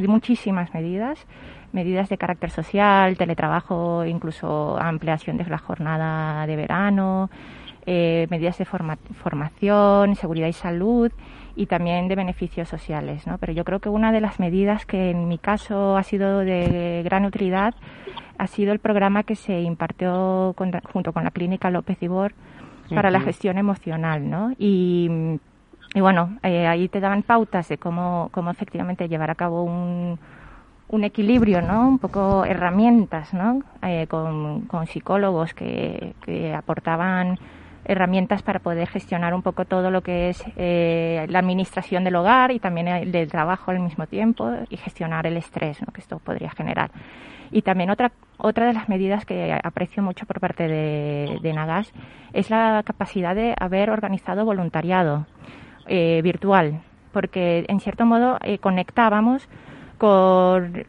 muchísimas 0.07 0.73
medidas, 0.73 1.27
medidas 1.71 2.09
de 2.09 2.17
carácter 2.17 2.49
social, 2.49 3.15
teletrabajo, 3.15 4.05
incluso 4.05 4.77
ampliación 4.79 5.37
de 5.37 5.45
la 5.45 5.59
jornada 5.59 6.47
de 6.47 6.55
verano, 6.55 7.29
eh, 7.85 8.27
medidas 8.29 8.57
de 8.57 8.65
formación, 8.65 10.15
seguridad 10.15 10.47
y 10.47 10.53
salud 10.53 11.11
y 11.59 11.65
también 11.65 12.07
de 12.07 12.15
beneficios 12.15 12.69
sociales. 12.69 13.27
¿no? 13.27 13.37
Pero 13.37 13.53
yo 13.53 13.63
creo 13.65 13.79
que 13.79 13.89
una 13.89 14.11
de 14.11 14.21
las 14.21 14.39
medidas 14.39 14.85
que 14.85 15.11
en 15.11 15.27
mi 15.27 15.37
caso 15.37 15.97
ha 15.97 16.03
sido 16.03 16.39
de 16.39 17.01
gran 17.03 17.25
utilidad 17.25 17.73
ha 18.37 18.47
sido 18.47 18.71
el 18.71 18.79
programa 18.79 19.23
que 19.23 19.35
se 19.35 19.59
impartió 19.59 20.55
junto 20.93 21.11
con 21.11 21.23
la 21.25 21.31
clínica 21.31 21.69
López 21.69 22.01
Ibor 22.01 22.33
para 22.89 23.11
la 23.11 23.19
gestión 23.19 23.57
emocional. 23.57 24.29
¿no? 24.29 24.53
Y 24.57 25.39
y 25.95 26.01
bueno, 26.01 26.37
eh, 26.43 26.67
ahí 26.67 26.87
te 26.87 26.99
daban 26.99 27.23
pautas 27.23 27.67
de 27.67 27.77
cómo, 27.77 28.29
cómo 28.31 28.51
efectivamente 28.51 29.07
llevar 29.07 29.31
a 29.31 29.35
cabo 29.35 29.63
un, 29.63 30.19
un 30.87 31.03
equilibrio, 31.03 31.61
¿no? 31.61 31.87
Un 31.87 31.99
poco 31.99 32.45
herramientas, 32.45 33.33
¿no? 33.33 33.63
Eh, 33.81 34.05
con, 34.07 34.61
con, 34.61 34.85
psicólogos 34.85 35.55
que, 35.55 36.13
que, 36.23 36.53
aportaban 36.53 37.39
herramientas 37.85 38.41
para 38.43 38.59
poder 38.59 38.87
gestionar 38.87 39.33
un 39.33 39.41
poco 39.41 39.65
todo 39.65 39.91
lo 39.91 40.01
que 40.01 40.29
es 40.29 40.43
eh, 40.57 41.25
la 41.29 41.39
administración 41.39 42.03
del 42.03 42.15
hogar 42.15 42.51
y 42.51 42.59
también 42.59 42.87
el 42.87 43.11
del 43.11 43.29
trabajo 43.29 43.71
al 43.71 43.79
mismo 43.79 44.07
tiempo 44.07 44.51
y 44.69 44.77
gestionar 44.77 45.25
el 45.25 45.37
estrés 45.37 45.79
que 45.93 46.01
esto 46.01 46.19
podría 46.19 46.51
generar. 46.51 46.91
Y 47.51 47.63
también 47.63 47.89
otra, 47.89 48.11
otra 48.37 48.67
de 48.67 48.73
las 48.73 48.89
medidas 48.89 49.25
que 49.25 49.57
aprecio 49.63 50.03
mucho 50.03 50.25
por 50.25 50.39
parte 50.39 50.67
de, 50.67 51.39
de 51.41 51.53
Nagas 51.53 51.91
es 52.33 52.49
la 52.49 52.83
capacidad 52.85 53.35
de 53.35 53.55
haber 53.59 53.89
organizado 53.89 54.45
voluntariado 54.45 55.25
eh, 55.87 56.21
virtual, 56.23 56.81
porque 57.11 57.65
en 57.67 57.79
cierto 57.79 58.05
modo 58.05 58.37
eh, 58.43 58.59
conectábamos 58.59 59.49
con 59.97 60.85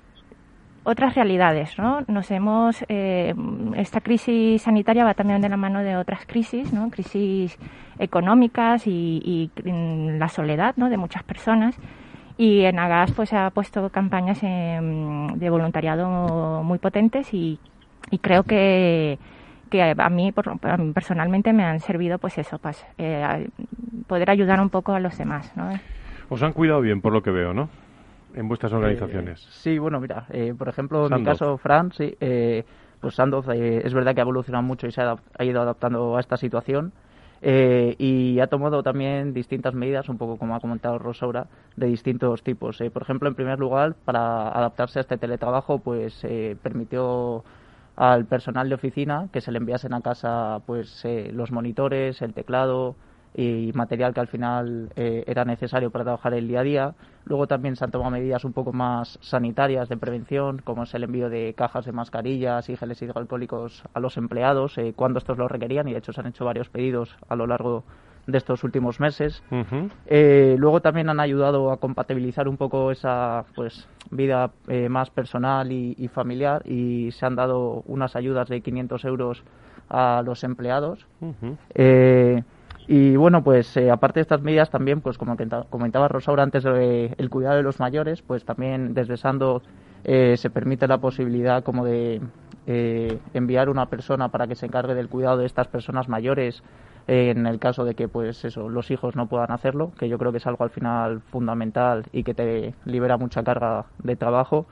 otras 0.82 1.14
realidades, 1.14 1.78
¿no? 1.78 2.00
Nos 2.08 2.30
hemos 2.30 2.84
eh, 2.88 3.34
esta 3.76 4.00
crisis 4.00 4.62
sanitaria 4.62 5.04
va 5.04 5.14
también 5.14 5.40
de 5.40 5.48
la 5.48 5.56
mano 5.56 5.80
de 5.80 5.96
otras 5.96 6.24
crisis, 6.26 6.72
¿no? 6.72 6.90
Crisis 6.90 7.58
económicas 7.98 8.86
y, 8.86 9.50
la 9.64 10.28
soledad, 10.28 10.74
¿no? 10.76 10.88
De 10.88 10.96
muchas 10.96 11.22
personas 11.22 11.76
y 12.38 12.62
en 12.62 12.78
Agas 12.78 13.12
pues 13.12 13.32
ha 13.34 13.50
puesto 13.50 13.90
campañas 13.90 14.40
de 14.40 15.50
voluntariado 15.50 16.62
muy 16.62 16.78
potentes 16.78 17.32
y, 17.34 17.58
creo 18.22 18.44
que 18.44 19.18
que 19.70 19.94
a 19.96 20.08
mí, 20.10 20.32
personalmente 20.92 21.52
me 21.52 21.62
han 21.62 21.78
servido 21.78 22.18
pues 22.18 22.38
eso, 22.38 22.58
pues 22.58 22.84
eh, 22.98 23.48
poder 24.08 24.28
ayudar 24.28 24.60
un 24.60 24.68
poco 24.68 24.94
a 24.94 24.98
los 24.98 25.16
demás, 25.16 25.56
¿no? 25.56 25.70
Os 26.28 26.42
han 26.42 26.52
cuidado 26.52 26.80
bien 26.80 27.00
por 27.00 27.12
lo 27.12 27.22
que 27.22 27.30
veo, 27.30 27.54
¿no? 27.54 27.68
En 28.34 28.48
vuestras 28.48 28.72
organizaciones? 28.72 29.40
Eh, 29.40 29.48
sí, 29.50 29.78
bueno, 29.78 30.00
mira, 30.00 30.26
eh, 30.30 30.54
por 30.56 30.68
ejemplo, 30.68 31.06
en 31.06 31.14
mi 31.14 31.24
caso, 31.24 31.58
Fran, 31.58 31.92
sí, 31.92 32.16
eh, 32.20 32.64
pues 33.00 33.14
Sandoz 33.14 33.46
es 33.48 33.94
verdad 33.94 34.14
que 34.14 34.20
ha 34.20 34.22
evolucionado 34.22 34.62
mucho 34.62 34.86
y 34.86 34.92
se 34.92 35.02
ha, 35.02 35.16
ido 35.40 35.62
adaptando 35.62 36.16
a 36.16 36.20
esta 36.20 36.36
situación. 36.36 36.92
y 37.42 38.38
ha 38.40 38.46
tomado 38.48 38.82
también 38.82 39.32
distintas 39.32 39.74
medidas, 39.74 40.10
un 40.10 40.18
poco 40.18 40.36
como 40.36 40.54
ha 40.54 40.60
comentado 40.60 40.98
Rosaura, 40.98 41.46
de 41.76 41.86
distintos 41.86 42.42
tipos. 42.42 42.82
por 42.92 43.02
ejemplo, 43.02 43.28
en 43.28 43.34
primer 43.34 43.58
lugar, 43.58 43.94
para 44.04 44.48
adaptarse 44.48 44.98
a 44.98 45.02
este 45.02 45.16
teletrabajo, 45.16 45.78
pues 45.78 46.26
permitió 46.62 47.42
al 47.96 48.26
personal 48.26 48.68
de 48.68 48.74
oficina 48.74 49.28
que 49.32 49.40
se 49.40 49.52
le 49.52 49.58
enviasen 49.58 49.94
a 49.94 50.02
casa 50.02 50.60
pues 50.66 51.02
los 51.32 51.50
monitores, 51.50 52.20
el 52.20 52.34
teclado, 52.34 52.96
y 53.34 53.70
material 53.74 54.12
que 54.12 54.20
al 54.20 54.26
final 54.26 54.90
eh, 54.96 55.24
era 55.26 55.44
necesario 55.44 55.90
para 55.90 56.04
trabajar 56.04 56.34
el 56.34 56.48
día 56.48 56.60
a 56.60 56.64
día. 56.64 56.94
Luego 57.24 57.46
también 57.46 57.76
se 57.76 57.84
han 57.84 57.90
tomado 57.90 58.10
medidas 58.10 58.44
un 58.44 58.52
poco 58.52 58.72
más 58.72 59.18
sanitarias 59.22 59.88
de 59.88 59.96
prevención, 59.96 60.60
como 60.64 60.82
es 60.82 60.94
el 60.94 61.04
envío 61.04 61.30
de 61.30 61.54
cajas 61.54 61.84
de 61.84 61.92
mascarillas 61.92 62.68
y 62.68 62.76
geles 62.76 63.00
hidroalcohólicos 63.02 63.84
a 63.94 64.00
los 64.00 64.16
empleados 64.16 64.76
eh, 64.78 64.94
cuando 64.96 65.18
estos 65.18 65.38
lo 65.38 65.46
requerían 65.46 65.86
y 65.88 65.92
de 65.92 65.98
hecho 65.98 66.12
se 66.12 66.20
han 66.20 66.26
hecho 66.26 66.44
varios 66.44 66.68
pedidos 66.68 67.16
a 67.28 67.36
lo 67.36 67.46
largo 67.46 67.84
de 68.26 68.36
estos 68.36 68.64
últimos 68.64 69.00
meses. 69.00 69.42
Eh, 70.06 70.56
luego 70.58 70.80
también 70.80 71.08
han 71.08 71.20
ayudado 71.20 71.72
a 71.72 71.78
compatibilizar 71.78 72.48
un 72.48 72.56
poco 72.56 72.90
esa 72.90 73.44
pues 73.54 73.88
vida 74.10 74.50
más 74.88 75.10
personal 75.10 75.72
y, 75.72 76.08
familiar 76.08 76.62
y 76.66 77.10
se 77.12 77.26
han 77.26 77.34
dado 77.34 77.82
unas 77.86 78.16
ayudas 78.16 78.48
de 78.48 78.60
500 78.60 79.04
euros 79.04 79.42
a 79.88 80.22
los 80.24 80.44
empleados. 80.44 81.06
Y 82.92 83.14
bueno, 83.14 83.44
pues 83.44 83.76
eh, 83.76 83.88
aparte 83.88 84.18
de 84.18 84.22
estas 84.22 84.42
medidas 84.42 84.68
también, 84.68 85.00
pues 85.00 85.16
como 85.16 85.36
comentaba 85.70 86.08
Rosaura 86.08 86.42
antes, 86.42 86.64
de, 86.64 87.14
el 87.18 87.30
cuidado 87.30 87.54
de 87.54 87.62
los 87.62 87.78
mayores, 87.78 88.20
pues 88.20 88.44
también 88.44 88.94
desde 88.94 89.16
Sando 89.16 89.62
eh, 90.02 90.34
se 90.36 90.50
permite 90.50 90.88
la 90.88 90.98
posibilidad 90.98 91.62
como 91.62 91.84
de 91.84 92.20
eh, 92.66 93.16
enviar 93.32 93.68
una 93.68 93.86
persona 93.86 94.30
para 94.30 94.48
que 94.48 94.56
se 94.56 94.66
encargue 94.66 94.96
del 94.96 95.08
cuidado 95.08 95.38
de 95.38 95.46
estas 95.46 95.68
personas 95.68 96.08
mayores 96.08 96.64
en 97.06 97.46
el 97.46 97.60
caso 97.60 97.84
de 97.84 97.94
que 97.94 98.08
pues 98.08 98.44
eso 98.44 98.68
los 98.68 98.90
hijos 98.90 99.14
no 99.14 99.26
puedan 99.28 99.52
hacerlo, 99.52 99.92
que 99.96 100.08
yo 100.08 100.18
creo 100.18 100.32
que 100.32 100.38
es 100.38 100.46
algo 100.48 100.64
al 100.64 100.70
final 100.70 101.20
fundamental 101.20 102.06
y 102.12 102.24
que 102.24 102.34
te 102.34 102.74
libera 102.84 103.16
mucha 103.16 103.44
carga 103.44 103.84
de 104.02 104.16
trabajo. 104.16 104.66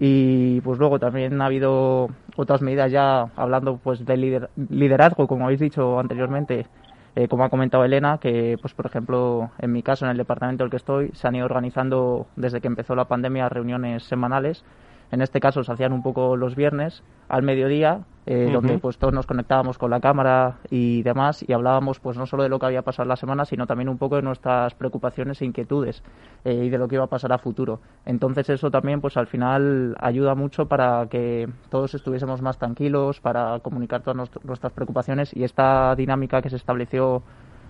Y 0.00 0.62
pues 0.62 0.78
luego 0.78 0.98
también 0.98 1.40
ha 1.42 1.46
habido 1.46 2.08
otras 2.36 2.62
medidas 2.62 2.90
ya 2.90 3.28
hablando 3.36 3.76
pues 3.76 4.04
de 4.06 4.48
liderazgo, 4.70 5.26
como 5.26 5.44
habéis 5.44 5.60
dicho 5.60 6.00
anteriormente, 6.00 6.66
eh, 7.14 7.28
como 7.28 7.44
ha 7.44 7.50
comentado 7.50 7.84
Elena, 7.84 8.18
que, 8.18 8.56
pues 8.60 8.74
por 8.74 8.86
ejemplo, 8.86 9.50
en 9.58 9.72
mi 9.72 9.82
caso, 9.82 10.04
en 10.04 10.10
el 10.10 10.16
departamento 10.16 10.64
en 10.64 10.66
el 10.66 10.70
que 10.70 10.76
estoy, 10.76 11.10
se 11.14 11.28
han 11.28 11.34
ido 11.34 11.44
organizando 11.44 12.26
desde 12.36 12.60
que 12.60 12.68
empezó 12.68 12.94
la 12.94 13.06
pandemia 13.06 13.48
reuniones 13.48 14.04
semanales 14.04 14.64
en 15.12 15.20
este 15.20 15.40
caso 15.40 15.62
se 15.62 15.70
hacían 15.70 15.92
un 15.92 16.02
poco 16.02 16.36
los 16.36 16.56
viernes 16.56 17.02
al 17.28 17.42
mediodía, 17.42 18.00
eh, 18.24 18.50
donde 18.52 18.78
pues 18.78 18.96
todos 18.96 19.12
nos 19.12 19.26
conectábamos 19.26 19.76
con 19.76 19.90
la 19.90 20.00
cámara 20.00 20.56
y 20.70 21.02
demás 21.02 21.44
y 21.46 21.52
hablábamos 21.52 22.00
pues 22.00 22.16
no 22.16 22.24
solo 22.24 22.44
de 22.44 22.48
lo 22.48 22.58
que 22.58 22.66
había 22.66 22.80
pasado 22.82 23.06
la 23.08 23.16
semana, 23.16 23.44
sino 23.44 23.66
también 23.66 23.90
un 23.90 23.98
poco 23.98 24.16
de 24.16 24.22
nuestras 24.22 24.74
preocupaciones 24.74 25.42
e 25.42 25.44
inquietudes 25.44 26.02
eh, 26.44 26.64
y 26.64 26.70
de 26.70 26.78
lo 26.78 26.88
que 26.88 26.94
iba 26.94 27.04
a 27.04 27.08
pasar 27.08 27.32
a 27.32 27.38
futuro. 27.38 27.80
Entonces 28.06 28.48
eso 28.48 28.70
también 28.70 29.02
pues 29.02 29.18
al 29.18 29.26
final 29.26 29.96
ayuda 30.00 30.34
mucho 30.34 30.66
para 30.66 31.06
que 31.10 31.46
todos 31.68 31.94
estuviésemos 31.94 32.40
más 32.40 32.56
tranquilos, 32.56 33.20
para 33.20 33.60
comunicar 33.60 34.00
todas 34.02 34.30
nuestras 34.44 34.72
preocupaciones 34.72 35.36
y 35.36 35.44
esta 35.44 35.94
dinámica 35.94 36.40
que 36.40 36.48
se 36.48 36.56
estableció 36.56 37.22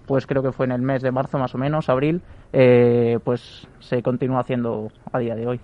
pues 0.07 0.27
creo 0.27 0.43
que 0.43 0.53
fue 0.53 0.67
en 0.67 0.73
el 0.73 0.83
mes 0.83 1.03
de 1.03 1.13
marzo 1.13 1.39
más 1.39 1.55
o 1.55 1.59
menos, 1.59 1.89
abril, 1.89 2.23
eh, 2.53 3.19
pues 3.25 3.67
se 3.81 4.03
continúa 4.03 4.41
haciendo 4.41 4.91
a 5.13 5.19
día 5.19 5.35
de 5.35 5.47
hoy. 5.47 5.61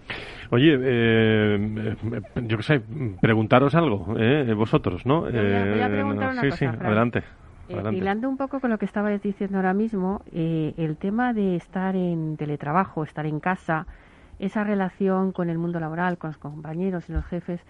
Oye, 0.51 0.78
eh, 0.80 1.97
yo 2.43 2.57
qué 2.57 2.62
sé, 2.62 2.82
preguntaros 3.20 3.74
algo, 3.74 4.14
eh, 4.18 4.53
vosotros, 4.55 5.05
¿no? 5.05 5.22
Voy 5.22 5.30
a, 5.30 5.89
preguntar 5.89 6.32
una 6.32 6.41
sí, 6.43 6.49
cosa, 6.51 6.57
sí, 6.57 6.64
adelante. 6.66 7.22
adelante. 7.68 7.97
hilando 7.97 8.28
un 8.28 8.36
poco 8.36 8.61
con 8.61 8.70
lo 8.70 8.78
que 8.78 8.86
estabais 8.86 9.20
diciendo 9.22 9.59
ahora 9.59 9.74
mismo, 9.74 10.22
el 10.32 10.97
tema 10.99 11.32
de 11.32 11.57
estar 11.57 11.97
en 11.97 12.36
teletrabajo, 12.36 13.05
estar 13.05 13.26
en 13.26 13.41
casa, 13.41 13.86
esa 14.39 14.64
relación 14.64 15.32
con 15.32 15.51
el 15.51 15.59
mundo 15.59 15.80
laboral, 15.80 16.16
con 16.16 16.30
los 16.30 16.39
compañeros 16.39 17.09
y 17.09 17.12
los 17.12 17.26
jefes, 17.26 17.61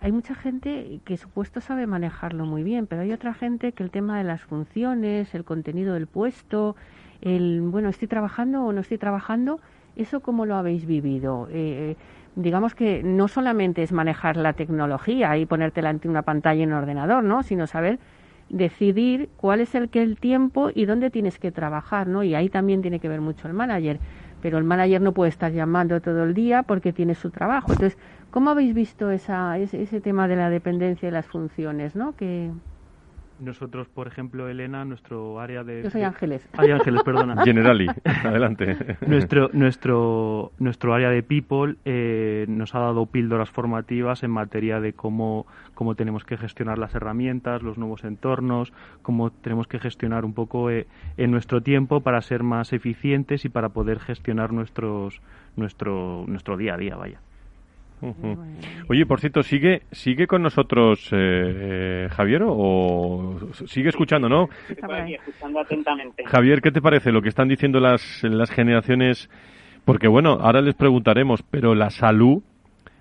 hay 0.00 0.12
mucha 0.12 0.34
gente 0.34 1.00
que 1.04 1.16
su 1.16 1.28
puesto 1.28 1.60
sabe 1.60 1.86
manejarlo 1.86 2.44
muy 2.44 2.62
bien, 2.62 2.86
pero 2.86 3.02
hay 3.02 3.12
otra 3.12 3.32
gente 3.32 3.72
que 3.72 3.82
el 3.82 3.90
tema 3.90 4.18
de 4.18 4.24
las 4.24 4.42
funciones, 4.42 5.34
el 5.34 5.44
contenido 5.44 5.94
del 5.94 6.06
puesto, 6.06 6.76
el, 7.22 7.62
bueno, 7.62 7.88
estoy 7.88 8.08
trabajando 8.08 8.64
o 8.64 8.72
no 8.72 8.82
estoy 8.82 8.98
trabajando, 8.98 9.60
¿eso 9.96 10.20
cómo 10.20 10.44
lo 10.44 10.56
habéis 10.56 10.84
vivido? 10.86 11.48
Eh, 11.50 11.96
digamos 12.36 12.74
que 12.74 13.02
no 13.02 13.28
solamente 13.28 13.82
es 13.82 13.92
manejar 13.92 14.36
la 14.36 14.52
tecnología 14.52 15.36
y 15.38 15.46
ponerte 15.46 15.80
ante 15.86 16.08
una 16.08 16.22
pantalla 16.22 16.62
en 16.62 16.70
un 16.70 16.78
ordenador, 16.78 17.22
¿no? 17.22 17.42
Sino 17.42 17.66
saber 17.66 17.98
decidir 18.48 19.30
cuál 19.36 19.60
es 19.60 19.74
el 19.74 19.88
que 19.88 20.02
el 20.02 20.18
tiempo 20.18 20.70
y 20.74 20.84
dónde 20.84 21.10
tienes 21.10 21.38
que 21.38 21.50
trabajar, 21.50 22.06
¿no? 22.06 22.22
Y 22.22 22.34
ahí 22.34 22.48
también 22.48 22.82
tiene 22.82 23.00
que 23.00 23.08
ver 23.08 23.20
mucho 23.20 23.48
el 23.48 23.54
manager. 23.54 23.98
Pero 24.42 24.58
el 24.58 24.64
manager 24.64 25.00
no 25.00 25.12
puede 25.12 25.30
estar 25.30 25.52
llamando 25.52 26.00
todo 26.02 26.24
el 26.24 26.34
día 26.34 26.64
porque 26.64 26.92
tiene 26.92 27.14
su 27.14 27.30
trabajo. 27.30 27.72
Entonces, 27.72 27.98
¿Cómo 28.34 28.50
habéis 28.50 28.74
visto 28.74 29.12
esa, 29.12 29.56
ese, 29.58 30.00
tema 30.00 30.26
de 30.26 30.34
la 30.34 30.50
dependencia 30.50 31.08
y 31.08 31.12
las 31.12 31.24
funciones, 31.24 31.94
¿no? 31.94 32.16
Que... 32.16 32.50
Nosotros, 33.38 33.86
por 33.86 34.08
ejemplo, 34.08 34.48
Elena, 34.48 34.84
nuestro 34.84 35.38
área 35.38 35.62
de... 35.62 35.84
Yo 35.84 35.90
soy 35.90 36.02
Ángeles. 36.02 36.48
Ay, 36.58 36.72
Ángeles, 36.72 37.04
perdona. 37.04 37.44
Generali, 37.44 37.86
adelante. 38.24 38.96
Nuestro, 39.06 39.50
nuestro, 39.52 40.50
nuestro 40.58 40.94
área 40.94 41.10
de 41.10 41.22
People 41.22 41.76
eh, 41.84 42.44
nos 42.48 42.74
ha 42.74 42.80
dado 42.80 43.06
píldoras 43.06 43.50
formativas 43.50 44.24
en 44.24 44.32
materia 44.32 44.80
de 44.80 44.94
cómo, 44.94 45.46
cómo 45.74 45.94
tenemos 45.94 46.24
que 46.24 46.36
gestionar 46.36 46.76
las 46.76 46.92
herramientas, 46.96 47.62
los 47.62 47.78
nuevos 47.78 48.02
entornos, 48.02 48.72
cómo 49.02 49.30
tenemos 49.30 49.68
que 49.68 49.78
gestionar 49.78 50.24
un 50.24 50.34
poco 50.34 50.72
eh, 50.72 50.88
en 51.16 51.30
nuestro 51.30 51.62
tiempo 51.62 52.00
para 52.00 52.20
ser 52.20 52.42
más 52.42 52.72
eficientes 52.72 53.44
y 53.44 53.48
para 53.48 53.68
poder 53.68 54.00
gestionar 54.00 54.52
nuestros, 54.52 55.20
nuestro, 55.54 56.24
nuestro 56.26 56.56
día 56.56 56.74
a 56.74 56.78
día, 56.78 56.96
vaya. 56.96 57.20
Oye, 58.88 59.06
por 59.06 59.20
cierto, 59.20 59.42
¿sigue 59.42 59.82
sigue 59.92 60.26
con 60.26 60.42
nosotros 60.42 61.08
eh, 61.12 62.08
Javier 62.10 62.42
o 62.46 63.36
sigue 63.66 63.88
escuchando, 63.88 64.28
no? 64.28 64.48
escuchando 64.68 65.60
atentamente. 65.60 66.24
Javier, 66.24 66.60
¿qué 66.60 66.70
te 66.70 66.82
parece 66.82 67.12
lo 67.12 67.22
que 67.22 67.28
están 67.28 67.48
diciendo 67.48 67.80
las, 67.80 68.22
las 68.22 68.50
generaciones? 68.50 69.30
Porque 69.84 70.08
bueno, 70.08 70.38
ahora 70.40 70.60
les 70.60 70.74
preguntaremos, 70.74 71.42
pero 71.42 71.74
la 71.74 71.90
salud, 71.90 72.42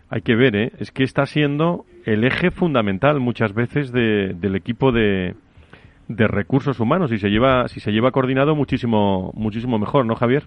hay 0.10 0.22
que 0.22 0.36
ver, 0.36 0.56
¿eh? 0.56 0.72
es 0.80 0.92
que 0.92 1.04
está 1.04 1.26
siendo 1.26 1.86
el 2.06 2.24
eje 2.24 2.52
fundamental 2.52 3.20
muchas 3.20 3.54
veces 3.54 3.92
de, 3.92 4.34
del 4.36 4.56
equipo 4.56 4.92
de, 4.92 5.36
de 6.08 6.28
recursos 6.28 6.80
humanos 6.80 7.12
y 7.12 7.20
se 7.20 7.30
lleva 7.30 7.68
si 7.68 7.80
se 7.80 7.92
lleva 7.92 8.12
coordinado 8.12 8.56
muchísimo 8.56 9.32
muchísimo 9.34 9.80
mejor, 9.80 10.06
¿no, 10.06 10.16
Javier? 10.16 10.44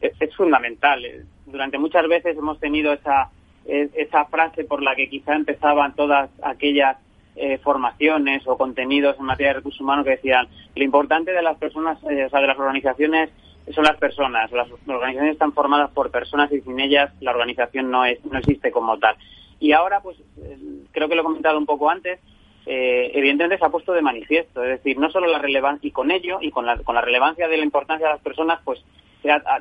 es 0.00 0.36
fundamental. 0.36 1.02
Durante 1.46 1.78
muchas 1.78 2.06
veces 2.08 2.36
hemos 2.36 2.58
tenido 2.60 2.92
esa 2.92 3.30
esa 3.68 4.24
frase 4.26 4.64
por 4.64 4.82
la 4.82 4.94
que 4.94 5.08
quizá 5.08 5.34
empezaban 5.34 5.94
todas 5.94 6.30
aquellas 6.42 6.98
eh, 7.38 7.58
formaciones 7.58 8.46
o 8.46 8.56
contenidos 8.56 9.14
en 9.18 9.26
materia 9.26 9.48
de 9.48 9.58
recursos 9.58 9.82
humanos 9.82 10.06
que 10.06 10.12
decían 10.12 10.48
lo 10.74 10.82
importante 10.82 11.32
de 11.32 11.42
las 11.42 11.58
personas, 11.58 11.98
eh, 12.08 12.24
o 12.24 12.30
sea, 12.30 12.40
de 12.40 12.46
las 12.46 12.58
organizaciones 12.58 13.28
son 13.74 13.84
las 13.84 13.98
personas. 13.98 14.50
Las 14.52 14.68
organizaciones 14.86 15.32
están 15.32 15.52
formadas 15.52 15.90
por 15.90 16.10
personas 16.10 16.50
y 16.50 16.62
sin 16.62 16.80
ellas 16.80 17.12
la 17.20 17.32
organización 17.32 17.90
no 17.90 18.06
es 18.06 18.24
no 18.24 18.38
existe 18.38 18.70
como 18.70 18.98
tal. 18.98 19.16
Y 19.60 19.72
ahora, 19.72 20.00
pues 20.00 20.16
eh, 20.42 20.56
creo 20.92 21.10
que 21.10 21.14
lo 21.14 21.20
he 21.20 21.24
comentado 21.24 21.58
un 21.58 21.66
poco 21.66 21.90
antes. 21.90 22.20
evidentemente 22.64 23.58
se 23.58 23.66
ha 23.66 23.70
puesto 23.70 23.92
de 23.92 24.00
manifiesto, 24.00 24.64
es 24.64 24.70
decir, 24.70 24.98
no 24.98 25.10
solo 25.10 25.26
la 25.26 25.38
relevancia 25.38 25.86
y 25.86 25.92
con 25.92 26.10
ello 26.10 26.38
y 26.40 26.50
con 26.50 26.64
la, 26.64 26.78
con 26.78 26.94
la 26.94 27.02
relevancia 27.02 27.48
de 27.48 27.58
la 27.58 27.64
importancia 27.64 28.06
de 28.06 28.14
las 28.14 28.22
personas, 28.22 28.60
pues 28.64 28.82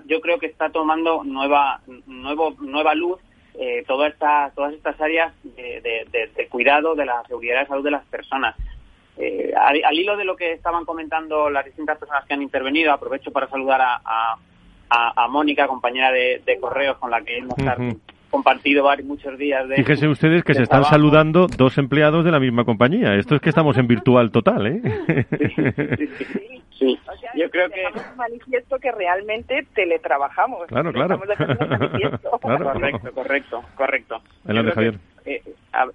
yo 0.05 0.21
creo 0.21 0.39
que 0.39 0.47
está 0.47 0.69
tomando 0.69 1.23
nueva 1.25 1.81
nuevo, 2.07 2.55
nueva 2.61 2.95
luz 2.95 3.19
eh, 3.57 3.83
toda 3.87 4.07
esta, 4.07 4.51
todas 4.55 4.73
estas 4.73 4.99
áreas 4.99 5.33
de, 5.43 6.05
de, 6.11 6.47
cuidado 6.47 6.95
de 6.95 7.05
la 7.05 7.23
seguridad 7.27 7.63
y 7.63 7.67
salud 7.67 7.83
de 7.83 7.91
las 7.91 8.05
personas. 8.05 8.55
Eh, 9.17 9.53
al, 9.55 9.97
hilo 9.97 10.17
de 10.17 10.25
lo 10.25 10.35
que 10.35 10.51
estaban 10.51 10.83
comentando 10.83 11.49
las 11.49 11.63
distintas 11.63 11.97
personas 11.97 12.25
que 12.25 12.33
han 12.33 12.41
intervenido, 12.41 12.91
aprovecho 12.91 13.31
para 13.31 13.47
saludar 13.47 13.81
a, 13.81 14.37
a, 14.89 15.27
Mónica, 15.27 15.67
compañera 15.67 16.11
de, 16.11 16.57
correos 16.59 16.97
con 16.97 17.11
la 17.11 17.21
que 17.21 17.37
hemos 17.37 17.57
compartido 18.35 18.83
varios, 18.83 19.07
muchos 19.07 19.37
días 19.37 19.65
de... 19.69 19.77
Fíjense 19.77 20.07
ustedes 20.09 20.43
que 20.43 20.53
se 20.53 20.63
están 20.63 20.83
saludando 20.83 21.47
dos 21.47 21.77
empleados 21.77 22.25
de 22.25 22.31
la 22.31 22.39
misma 22.39 22.65
compañía. 22.65 23.15
Esto 23.15 23.35
es 23.35 23.41
que 23.41 23.47
estamos 23.47 23.77
en 23.77 23.87
virtual 23.87 24.29
total, 24.29 24.67
¿eh? 24.67 24.81
Sí, 26.77 26.99
yo 27.35 27.49
creo 27.49 27.69
que... 27.69 27.83
manifiesto 28.17 28.77
que 28.79 28.91
realmente 28.91 29.65
teletrabajamos. 29.73 30.67
Claro, 30.67 30.91
claro. 30.91 31.17
Correcto, 32.41 33.11
correcto, 33.13 33.63
correcto. 33.75 34.21
Javier. 34.45 34.99
Eh, 35.25 35.41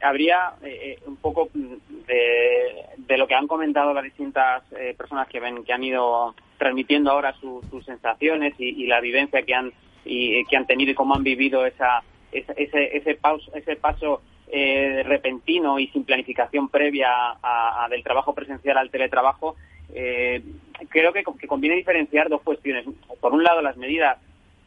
habría 0.01 0.55
eh, 0.63 0.99
un 1.07 1.17
poco 1.17 1.51
de, 1.53 2.85
de, 2.97 3.19
lo 3.19 3.29
que 3.29 3.35
han 3.35 3.47
comentado 3.47 3.93
las 3.93 4.03
distintas 4.03 4.65
eh, 4.73 4.95
personas 4.97 5.29
que 5.29 5.39
ven 5.39 5.63
que 5.63 5.73
han 5.73 5.85
ido 5.85 6.35
transmitiendo 6.59 7.11
ahora 7.11 7.35
sus 7.35 7.85
sensaciones 7.85 8.55
y, 8.59 8.87
la 8.87 9.01
vivencia 9.01 9.43
que 9.43 9.55
han 9.55 9.73
y 10.05 10.45
que 10.47 10.57
han 10.57 10.67
tenido 10.67 10.91
y 10.91 10.95
cómo 10.95 11.15
han 11.15 11.23
vivido 11.23 11.65
esa, 11.65 12.03
ese, 12.33 12.97
ese, 12.97 13.15
paso, 13.15 13.51
ese 13.55 13.77
paso 13.77 14.23
eh, 14.53 15.05
repentino 15.05 15.79
y 15.79 15.87
sin 15.89 16.05
planificación 16.05 16.69
previa 16.69 17.09
a, 17.41 17.87
del 17.89 18.03
trabajo 18.03 18.35
presencial 18.35 18.79
al 18.79 18.91
teletrabajo, 18.91 19.55
eh, 19.95 20.43
creo 20.89 21.13
que, 21.13 21.23
conviene 21.47 21.77
diferenciar 21.77 22.29
dos 22.29 22.43
cuestiones. 22.43 22.85
Por 23.21 23.33
un 23.33 23.45
lado, 23.45 23.63
las 23.63 23.77
medidas, 23.77 24.19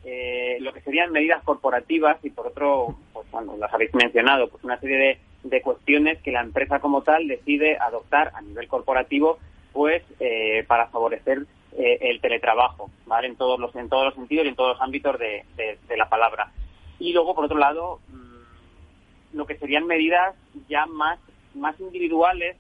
eh, 0.06 0.58
lo 0.62 0.72
que 0.72 0.80
serían 0.80 1.12
medidas 1.12 1.44
corporativas 1.44 2.18
y 2.24 2.30
por 2.30 2.48
otro, 2.48 2.96
pues 3.12 3.30
bueno, 3.32 3.58
las 3.58 3.74
habéis 3.74 3.94
mencionado, 3.94 4.48
pues 4.48 4.64
una 4.64 4.80
serie 4.80 4.98
de, 4.98 5.18
de 5.44 5.62
cuestiones 5.62 6.22
que 6.22 6.32
la 6.32 6.42
empresa 6.42 6.80
como 6.80 7.02
tal 7.02 7.28
decide 7.28 7.78
adoptar 7.78 8.32
a 8.36 8.42
nivel 8.42 8.70
corporativo, 8.70 9.38
pues 9.74 10.02
para 10.68 10.88
favorecer 10.88 11.40
el 11.76 12.22
teletrabajo. 12.22 12.90
En 13.24 13.36
todos 13.36 13.60
los 13.60 13.76
en 13.76 13.90
todos 13.90 14.06
los 14.06 14.16
sentidos 14.16 14.46
y 14.46 14.50
en 14.50 14.56
todos 14.56 14.78
los 14.78 14.82
ámbitos 14.82 15.18
de 15.20 15.98
la 15.98 16.08
palabra. 16.08 16.52
Y 17.00 17.14
luego, 17.14 17.36
por 17.36 17.46
otro 17.46 17.58
lado, 17.58 18.00
mm, 18.10 19.38
lo 19.38 19.46
que 19.46 19.58
serían 19.58 19.86
medidas 19.86 20.36
ya 20.70 20.86
más, 20.86 21.20
más 21.54 21.80
individuales, 21.80 22.56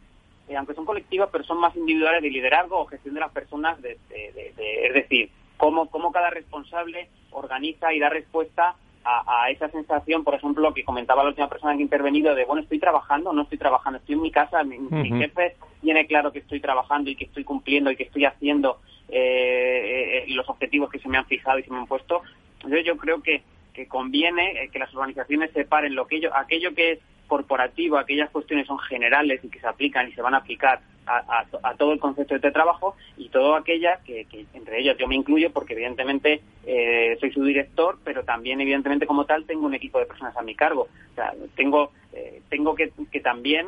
eh, 0.47 0.57
aunque 0.57 0.73
son 0.73 0.85
colectivas, 0.85 1.29
pero 1.31 1.43
son 1.43 1.59
más 1.59 1.75
individuales 1.75 2.21
de 2.21 2.29
liderazgo 2.29 2.79
o 2.79 2.85
gestión 2.85 3.13
de 3.15 3.21
las 3.21 3.31
personas, 3.31 3.81
de, 3.81 3.97
es 4.09 4.93
decir, 4.93 5.29
cómo, 5.57 5.89
cómo 5.89 6.11
cada 6.11 6.29
responsable 6.29 7.07
organiza 7.31 7.93
y 7.93 7.99
da 7.99 8.09
respuesta 8.09 8.75
a, 9.05 9.49
esa 9.49 9.69
sensación, 9.69 10.23
por 10.23 10.35
ejemplo, 10.35 10.73
que 10.73 10.83
comentaba 10.83 11.23
la 11.23 11.29
última 11.29 11.49
persona 11.49 11.73
que 11.73 11.79
ha 11.79 11.83
intervenido, 11.83 12.33
de, 12.35 12.45
bueno, 12.45 12.61
estoy 12.61 12.79
trabajando, 12.79 13.33
no 13.33 13.41
estoy 13.43 13.57
trabajando, 13.57 13.99
estoy 13.99 14.15
en 14.15 14.21
mi 14.21 14.31
casa, 14.31 14.63
mi, 14.63 14.77
jefe 15.19 15.55
tiene 15.81 16.07
claro 16.07 16.31
que 16.31 16.39
estoy 16.39 16.61
trabajando 16.61 17.09
y 17.09 17.15
que 17.15 17.25
estoy 17.25 17.43
cumpliendo 17.43 17.91
y 17.91 17.97
que 17.97 18.03
estoy 18.03 18.25
haciendo 18.25 18.79
eh, 19.09 20.23
eh, 20.23 20.25
los 20.29 20.47
objetivos 20.49 20.89
que 20.89 20.99
se 20.99 21.09
me 21.09 21.17
han 21.17 21.25
fijado 21.25 21.59
y 21.59 21.63
se 21.63 21.71
me 21.71 21.79
han 21.79 21.87
puesto. 21.87 22.21
Entonces 22.55 22.85
yo 22.85 22.95
creo 22.95 23.21
que 23.21 23.43
que 23.73 23.87
conviene 23.87 24.63
eh, 24.63 24.69
que 24.69 24.79
las 24.79 24.93
organizaciones 24.93 25.51
separen 25.51 25.95
lo 25.95 26.07
que 26.07 26.21
aquello 26.33 26.73
que 26.73 26.93
es 26.93 26.99
corporativo, 27.27 27.97
aquellas 27.97 28.29
cuestiones 28.29 28.67
son 28.67 28.77
generales 28.79 29.43
y 29.43 29.49
que 29.49 29.59
se 29.59 29.67
aplican 29.67 30.07
y 30.07 30.13
se 30.13 30.21
van 30.21 30.35
a 30.35 30.37
aplicar 30.37 30.81
a, 31.05 31.73
todo 31.77 31.91
el 31.91 31.99
concepto 31.99 32.39
de 32.39 32.51
trabajo 32.51 32.95
y 33.17 33.27
todo 33.27 33.55
aquellas 33.55 33.99
que, 34.03 34.25
entre 34.53 34.79
ellas 34.79 34.97
yo 34.97 35.05
me 35.05 35.15
incluyo 35.15 35.51
porque 35.51 35.73
evidentemente 35.73 36.41
eh, 36.65 37.17
soy 37.19 37.31
su 37.33 37.43
director, 37.43 37.97
pero 38.05 38.23
también 38.23 38.61
evidentemente 38.61 39.05
como 39.05 39.25
tal 39.25 39.45
tengo 39.45 39.65
un 39.65 39.73
equipo 39.73 39.99
de 39.99 40.05
personas 40.05 40.37
a 40.37 40.43
mi 40.43 40.55
cargo. 40.55 40.83
O 41.11 41.15
sea, 41.15 41.33
tengo, 41.55 41.91
eh, 42.13 42.41
tengo 42.49 42.73
que, 42.75 42.91
que 43.11 43.19
también 43.19 43.67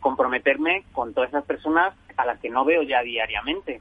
comprometerme 0.00 0.82
con 0.92 1.14
todas 1.14 1.30
esas 1.30 1.44
personas 1.44 1.94
a 2.16 2.26
las 2.26 2.40
que 2.40 2.50
no 2.50 2.64
veo 2.64 2.82
ya 2.82 3.02
diariamente 3.02 3.80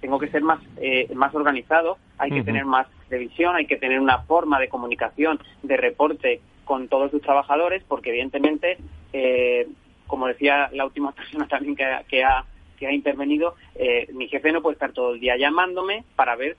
tengo 0.00 0.18
que 0.18 0.28
ser 0.28 0.42
más, 0.42 0.60
eh, 0.80 1.08
más 1.14 1.34
organizado, 1.34 1.98
hay 2.18 2.30
que 2.30 2.42
tener 2.42 2.64
más 2.64 2.86
revisión, 3.08 3.56
hay 3.56 3.66
que 3.66 3.76
tener 3.76 4.00
una 4.00 4.22
forma 4.22 4.58
de 4.58 4.68
comunicación, 4.68 5.38
de 5.62 5.76
reporte 5.76 6.40
con 6.64 6.88
todos 6.88 7.10
sus 7.10 7.22
trabajadores, 7.22 7.82
porque 7.86 8.10
evidentemente, 8.10 8.78
eh, 9.12 9.66
como 10.06 10.26
decía 10.26 10.70
la 10.72 10.84
última 10.84 11.12
persona 11.16 11.46
también 11.46 11.76
que, 11.76 11.84
que, 12.08 12.24
ha, 12.24 12.44
que 12.78 12.86
ha 12.86 12.92
intervenido, 12.92 13.54
eh, 13.74 14.08
mi 14.12 14.28
jefe 14.28 14.52
no 14.52 14.62
puede 14.62 14.74
estar 14.74 14.92
todo 14.92 15.14
el 15.14 15.20
día 15.20 15.36
llamándome 15.36 16.04
para 16.16 16.36
ver, 16.36 16.56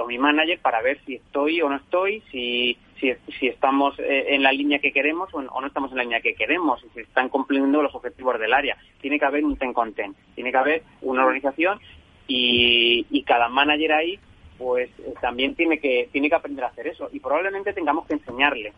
o 0.00 0.06
mi 0.06 0.18
manager, 0.18 0.58
para 0.58 0.82
ver 0.82 0.98
si 1.06 1.14
estoy 1.14 1.62
o 1.62 1.68
no 1.68 1.76
estoy, 1.76 2.24
si, 2.32 2.76
si, 2.98 3.12
si 3.38 3.46
estamos 3.46 3.94
en 4.00 4.42
la 4.42 4.50
línea 4.50 4.80
que 4.80 4.90
queremos 4.90 5.32
o, 5.32 5.42
no 5.42 5.64
estamos 5.64 5.92
en 5.92 5.98
la 5.98 6.02
línea 6.02 6.20
que 6.20 6.34
queremos, 6.34 6.84
si 6.92 7.00
están 7.02 7.28
cumpliendo 7.28 7.80
los 7.80 7.94
objetivos 7.94 8.40
del 8.40 8.52
área. 8.52 8.76
Tiene 9.00 9.20
que 9.20 9.26
haber 9.26 9.44
un 9.44 9.56
ten 9.56 9.72
con 9.72 9.92
ten, 9.92 10.16
tiene 10.34 10.50
que 10.50 10.56
haber 10.56 10.82
una 11.02 11.22
organización 11.24 11.78
y, 12.30 13.24
cada 13.24 13.48
manager 13.48 13.92
ahí 13.92 14.18
pues 14.58 14.90
eh, 14.98 15.14
también 15.20 15.54
tiene 15.54 15.78
que 15.78 16.08
tiene 16.12 16.28
que 16.28 16.34
aprender 16.34 16.64
a 16.64 16.68
hacer 16.68 16.86
eso. 16.86 17.08
Y 17.12 17.20
probablemente 17.20 17.72
tengamos 17.72 18.06
que 18.06 18.14
enseñarle 18.14 18.72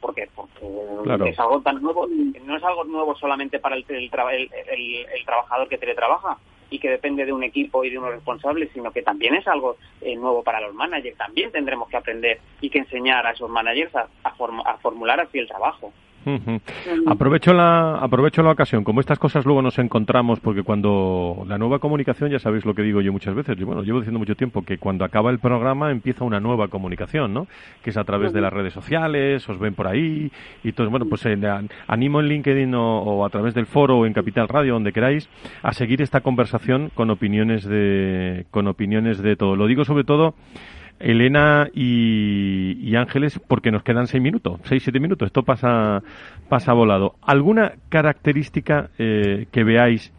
¿por 0.00 0.14
qué? 0.14 0.28
porque 0.34 1.30
es 1.30 1.38
algo 1.38 1.60
tan 1.62 1.80
nuevo 1.80 2.06
no 2.06 2.56
es 2.56 2.62
algo 2.62 2.84
nuevo 2.84 3.14
solamente 3.14 3.58
para 3.58 3.76
el, 3.76 3.84
el, 3.88 4.10
el, 4.10 5.24
trabajador 5.24 5.68
que 5.68 5.78
teletrabaja 5.78 6.36
y 6.68 6.78
que 6.78 6.90
depende 6.90 7.24
de 7.24 7.32
un 7.32 7.44
equipo 7.44 7.84
y 7.84 7.90
de 7.90 7.98
unos 7.98 8.10
responsables 8.10 8.70
sino 8.74 8.90
que 8.90 9.02
también 9.02 9.34
es 9.34 9.46
algo 9.46 9.76
eh, 10.00 10.16
nuevo 10.16 10.42
para 10.42 10.60
los 10.60 10.74
managers. 10.74 11.16
También 11.16 11.50
tendremos 11.50 11.88
que 11.88 11.96
aprender 11.96 12.40
y 12.60 12.68
que 12.68 12.78
enseñar 12.80 13.26
a 13.26 13.30
esos 13.30 13.48
managers 13.48 13.94
a, 13.94 14.08
a 14.24 14.78
formular 14.78 15.20
así 15.20 15.38
el 15.38 15.48
trabajo 15.48 15.92
Aprovecho 17.06 17.52
la, 17.52 17.96
aprovecho 17.96 18.42
la 18.42 18.50
ocasión. 18.50 18.84
Como 18.84 19.00
estas 19.00 19.18
cosas 19.18 19.44
luego 19.44 19.62
nos 19.62 19.78
encontramos, 19.78 20.40
porque 20.40 20.62
cuando 20.62 21.44
la 21.46 21.58
nueva 21.58 21.78
comunicación, 21.78 22.30
ya 22.30 22.38
sabéis 22.38 22.64
lo 22.64 22.74
que 22.74 22.82
digo 22.82 23.00
yo 23.00 23.12
muchas 23.12 23.34
veces, 23.34 23.56
bueno, 23.64 23.82
llevo 23.82 24.00
diciendo 24.00 24.18
mucho 24.18 24.34
tiempo 24.34 24.62
que 24.62 24.78
cuando 24.78 25.04
acaba 25.04 25.30
el 25.30 25.38
programa 25.38 25.90
empieza 25.90 26.24
una 26.24 26.40
nueva 26.40 26.68
comunicación, 26.68 27.34
¿no? 27.34 27.46
Que 27.82 27.90
es 27.90 27.96
a 27.96 28.04
través 28.04 28.32
de 28.32 28.40
las 28.40 28.52
redes 28.52 28.72
sociales, 28.72 29.48
os 29.48 29.58
ven 29.58 29.74
por 29.74 29.86
ahí, 29.86 30.30
y 30.62 30.72
todo. 30.72 30.90
Bueno, 30.90 31.06
pues 31.06 31.24
eh, 31.26 31.38
animo 31.86 32.20
en 32.20 32.28
LinkedIn 32.28 32.74
o, 32.74 33.24
a 33.24 33.30
través 33.30 33.54
del 33.54 33.66
foro 33.66 33.98
o 33.98 34.06
en 34.06 34.12
Capital 34.12 34.48
Radio, 34.48 34.74
donde 34.74 34.92
queráis, 34.92 35.28
a 35.62 35.72
seguir 35.72 36.02
esta 36.02 36.20
conversación 36.20 36.90
con 36.94 37.10
opiniones 37.10 37.64
de, 37.64 38.46
con 38.50 38.66
opiniones 38.68 39.22
de 39.22 39.36
todo. 39.36 39.56
Lo 39.56 39.66
digo 39.66 39.84
sobre 39.84 40.04
todo 40.04 40.34
Elena 40.98 41.68
y, 41.74 42.94
Ángeles, 42.96 43.40
porque 43.48 43.70
nos 43.70 43.82
quedan 43.82 44.06
seis 44.06 44.22
minutos, 44.22 44.60
seis, 44.64 44.82
siete 44.82 45.00
minutos. 45.00 45.26
Esto 45.26 45.42
pasa, 45.42 46.02
pasa 46.48 46.72
volado. 46.72 47.16
¿Alguna 47.22 47.74
característica 47.88 48.90
eh, 48.98 49.46
que 49.50 49.64
veáis 49.64 50.12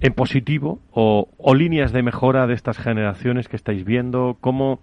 en 0.00 0.12
positivo 0.12 0.80
o, 0.92 1.26
líneas 1.54 1.92
de 1.92 2.02
mejora 2.02 2.46
de 2.46 2.54
estas 2.54 2.78
generaciones 2.78 3.48
que 3.48 3.56
estáis 3.56 3.84
viendo? 3.84 4.36
¿Cómo, 4.40 4.80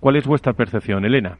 ¿Cuál 0.00 0.16
es 0.16 0.26
vuestra 0.26 0.52
percepción, 0.52 1.04
Elena? 1.04 1.38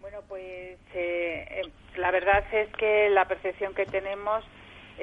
Bueno, 0.00 0.18
pues 0.28 0.78
eh, 0.94 1.46
eh, 1.50 1.62
la 1.98 2.10
verdad 2.10 2.44
es 2.52 2.68
que 2.76 3.10
la 3.10 3.26
percepción 3.26 3.74
que 3.74 3.84
tenemos 3.86 4.44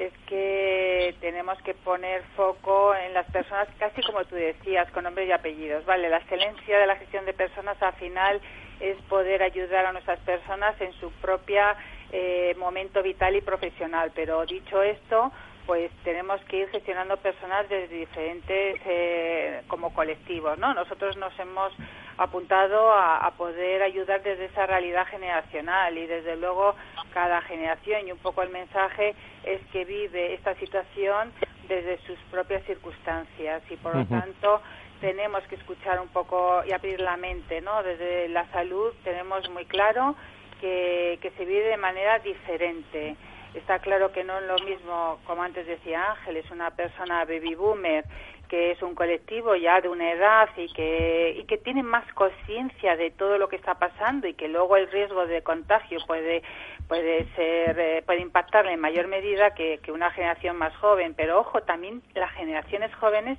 es 0.00 0.12
que 0.26 1.14
tenemos 1.20 1.60
que 1.60 1.74
poner 1.74 2.22
foco 2.34 2.94
en 2.94 3.12
las 3.12 3.26
personas, 3.30 3.68
casi 3.78 4.00
como 4.02 4.24
tú 4.24 4.34
decías, 4.34 4.90
con 4.92 5.04
nombres 5.04 5.28
y 5.28 5.32
apellidos. 5.32 5.84
Vale, 5.84 6.08
la 6.08 6.16
excelencia 6.16 6.78
de 6.78 6.86
la 6.86 6.96
gestión 6.96 7.26
de 7.26 7.34
personas 7.34 7.76
al 7.82 7.92
final 7.94 8.40
es 8.80 8.96
poder 9.10 9.42
ayudar 9.42 9.84
a 9.84 9.92
nuestras 9.92 10.18
personas 10.20 10.80
en 10.80 10.94
su 10.94 11.12
propia 11.20 11.76
eh, 12.12 12.54
momento 12.56 13.02
vital 13.02 13.36
y 13.36 13.42
profesional. 13.42 14.10
Pero 14.14 14.46
dicho 14.46 14.82
esto, 14.82 15.32
pues 15.70 15.92
tenemos 16.02 16.40
que 16.46 16.62
ir 16.62 16.68
gestionando 16.70 17.16
personas 17.18 17.68
desde 17.68 17.94
diferentes 17.94 18.80
eh, 18.84 19.62
como 19.68 19.94
colectivos, 19.94 20.58
¿no? 20.58 20.74
Nosotros 20.74 21.16
nos 21.16 21.32
hemos 21.38 21.72
apuntado 22.18 22.92
a, 22.92 23.30
poder 23.38 23.80
ayudar 23.80 24.20
desde 24.20 24.46
esa 24.46 24.66
realidad 24.66 25.06
generacional 25.06 25.96
y 25.96 26.08
desde 26.08 26.34
luego 26.34 26.74
cada 27.14 27.40
generación 27.42 28.08
y 28.08 28.10
un 28.10 28.18
poco 28.18 28.42
el 28.42 28.48
mensaje 28.48 29.14
es 29.44 29.60
que 29.70 29.84
vive 29.84 30.34
esta 30.34 30.56
situación 30.56 31.30
desde 31.68 31.98
sus 31.98 32.18
propias 32.32 32.64
circunstancias 32.64 33.62
y 33.70 33.76
por 33.76 33.94
lo 33.94 34.04
tanto 34.06 34.60
tenemos 35.00 35.44
que 35.44 35.54
escuchar 35.54 36.00
un 36.00 36.08
poco 36.08 36.64
y 36.66 36.72
abrir 36.72 36.98
la 36.98 37.16
mente, 37.16 37.60
¿no? 37.60 37.84
Desde 37.84 38.28
la 38.30 38.44
salud 38.50 38.92
tenemos 39.04 39.48
muy 39.50 39.66
claro 39.66 40.16
que, 40.60 41.20
que 41.22 41.30
se 41.30 41.44
vive 41.44 41.68
de 41.68 41.76
manera 41.76 42.18
diferente. 42.18 43.14
Está 43.54 43.80
claro 43.80 44.12
que 44.12 44.22
no 44.22 44.38
es 44.38 44.46
lo 44.46 44.58
mismo, 44.64 45.18
como 45.26 45.42
antes 45.42 45.66
decía 45.66 46.12
Ángel, 46.12 46.36
es 46.36 46.50
una 46.50 46.70
persona 46.70 47.24
baby 47.24 47.54
boomer 47.54 48.04
que 48.50 48.72
es 48.72 48.82
un 48.82 48.96
colectivo 48.96 49.54
ya 49.54 49.80
de 49.80 49.88
una 49.88 50.10
edad 50.10 50.48
y 50.56 50.72
que, 50.72 51.36
y 51.38 51.44
que 51.44 51.56
tiene 51.56 51.84
más 51.84 52.04
conciencia 52.14 52.96
de 52.96 53.12
todo 53.12 53.38
lo 53.38 53.48
que 53.48 53.54
está 53.54 53.74
pasando 53.76 54.26
y 54.26 54.34
que 54.34 54.48
luego 54.48 54.76
el 54.76 54.90
riesgo 54.90 55.24
de 55.26 55.40
contagio 55.42 56.00
puede, 56.04 56.42
puede 56.88 57.26
ser, 57.36 57.78
eh, 57.78 58.02
puede 58.04 58.20
impactarle 58.20 58.72
en 58.72 58.80
mayor 58.80 59.06
medida 59.06 59.54
que, 59.54 59.78
que 59.78 59.92
una 59.92 60.10
generación 60.10 60.56
más 60.56 60.76
joven. 60.78 61.14
Pero 61.14 61.38
ojo, 61.38 61.62
también 61.62 62.02
las 62.14 62.32
generaciones 62.32 62.92
jóvenes 62.96 63.38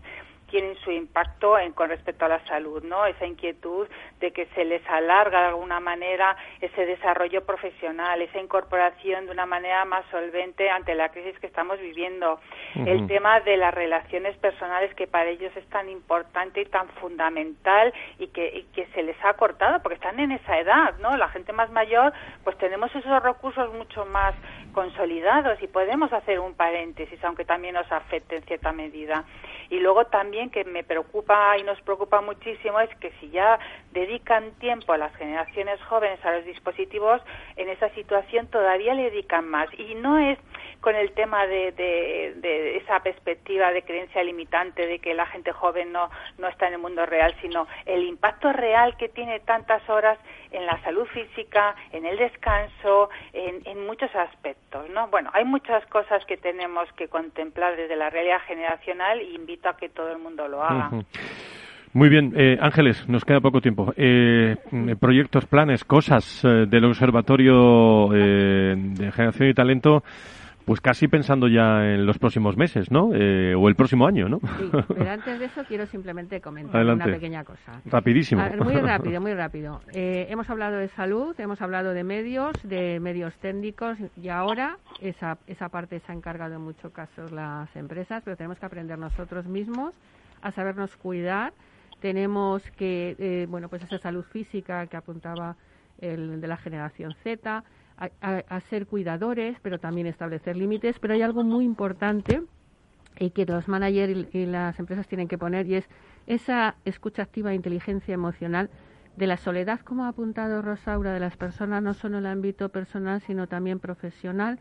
tienen 0.51 0.75
su 0.83 0.91
impacto 0.91 1.57
en, 1.57 1.71
con 1.71 1.89
respecto 1.89 2.25
a 2.25 2.27
la 2.27 2.45
salud, 2.45 2.83
¿no? 2.83 3.05
Esa 3.05 3.25
inquietud 3.25 3.87
de 4.19 4.31
que 4.31 4.45
se 4.47 4.65
les 4.65 4.85
alarga 4.87 5.39
de 5.39 5.47
alguna 5.47 5.79
manera 5.79 6.35
ese 6.59 6.85
desarrollo 6.85 7.43
profesional, 7.45 8.21
esa 8.21 8.39
incorporación 8.39 9.25
de 9.25 9.31
una 9.31 9.45
manera 9.45 9.85
más 9.85 10.05
solvente 10.11 10.69
ante 10.69 10.93
la 10.93 11.09
crisis 11.09 11.39
que 11.39 11.47
estamos 11.47 11.79
viviendo. 11.79 12.39
El 12.75 13.07
tema 13.07 13.39
de 13.39 13.57
las 13.57 13.73
relaciones 13.73 14.37
personales 14.37 14.93
que 14.95 15.07
para 15.07 15.29
ellos 15.29 15.51
es 15.55 15.65
tan 15.69 15.89
importante 15.89 16.61
y 16.61 16.65
tan 16.65 16.87
fundamental 16.99 17.93
y 18.19 18.27
que, 18.27 18.47
y 18.47 18.63
que 18.73 18.85
se 18.87 19.03
les 19.03 19.17
ha 19.23 19.33
cortado 19.33 19.81
porque 19.81 19.95
están 19.95 20.19
en 20.19 20.31
esa 20.33 20.59
edad, 20.59 20.95
¿no? 20.99 21.15
La 21.15 21.29
gente 21.29 21.53
más 21.53 21.71
mayor, 21.71 22.11
pues 22.43 22.57
tenemos 22.57 22.93
esos 22.93 23.23
recursos 23.23 23.73
mucho 23.73 24.05
más 24.05 24.35
consolidados 24.73 25.61
y 25.61 25.67
podemos 25.67 26.11
hacer 26.11 26.39
un 26.39 26.53
paréntesis, 26.55 27.23
aunque 27.23 27.45
también 27.45 27.75
nos 27.75 27.89
afecte 27.91 28.37
en 28.37 28.43
cierta 28.43 28.71
medida. 28.71 29.23
Y 29.69 29.79
luego 29.79 30.05
también 30.05 30.40
que 30.49 30.63
me 30.63 30.83
preocupa 30.83 31.57
y 31.57 31.63
nos 31.63 31.79
preocupa 31.81 32.21
muchísimo 32.21 32.79
es 32.79 32.89
que 32.97 33.11
si 33.19 33.29
ya 33.29 33.59
dedican 33.91 34.51
tiempo 34.59 34.93
a 34.93 34.97
las 34.97 35.15
generaciones 35.15 35.81
jóvenes 35.83 36.23
a 36.25 36.31
los 36.31 36.45
dispositivos, 36.45 37.21
en 37.55 37.69
esa 37.69 37.89
situación 37.89 38.47
todavía 38.47 38.93
le 38.93 39.03
dedican 39.03 39.47
más. 39.47 39.69
Y 39.77 39.95
no 39.95 40.17
es 40.17 40.37
con 40.81 40.95
el 40.95 41.11
tema 41.11 41.45
de, 41.45 41.71
de, 41.71 42.77
esa 42.77 42.99
perspectiva 43.01 43.71
de 43.71 43.83
creencia 43.83 44.23
limitante 44.23 44.87
de 44.87 44.99
que 44.99 45.13
la 45.13 45.27
gente 45.27 45.51
joven 45.51 45.91
no, 45.91 46.09
no 46.39 46.47
está 46.47 46.67
en 46.67 46.73
el 46.73 46.79
mundo 46.79 47.05
real, 47.05 47.35
sino 47.41 47.67
el 47.85 48.03
impacto 48.03 48.51
real 48.51 48.97
que 48.97 49.07
tiene 49.07 49.39
tantas 49.41 49.87
horas 49.89 50.17
en 50.51 50.65
la 50.65 50.81
salud 50.81 51.05
física, 51.07 51.75
en 51.91 52.05
el 52.05 52.17
descanso, 52.17 53.09
en, 53.33 53.61
en 53.65 53.85
muchos 53.85 54.13
aspectos. 54.15 54.89
¿no? 54.89 55.07
Bueno, 55.09 55.29
hay 55.33 55.45
muchas 55.45 55.85
cosas 55.87 56.25
que 56.25 56.37
tenemos 56.37 56.91
que 56.93 57.07
contemplar 57.07 57.75
desde 57.75 57.95
la 57.95 58.09
realidad 58.09 58.41
generacional 58.47 59.21
y 59.21 59.35
invito 59.35 59.69
a 59.69 59.77
que 59.77 59.89
todo 59.89 60.11
el 60.11 60.17
mundo 60.17 60.30
lo 60.36 60.63
haga. 60.63 60.91
Muy 61.93 62.07
bien, 62.07 62.34
eh, 62.38 62.57
Ángeles, 62.61 63.07
nos 63.09 63.25
queda 63.25 63.41
poco 63.41 63.59
tiempo. 63.59 63.93
Eh, 63.97 64.55
mm, 64.71 64.93
proyectos, 64.93 65.45
planes, 65.45 65.84
cosas 65.84 66.43
eh, 66.45 66.65
del 66.67 66.86
Observatorio 66.86 68.07
de 68.09 69.11
Generación 69.11 69.49
y 69.49 69.53
Talento 69.53 70.03
pues 70.65 70.82
casi 70.82 71.07
pensando 71.07 71.47
ya 71.47 71.84
en 71.93 72.05
los 72.05 72.17
próximos 72.17 72.57
meses, 72.57 72.91
¿no? 72.91 73.09
Eh, 73.13 73.55
o 73.55 73.67
el 73.67 73.75
próximo 73.75 74.07
año, 74.07 74.29
¿no? 74.29 74.39
Sí, 74.39 74.69
pero 74.88 75.09
antes 75.09 75.39
de 75.39 75.45
eso 75.45 75.63
quiero 75.67 75.86
simplemente 75.86 76.39
comentar 76.41 76.86
una 76.86 77.05
pequeña 77.05 77.43
cosa. 77.43 77.82
Rapidísimo. 77.86 78.43
muy 78.63 78.75
rápido, 78.79 79.21
muy 79.21 79.34
rápido. 79.34 79.82
Eh, 79.93 80.27
hemos 80.29 80.49
hablado 80.49 80.77
de 80.77 80.88
salud, 80.89 81.38
hemos 81.39 81.61
hablado 81.61 81.93
de 81.93 82.03
medios, 82.03 82.53
de 82.63 82.99
medios 82.99 83.36
técnicos 83.39 83.97
y 84.15 84.29
ahora 84.29 84.77
esa, 85.01 85.38
esa 85.47 85.69
parte 85.69 85.99
se 85.99 86.11
ha 86.11 86.15
encargado 86.15 86.55
en 86.55 86.61
muchos 86.61 86.91
casos 86.91 87.32
las 87.32 87.73
empresas, 87.75 88.21
pero 88.23 88.38
tenemos 88.38 88.59
que 88.59 88.65
aprender 88.65 88.97
nosotros 88.97 89.45
mismos 89.47 89.93
a 90.41 90.51
sabernos 90.51 90.95
cuidar. 90.97 91.53
Tenemos 91.99 92.63
que, 92.71 93.15
eh, 93.19 93.47
bueno, 93.49 93.69
pues 93.69 93.83
esa 93.83 93.99
salud 93.99 94.23
física 94.23 94.87
que 94.87 94.97
apuntaba 94.97 95.55
el 95.99 96.41
de 96.41 96.47
la 96.47 96.57
generación 96.57 97.13
Z, 97.23 97.63
a, 98.19 98.59
ser 98.61 98.87
cuidadores, 98.87 99.57
pero 99.61 99.79
también 99.79 100.07
establecer 100.07 100.57
límites. 100.57 100.97
Pero 100.99 101.13
hay 101.13 101.21
algo 101.21 101.43
muy 101.43 101.63
importante 101.65 102.41
y 103.19 103.29
que 103.29 103.45
los 103.45 103.67
managers 103.67 104.33
y, 104.33 104.45
las 104.45 104.79
empresas 104.79 105.07
tienen 105.07 105.27
que 105.27 105.37
poner 105.37 105.67
y 105.67 105.75
es 105.75 105.89
esa 106.25 106.75
escucha 106.85 107.21
activa 107.21 107.51
e 107.51 107.55
inteligencia 107.55 108.13
emocional 108.13 108.69
de 109.17 109.27
la 109.27 109.37
soledad, 109.37 109.81
como 109.81 110.05
ha 110.05 110.09
apuntado 110.09 110.61
Rosaura, 110.61 111.13
de 111.13 111.19
las 111.19 111.37
personas 111.37 111.83
no 111.83 111.93
solo 111.93 112.17
en 112.17 112.25
el 112.25 112.31
ámbito 112.31 112.69
personal, 112.69 113.21
sino 113.21 113.47
también 113.47 113.79
profesional 113.79 114.57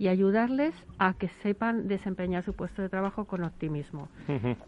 y 0.00 0.08
ayudarles 0.08 0.74
a 0.98 1.12
que 1.12 1.28
sepan 1.28 1.86
desempeñar 1.86 2.42
su 2.42 2.54
puesto 2.54 2.80
de 2.80 2.88
trabajo 2.88 3.26
con 3.26 3.44
optimismo. 3.44 4.08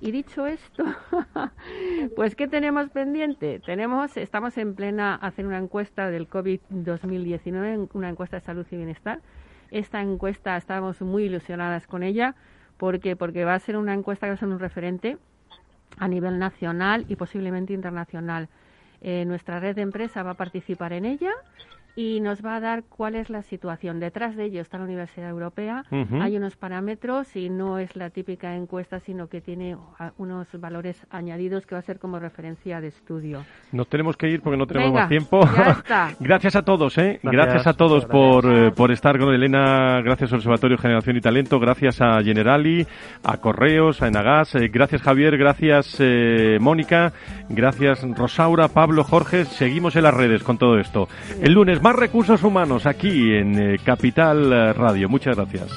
Y 0.02 0.10
dicho 0.10 0.46
esto, 0.46 0.84
pues 2.16 2.36
¿qué 2.36 2.48
tenemos 2.48 2.90
pendiente? 2.90 3.58
Tenemos, 3.64 4.18
estamos 4.18 4.58
en 4.58 4.74
plena 4.74 5.14
hacer 5.14 5.46
una 5.46 5.56
encuesta 5.56 6.10
del 6.10 6.28
COVID 6.28 6.60
2019, 6.68 7.88
una 7.94 8.10
encuesta 8.10 8.36
de 8.36 8.42
salud 8.42 8.66
y 8.70 8.76
bienestar. 8.76 9.20
Esta 9.70 10.02
encuesta 10.02 10.54
estamos 10.58 11.00
muy 11.00 11.24
ilusionadas 11.24 11.86
con 11.86 12.02
ella 12.02 12.34
porque 12.76 13.16
porque 13.16 13.46
va 13.46 13.54
a 13.54 13.58
ser 13.58 13.78
una 13.78 13.94
encuesta 13.94 14.26
que 14.26 14.32
va 14.32 14.34
a 14.34 14.38
ser 14.38 14.50
un 14.50 14.58
referente 14.58 15.16
a 15.96 16.08
nivel 16.08 16.38
nacional 16.38 17.06
y 17.08 17.16
posiblemente 17.16 17.72
internacional. 17.72 18.50
Eh, 19.00 19.24
nuestra 19.24 19.60
red 19.60 19.76
de 19.76 19.82
empresa 19.82 20.22
va 20.22 20.32
a 20.32 20.34
participar 20.34 20.92
en 20.92 21.06
ella 21.06 21.32
y 21.94 22.20
nos 22.20 22.44
va 22.44 22.56
a 22.56 22.60
dar 22.60 22.84
cuál 22.84 23.14
es 23.14 23.28
la 23.28 23.42
situación. 23.42 24.00
Detrás 24.00 24.36
de 24.36 24.44
ello 24.44 24.60
está 24.60 24.78
la 24.78 24.84
Universidad 24.84 25.28
Europea, 25.28 25.84
hay 25.90 26.36
unos 26.36 26.56
parámetros 26.56 27.36
y 27.36 27.50
no 27.50 27.78
es 27.78 27.96
la 27.96 28.10
típica 28.10 28.54
encuesta, 28.56 29.00
sino 29.00 29.28
que 29.28 29.40
tiene 29.40 29.76
unos 30.16 30.48
valores 30.58 31.06
añadidos 31.10 31.66
que 31.66 31.74
va 31.74 31.80
a 31.80 31.82
ser 31.82 31.98
como 31.98 32.18
referencia 32.18 32.80
de 32.80 32.88
estudio. 32.88 33.44
Nos 33.72 33.88
tenemos 33.88 34.16
que 34.16 34.28
ir 34.28 34.40
porque 34.40 34.56
no 34.56 34.66
tenemos 34.66 34.92
más 34.92 35.08
tiempo. 35.08 35.40
gracias 36.20 36.56
a 36.56 36.62
todos, 36.62 36.96
¿eh? 36.98 37.20
Gracias, 37.22 37.66
a 37.66 37.74
todos 37.74 38.06
por, 38.06 38.46
eh, 38.46 38.70
por 38.70 38.90
estar 38.90 39.18
con 39.18 39.32
Elena, 39.34 40.00
gracias 40.02 40.32
al 40.32 40.38
Observatorio 40.38 40.78
Generación 40.78 41.16
y 41.16 41.20
Talento, 41.20 41.58
gracias 41.58 42.00
a 42.00 42.22
Generali, 42.22 42.86
a 43.24 43.36
Correos, 43.38 44.02
a 44.02 44.08
Enagas, 44.08 44.54
eh, 44.54 44.68
gracias 44.68 45.02
Javier, 45.02 45.36
gracias 45.36 45.96
eh, 46.00 46.58
Mónica, 46.60 47.12
gracias 47.48 48.02
Rosaura, 48.16 48.68
Pablo, 48.68 49.04
Jorge. 49.04 49.44
Seguimos 49.44 49.96
en 49.96 50.04
las 50.04 50.14
redes 50.14 50.42
con 50.42 50.58
todo 50.58 50.78
esto. 50.78 51.08
El 51.40 51.52
lunes 51.52 51.81
más 51.82 51.96
recursos 51.96 52.42
humanos 52.44 52.86
aquí 52.86 53.34
en 53.34 53.58
eh, 53.58 53.78
Capital 53.84 54.52
eh, 54.52 54.72
Radio. 54.72 55.08
Muchas 55.08 55.36
gracias. 55.36 55.68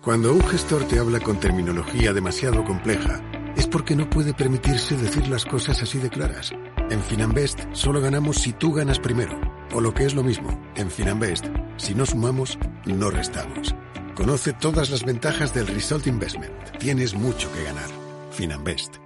Cuando 0.00 0.32
un 0.32 0.40
gestor 0.42 0.86
te 0.86 1.00
habla 1.00 1.18
con 1.18 1.40
terminología 1.40 2.12
demasiado 2.12 2.62
compleja, 2.64 3.20
es 3.56 3.66
porque 3.66 3.96
no 3.96 4.08
puede 4.08 4.32
permitirse 4.32 4.96
decir 4.96 5.26
las 5.26 5.44
cosas 5.44 5.82
así 5.82 5.98
de 5.98 6.08
claras. 6.08 6.52
En 6.90 7.00
Finanbest 7.00 7.64
solo 7.72 8.00
ganamos 8.00 8.36
si 8.36 8.52
tú 8.52 8.72
ganas 8.72 9.00
primero. 9.00 9.40
O 9.74 9.80
lo 9.80 9.92
que 9.92 10.04
es 10.04 10.14
lo 10.14 10.22
mismo, 10.22 10.62
en 10.76 10.88
Finanbest, 10.92 11.46
si 11.76 11.96
no 11.96 12.06
sumamos, 12.06 12.56
no 12.84 13.10
restamos. 13.10 13.74
Conoce 14.14 14.52
todas 14.52 14.90
las 14.90 15.04
ventajas 15.04 15.52
del 15.52 15.66
Result 15.66 16.06
Investment. 16.06 16.54
Tienes 16.78 17.14
mucho 17.14 17.52
que 17.52 17.64
ganar. 17.64 17.88
Finanbest 18.30 19.05